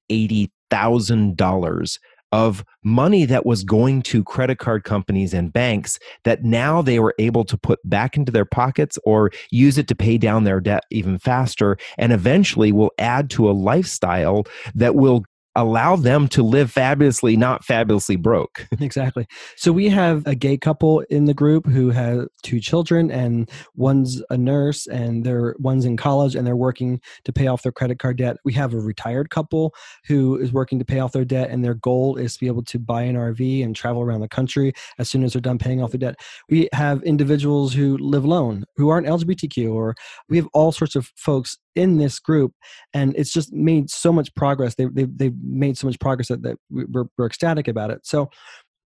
eighty 0.71 0.81
thousand 0.81 1.37
dollars 1.37 1.99
of 2.31 2.63
money 2.83 3.25
that 3.25 3.45
was 3.45 3.63
going 3.63 4.01
to 4.01 4.23
credit 4.23 4.57
card 4.57 4.83
companies 4.85 5.33
and 5.33 5.51
banks 5.51 5.99
that 6.23 6.43
now 6.43 6.81
they 6.81 6.97
were 6.97 7.13
able 7.19 7.43
to 7.43 7.57
put 7.57 7.77
back 7.89 8.15
into 8.15 8.31
their 8.31 8.45
pockets 8.45 8.97
or 9.03 9.31
use 9.51 9.77
it 9.77 9.87
to 9.87 9.95
pay 9.95 10.17
down 10.17 10.45
their 10.45 10.61
debt 10.61 10.85
even 10.91 11.19
faster 11.19 11.77
and 11.97 12.13
eventually 12.13 12.71
will 12.71 12.91
add 12.99 13.29
to 13.29 13.49
a 13.49 13.51
lifestyle 13.51 14.45
that 14.73 14.95
will 14.95 15.25
allow 15.55 15.95
them 15.95 16.27
to 16.29 16.43
live 16.43 16.71
fabulously, 16.71 17.35
not 17.35 17.65
fabulously 17.65 18.15
broke. 18.15 18.67
exactly. 18.79 19.27
So 19.55 19.71
we 19.71 19.89
have 19.89 20.25
a 20.25 20.35
gay 20.35 20.57
couple 20.57 21.01
in 21.09 21.25
the 21.25 21.33
group 21.33 21.65
who 21.65 21.89
have 21.89 22.27
two 22.43 22.59
children, 22.59 23.11
and 23.11 23.49
one's 23.75 24.21
a 24.29 24.37
nurse, 24.37 24.87
and 24.87 25.25
they're 25.25 25.55
one's 25.59 25.85
in 25.85 25.97
college, 25.97 26.35
and 26.35 26.47
they're 26.47 26.55
working 26.55 27.01
to 27.25 27.33
pay 27.33 27.47
off 27.47 27.63
their 27.63 27.71
credit 27.71 27.99
card 27.99 28.17
debt. 28.17 28.37
We 28.45 28.53
have 28.53 28.73
a 28.73 28.79
retired 28.79 29.29
couple 29.29 29.73
who 30.07 30.37
is 30.37 30.53
working 30.53 30.79
to 30.79 30.85
pay 30.85 30.99
off 30.99 31.11
their 31.11 31.25
debt, 31.25 31.49
and 31.49 31.63
their 31.63 31.75
goal 31.75 32.15
is 32.15 32.33
to 32.35 32.39
be 32.39 32.47
able 32.47 32.63
to 32.63 32.79
buy 32.79 33.03
an 33.03 33.15
RV 33.15 33.63
and 33.63 33.75
travel 33.75 34.01
around 34.01 34.21
the 34.21 34.27
country 34.27 34.73
as 34.99 35.09
soon 35.09 35.23
as 35.23 35.33
they're 35.33 35.41
done 35.41 35.57
paying 35.57 35.81
off 35.81 35.91
the 35.91 35.97
debt. 35.97 36.15
We 36.49 36.69
have 36.73 37.03
individuals 37.03 37.73
who 37.73 37.97
live 37.97 38.23
alone, 38.23 38.63
who 38.77 38.89
aren't 38.89 39.07
LGBTQ, 39.07 39.73
or 39.73 39.95
we 40.29 40.37
have 40.37 40.47
all 40.53 40.71
sorts 40.71 40.95
of 40.95 41.11
folks 41.15 41.57
in 41.75 41.97
this 41.97 42.19
group 42.19 42.53
and 42.93 43.15
it's 43.15 43.31
just 43.31 43.53
made 43.53 43.89
so 43.89 44.11
much 44.11 44.33
progress. 44.35 44.75
They, 44.75 44.85
they, 44.85 45.05
they've 45.05 45.37
made 45.41 45.77
so 45.77 45.87
much 45.87 45.99
progress 45.99 46.27
that, 46.27 46.43
that 46.43 46.57
we're, 46.69 47.05
we're 47.17 47.25
ecstatic 47.25 47.67
about 47.67 47.91
it. 47.91 48.05
So 48.05 48.29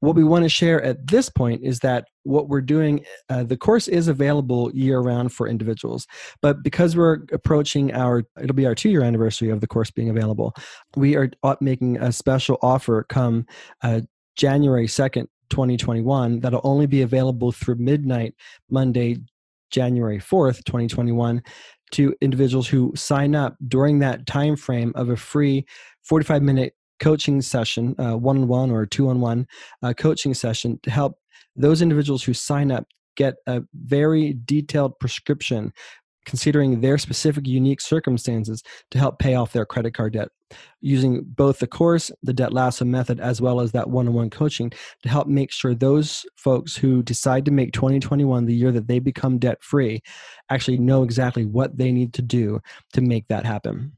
what 0.04 0.18
we 0.18 0.24
want 0.26 0.44
to 0.44 0.50
share 0.50 0.84
at 0.84 1.08
this 1.08 1.30
point 1.30 1.64
is 1.64 1.80
that 1.80 2.10
what 2.24 2.50
we're 2.50 2.60
doing 2.60 3.06
uh, 3.30 3.44
the 3.44 3.56
course 3.56 3.88
is 3.88 4.10
available 4.10 4.70
year 4.74 5.00
round 5.00 5.32
for 5.32 5.48
individuals 5.48 6.06
but 6.42 6.62
because 6.62 6.98
we're 6.98 7.20
approaching 7.32 7.94
our 7.94 8.24
it'll 8.42 8.54
be 8.54 8.66
our 8.66 8.76
two 8.76 8.90
year 8.90 9.02
anniversary 9.02 9.50
of 9.50 9.62
the 9.62 9.68
course 9.68 9.90
being 9.92 10.10
available 10.10 10.54
we 10.98 11.16
are 11.16 11.30
making 11.62 11.96
a 11.98 12.12
special 12.12 12.58
offer 12.62 13.06
come 13.08 13.46
uh, 13.82 14.02
january 14.36 14.88
2nd 14.88 15.26
2021 15.50 16.42
that'll 16.42 16.60
only 16.66 16.86
be 16.86 17.04
available 17.04 17.54
through 17.54 17.76
midnight 17.76 18.36
monday 18.70 19.18
january 19.72 20.20
4th 20.20 20.66
2021 20.66 21.42
to 21.94 22.16
individuals 22.22 22.68
who 22.68 22.92
sign 22.96 23.36
up 23.36 23.56
during 23.68 24.00
that 24.00 24.26
time 24.28 24.56
frame 24.56 24.92
of 24.96 25.10
a 25.10 25.16
free 25.16 25.66
45 26.04 26.42
minute 26.42 26.74
coaching 27.00 27.42
session, 27.42 27.96
one 27.98 28.38
on 28.38 28.48
one 28.48 28.72
or 28.72 28.86
two 28.86 29.10
on 29.10 29.20
one 29.20 29.48
uh, 29.82 29.94
coaching 29.94 30.34
session 30.34 30.80
to 30.84 30.92
help 30.92 31.18
those 31.56 31.82
individuals 31.82 32.24
who 32.24 32.34
sign 32.34 32.72
up 32.72 32.88
get 33.16 33.36
a 33.48 33.62
very 33.74 34.38
detailed 34.46 34.98
prescription 35.00 35.72
considering 36.26 36.82
their 36.82 36.98
specific 36.98 37.46
unique 37.48 37.82
circumstances 37.82 38.64
to 38.92 38.98
help 38.98 39.20
pay 39.20 39.36
off 39.36 39.54
their 39.54 39.66
credit 39.66 39.94
card 39.94 40.14
debt 40.14 40.30
using 40.82 41.24
both 41.24 41.60
the 41.60 41.68
course 41.68 42.12
the 42.24 42.34
debt 42.34 42.54
lasso 42.54 42.86
method 42.86 43.20
as 43.20 43.42
well 43.42 43.60
as 43.60 43.72
that 43.72 43.90
one-on-one 43.90 44.30
coaching 44.30 44.72
to 45.02 45.10
help 45.10 45.28
make 45.28 45.52
sure 45.52 45.74
those 45.74 46.26
folks 46.36 46.76
who 46.76 47.02
decide 47.04 47.46
to 47.46 47.52
make 47.52 47.72
2021 47.74 48.46
the 48.46 48.54
year 48.54 48.72
that 48.72 48.88
they 48.88 49.00
become 49.00 49.38
debt 49.38 49.62
free 49.62 50.02
actually 50.50 50.78
know 50.78 51.04
exactly 51.04 51.46
what 51.46 51.78
they 51.78 51.92
need 51.92 52.14
to 52.14 52.22
do 52.22 52.60
to 52.92 53.02
make 53.02 53.28
that 53.28 53.46
happen. 53.46 53.92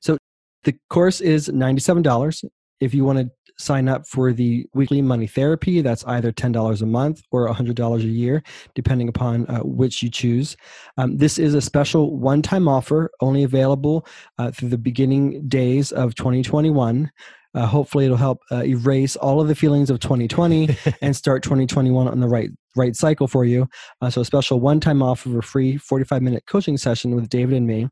So 0.00 0.18
the 0.64 0.74
course 0.88 1.20
is 1.20 1.48
$97 1.48 2.44
if 2.80 2.94
you 2.94 3.04
want 3.04 3.18
to 3.18 3.30
sign 3.62 3.88
up 3.88 4.06
for 4.06 4.32
the 4.32 4.66
weekly 4.74 5.02
money 5.02 5.26
therapy, 5.26 5.80
that's 5.80 6.04
either 6.04 6.32
$10 6.32 6.82
a 6.82 6.86
month 6.86 7.22
or 7.30 7.48
$100 7.48 7.98
a 7.98 8.02
year, 8.02 8.42
depending 8.74 9.08
upon 9.08 9.46
uh, 9.46 9.60
which 9.60 10.02
you 10.02 10.10
choose. 10.10 10.56
Um, 10.96 11.16
this 11.16 11.38
is 11.38 11.54
a 11.54 11.60
special 11.60 12.16
one 12.18 12.42
time 12.42 12.68
offer, 12.68 13.10
only 13.20 13.44
available 13.44 14.06
uh, 14.38 14.50
through 14.50 14.68
the 14.68 14.78
beginning 14.78 15.48
days 15.48 15.92
of 15.92 16.14
2021. 16.14 17.10
Uh, 17.54 17.66
hopefully, 17.66 18.06
it'll 18.06 18.16
help 18.16 18.40
uh, 18.50 18.64
erase 18.64 19.14
all 19.16 19.40
of 19.40 19.48
the 19.48 19.54
feelings 19.54 19.90
of 19.90 20.00
2020 20.00 20.74
and 21.02 21.14
start 21.14 21.42
2021 21.42 22.08
on 22.08 22.20
the 22.20 22.28
right 22.28 22.50
right 22.76 22.96
cycle 22.96 23.28
for 23.28 23.44
you. 23.44 23.68
Uh, 24.00 24.08
so, 24.08 24.22
a 24.22 24.24
special 24.24 24.58
one 24.58 24.80
time 24.80 25.02
offer 25.02 25.28
of 25.28 25.36
a 25.36 25.42
free 25.42 25.76
45 25.76 26.22
minute 26.22 26.44
coaching 26.46 26.78
session 26.78 27.14
with 27.14 27.28
David 27.28 27.56
and 27.56 27.66
me. 27.66 27.88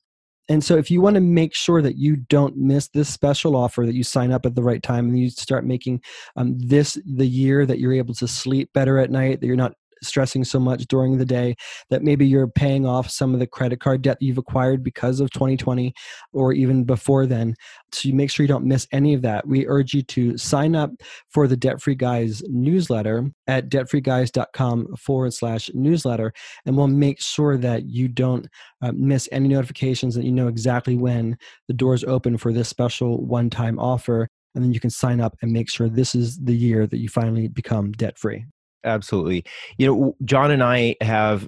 And 0.50 0.64
so, 0.64 0.76
if 0.76 0.90
you 0.90 1.00
want 1.00 1.14
to 1.14 1.20
make 1.20 1.54
sure 1.54 1.80
that 1.80 1.96
you 1.96 2.16
don't 2.16 2.56
miss 2.56 2.88
this 2.88 3.08
special 3.08 3.54
offer, 3.54 3.86
that 3.86 3.94
you 3.94 4.02
sign 4.02 4.32
up 4.32 4.44
at 4.44 4.56
the 4.56 4.64
right 4.64 4.82
time, 4.82 5.06
and 5.06 5.16
you 5.16 5.30
start 5.30 5.64
making 5.64 6.02
um, 6.34 6.58
this 6.58 6.98
the 7.06 7.24
year 7.24 7.64
that 7.64 7.78
you're 7.78 7.92
able 7.92 8.14
to 8.14 8.26
sleep 8.26 8.68
better 8.74 8.98
at 8.98 9.12
night, 9.12 9.40
that 9.40 9.46
you're 9.46 9.54
not 9.54 9.74
stressing 10.02 10.44
so 10.44 10.58
much 10.58 10.86
during 10.86 11.18
the 11.18 11.24
day 11.24 11.54
that 11.90 12.02
maybe 12.02 12.26
you're 12.26 12.48
paying 12.48 12.86
off 12.86 13.10
some 13.10 13.34
of 13.34 13.40
the 13.40 13.46
credit 13.46 13.80
card 13.80 14.02
debt 14.02 14.18
you've 14.20 14.38
acquired 14.38 14.82
because 14.82 15.20
of 15.20 15.30
2020 15.30 15.92
or 16.32 16.52
even 16.52 16.84
before 16.84 17.26
then. 17.26 17.54
So 17.92 18.08
you 18.08 18.14
make 18.14 18.30
sure 18.30 18.44
you 18.44 18.48
don't 18.48 18.64
miss 18.64 18.86
any 18.92 19.14
of 19.14 19.22
that. 19.22 19.46
We 19.46 19.66
urge 19.66 19.94
you 19.94 20.02
to 20.02 20.38
sign 20.38 20.74
up 20.74 20.90
for 21.28 21.46
the 21.46 21.56
Debt 21.56 21.80
Free 21.80 21.94
Guys 21.94 22.42
newsletter 22.48 23.30
at 23.46 23.68
debtfreeguys.com 23.68 24.96
forward 24.96 25.34
slash 25.34 25.70
newsletter, 25.74 26.32
and 26.66 26.76
we'll 26.76 26.86
make 26.86 27.20
sure 27.20 27.56
that 27.56 27.86
you 27.86 28.08
don't 28.08 28.46
uh, 28.82 28.92
miss 28.94 29.28
any 29.32 29.48
notifications, 29.48 30.14
that 30.14 30.24
you 30.24 30.32
know 30.32 30.48
exactly 30.48 30.96
when 30.96 31.36
the 31.68 31.74
doors 31.74 32.04
open 32.04 32.36
for 32.36 32.52
this 32.52 32.68
special 32.68 33.24
one 33.26 33.50
time 33.50 33.78
offer. 33.78 34.28
And 34.54 34.64
then 34.64 34.72
you 34.72 34.80
can 34.80 34.90
sign 34.90 35.20
up 35.20 35.36
and 35.42 35.52
make 35.52 35.70
sure 35.70 35.88
this 35.88 36.14
is 36.14 36.38
the 36.38 36.56
year 36.56 36.86
that 36.86 36.98
you 36.98 37.08
finally 37.08 37.46
become 37.46 37.92
debt 37.92 38.18
free. 38.18 38.46
Absolutely. 38.84 39.44
You 39.78 39.86
know, 39.86 40.16
John 40.24 40.50
and 40.50 40.62
I 40.62 40.96
have 41.00 41.46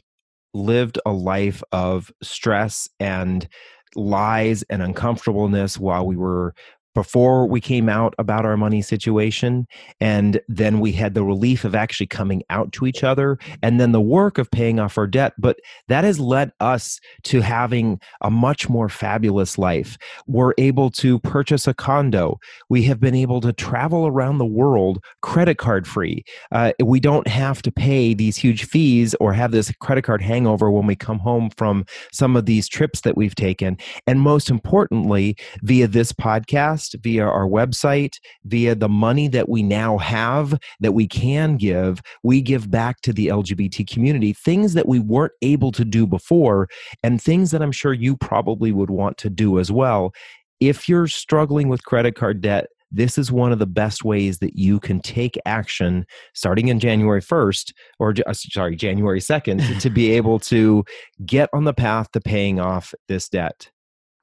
lived 0.54 0.98
a 1.06 1.12
life 1.12 1.62
of 1.72 2.12
stress 2.22 2.88
and 3.00 3.48
lies 3.94 4.62
and 4.64 4.82
uncomfortableness 4.82 5.78
while 5.78 6.06
we 6.06 6.16
were 6.16 6.54
before 6.94 7.46
we 7.46 7.60
came 7.60 7.88
out 7.88 8.14
about 8.18 8.44
our 8.44 8.56
money 8.56 8.82
situation 8.82 9.66
and 10.00 10.40
then 10.48 10.80
we 10.80 10.92
had 10.92 11.14
the 11.14 11.24
relief 11.24 11.64
of 11.64 11.74
actually 11.74 12.06
coming 12.06 12.42
out 12.50 12.72
to 12.72 12.86
each 12.86 13.02
other 13.02 13.38
and 13.62 13.80
then 13.80 13.92
the 13.92 14.00
work 14.00 14.38
of 14.38 14.50
paying 14.50 14.78
off 14.78 14.98
our 14.98 15.06
debt. 15.06 15.32
But 15.38 15.58
that 15.88 16.04
has 16.04 16.20
led 16.20 16.52
us 16.60 17.00
to 17.24 17.40
having 17.40 18.00
a 18.20 18.30
much 18.30 18.68
more 18.68 18.88
fabulous 18.88 19.58
life. 19.58 19.96
We're 20.26 20.54
able 20.58 20.90
to 20.92 21.18
purchase 21.20 21.66
a 21.66 21.74
condo. 21.74 22.38
We 22.68 22.82
have 22.84 23.00
been 23.00 23.14
able 23.14 23.40
to 23.42 23.52
travel 23.52 24.06
around 24.06 24.38
the 24.38 24.46
world 24.46 25.02
credit 25.22 25.58
card 25.58 25.86
free. 25.86 26.24
Uh, 26.50 26.72
we 26.84 27.00
don't 27.00 27.26
have 27.26 27.62
to 27.62 27.72
pay 27.72 28.14
these 28.14 28.36
huge 28.36 28.64
fees 28.64 29.14
or 29.20 29.32
have 29.32 29.52
this 29.52 29.72
credit 29.80 30.02
card 30.02 30.22
hangover 30.22 30.70
when 30.70 30.86
we 30.86 30.96
come 30.96 31.18
home 31.18 31.50
from 31.56 31.84
some 32.12 32.36
of 32.36 32.46
these 32.46 32.68
trips 32.68 33.00
that 33.02 33.16
we've 33.16 33.34
taken. 33.34 33.78
And 34.06 34.20
most 34.20 34.50
importantly 34.50 35.36
via 35.62 35.86
this 35.86 36.12
podcast 36.12 36.81
podcast, 36.82 37.00
via 37.02 37.24
our 37.24 37.46
website, 37.46 38.18
via 38.44 38.74
the 38.74 38.88
money 38.88 39.28
that 39.28 39.48
we 39.48 39.62
now 39.62 39.98
have 39.98 40.58
that 40.80 40.92
we 40.92 41.06
can 41.06 41.56
give, 41.56 42.00
we 42.22 42.40
give 42.40 42.70
back 42.70 43.00
to 43.02 43.12
the 43.12 43.28
LGBT 43.28 43.88
community 43.88 44.32
things 44.32 44.74
that 44.74 44.88
we 44.88 44.98
weren't 44.98 45.32
able 45.42 45.72
to 45.72 45.84
do 45.84 46.06
before, 46.06 46.68
and 47.02 47.20
things 47.20 47.50
that 47.50 47.62
I'm 47.62 47.72
sure 47.72 47.92
you 47.92 48.16
probably 48.16 48.72
would 48.72 48.90
want 48.90 49.18
to 49.18 49.30
do 49.30 49.58
as 49.58 49.70
well. 49.70 50.12
If 50.60 50.88
you're 50.88 51.08
struggling 51.08 51.68
with 51.68 51.84
credit 51.84 52.14
card 52.14 52.40
debt, 52.40 52.66
this 52.94 53.16
is 53.16 53.32
one 53.32 53.52
of 53.52 53.58
the 53.58 53.66
best 53.66 54.04
ways 54.04 54.38
that 54.38 54.54
you 54.54 54.78
can 54.78 55.00
take 55.00 55.38
action 55.46 56.04
starting 56.34 56.68
in 56.68 56.78
January 56.78 57.22
1st 57.22 57.72
or 57.98 58.14
uh, 58.26 58.34
sorry, 58.34 58.76
January 58.76 59.18
2nd 59.18 59.80
to 59.80 59.88
be 59.88 60.12
able 60.16 60.38
to 60.38 60.84
get 61.24 61.48
on 61.54 61.64
the 61.64 61.72
path 61.72 62.10
to 62.12 62.20
paying 62.20 62.60
off 62.60 62.92
this 63.08 63.30
debt. 63.30 63.70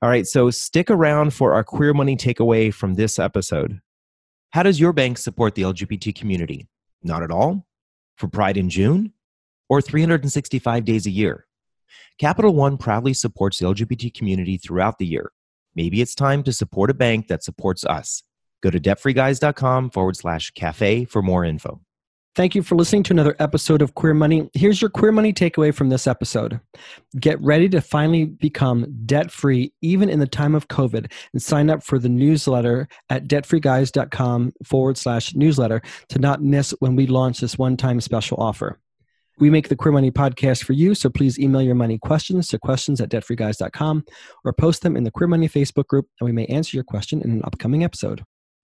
All 0.02 0.10
right, 0.10 0.26
so 0.26 0.50
stick 0.50 0.90
around 0.90 1.34
for 1.34 1.54
our 1.54 1.64
queer 1.64 1.94
money 1.94 2.16
takeaway 2.16 2.74
from 2.74 2.94
this 2.96 3.20
episode. 3.20 3.82
How 4.52 4.64
does 4.64 4.80
your 4.80 4.94
bank 4.94 5.18
support 5.18 5.56
the 5.56 5.64
LGBT 5.64 6.16
community? 6.16 6.70
Not 7.04 7.22
at 7.22 7.32
all? 7.32 7.68
For 8.16 8.30
Pride 8.30 8.56
in 8.56 8.70
June? 8.70 9.12
Or 9.68 9.82
365 9.82 10.86
days 10.86 11.06
a 11.06 11.12
year? 11.12 11.48
Capital 12.18 12.54
One 12.54 12.78
proudly 12.78 13.14
supports 13.14 13.60
the 13.60 13.66
LGBT 13.66 14.14
community 14.14 14.58
throughout 14.58 15.00
the 15.00 15.06
year. 15.06 15.34
Maybe 15.76 16.02
it's 16.02 16.16
time 16.16 16.44
to 16.44 16.54
support 16.54 16.90
a 16.90 16.94
bank 16.94 17.28
that 17.28 17.44
supports 17.44 17.84
us. 17.84 18.24
Go 18.62 18.70
to 18.70 18.80
debtfreeguys.com 18.80 19.90
forward 19.90 20.16
slash 20.16 20.52
cafe 20.52 21.04
for 21.04 21.22
more 21.22 21.44
info. 21.44 21.82
Thank 22.36 22.56
you 22.56 22.62
for 22.62 22.76
listening 22.76 23.04
to 23.04 23.14
another 23.14 23.36
episode 23.40 23.82
of 23.82 23.96
Queer 23.96 24.14
Money. 24.14 24.50
Here's 24.54 24.82
your 24.82 24.90
Queer 24.90 25.12
Money 25.12 25.34
takeaway 25.34 25.74
from 25.74 25.90
this 25.90 26.06
episode. 26.06 26.60
Get 27.20 27.42
ready 27.42 27.68
to 27.70 27.82
finally 27.82 28.26
become 28.26 28.86
debt 29.06 29.32
free, 29.32 29.74
even 29.82 30.10
in 30.10 30.20
the 30.20 30.28
time 30.28 30.54
of 30.54 30.68
COVID, 30.68 31.12
and 31.34 31.42
sign 31.42 31.70
up 31.70 31.84
for 31.84 31.98
the 31.98 32.08
newsletter 32.08 32.88
at 33.10 33.28
debtfreeguys.com 33.28 34.54
forward 34.64 34.98
slash 34.98 35.34
newsletter 35.34 35.82
to 36.10 36.20
not 36.20 36.42
miss 36.42 36.74
when 36.80 36.96
we 36.96 37.08
launch 37.08 37.40
this 37.40 37.58
one 37.58 37.76
time 37.76 38.00
special 38.00 38.38
offer. 38.38 38.80
We 39.40 39.50
make 39.50 39.70
the 39.70 39.76
Queer 39.76 39.94
Money 39.94 40.12
podcast 40.12 40.64
for 40.64 40.74
you, 40.74 40.94
so 40.94 41.10
please 41.10 41.40
email 41.40 41.62
your 41.62 41.76
money 41.76 41.98
questions 41.98 42.48
to 42.50 42.60
questions 42.60 43.02
at 43.02 43.10
debtfreeguys.com 43.10 44.06
or 44.46 44.54
post 44.54 44.84
them 44.84 44.96
in 44.96 45.04
the 45.04 45.12
Queer 45.12 45.28
Money 45.28 45.50
Facebook 45.50 45.88
group, 45.88 46.08
and 46.20 46.26
we 46.26 46.32
may 46.32 46.46
answer 46.46 46.78
your 46.78 46.84
question 46.84 47.22
in 47.22 47.32
an 47.32 47.42
upcoming 47.44 47.84
episode. 47.84 48.24